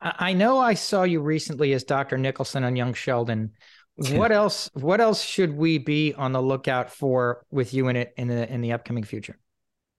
I 0.00 0.34
know 0.34 0.58
I 0.58 0.74
saw 0.74 1.04
you 1.04 1.20
recently 1.20 1.72
as 1.72 1.84
Dr. 1.84 2.18
Nicholson 2.18 2.64
on 2.64 2.76
Young 2.76 2.94
Sheldon. 2.94 3.52
What 3.96 4.30
else? 4.30 4.68
What 4.74 5.00
else 5.00 5.22
should 5.22 5.56
we 5.56 5.78
be 5.78 6.12
on 6.12 6.32
the 6.32 6.42
lookout 6.42 6.90
for 6.90 7.44
with 7.50 7.72
you 7.72 7.88
in 7.88 7.96
it 7.96 8.12
in 8.16 8.28
the 8.28 8.52
in 8.52 8.60
the 8.60 8.72
upcoming 8.72 9.04
future? 9.04 9.38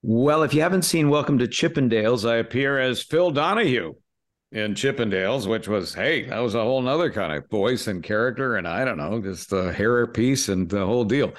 Well, 0.03 0.43
if 0.43 0.53
you 0.53 0.61
haven't 0.61 0.83
seen 0.83 1.09
Welcome 1.09 1.39
to 1.39 1.47
Chippendales, 1.47 2.29
I 2.29 2.35
appear 2.35 2.77
as 2.77 3.01
Phil 3.01 3.31
Donahue 3.31 3.95
in 4.51 4.75
Chippendales, 4.75 5.47
which 5.47 5.67
was, 5.67 5.95
hey, 5.95 6.25
that 6.25 6.39
was 6.39 6.53
a 6.53 6.61
whole 6.61 6.81
nother 6.81 7.11
kind 7.11 7.33
of 7.33 7.49
voice 7.49 7.87
and 7.87 8.03
character. 8.03 8.55
And 8.55 8.67
I 8.67 8.85
don't 8.85 8.97
know, 8.97 9.19
just 9.19 9.49
the 9.49 9.73
hair 9.73 10.05
piece 10.05 10.49
and 10.49 10.69
the 10.69 10.85
whole 10.85 11.03
deal. 11.03 11.33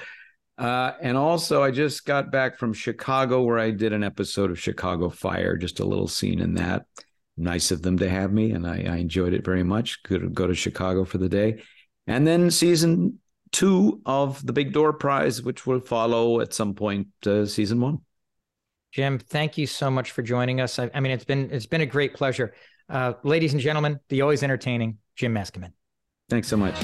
Uh, 0.57 0.91
and 1.01 1.15
also, 1.15 1.63
I 1.63 1.71
just 1.71 2.05
got 2.05 2.31
back 2.31 2.57
from 2.57 2.73
Chicago 2.73 3.43
where 3.43 3.57
I 3.57 3.71
did 3.71 3.93
an 3.93 4.03
episode 4.03 4.51
of 4.51 4.59
Chicago 4.59 5.09
Fire, 5.09 5.55
just 5.55 5.79
a 5.79 5.85
little 5.85 6.09
scene 6.09 6.41
in 6.41 6.55
that. 6.55 6.85
Nice 7.39 7.71
of 7.71 7.81
them 7.81 7.97
to 7.99 8.09
have 8.09 8.31
me, 8.31 8.51
and 8.51 8.67
I, 8.67 8.83
I 8.87 8.97
enjoyed 8.97 9.33
it 9.33 9.45
very 9.45 9.63
much. 9.63 10.03
Could 10.03 10.33
go 10.33 10.47
to 10.47 10.53
Chicago 10.53 11.05
for 11.05 11.17
the 11.17 11.29
day, 11.29 11.61
and 12.07 12.25
then 12.27 12.51
season 12.51 13.19
two 13.51 14.01
of 14.05 14.45
the 14.45 14.53
Big 14.53 14.73
Door 14.73 14.93
Prize, 14.93 15.41
which 15.41 15.65
will 15.65 15.79
follow 15.79 16.41
at 16.41 16.53
some 16.53 16.73
point 16.73 17.07
uh, 17.25 17.45
season 17.45 17.81
one. 17.81 17.99
Jim, 18.91 19.19
thank 19.19 19.57
you 19.57 19.67
so 19.67 19.91
much 19.91 20.11
for 20.11 20.21
joining 20.21 20.61
us. 20.61 20.79
I, 20.79 20.89
I 20.93 20.99
mean, 20.99 21.11
it's 21.11 21.25
been 21.25 21.49
it's 21.51 21.67
been 21.67 21.81
a 21.81 21.85
great 21.85 22.13
pleasure. 22.13 22.53
Uh, 22.89 23.13
ladies 23.23 23.53
and 23.53 23.61
gentlemen, 23.61 23.99
the 24.09 24.21
always 24.21 24.43
entertaining 24.43 24.97
Jim 25.15 25.33
Meskimen. 25.33 25.73
Thanks 26.29 26.47
so 26.47 26.57
much. 26.57 26.75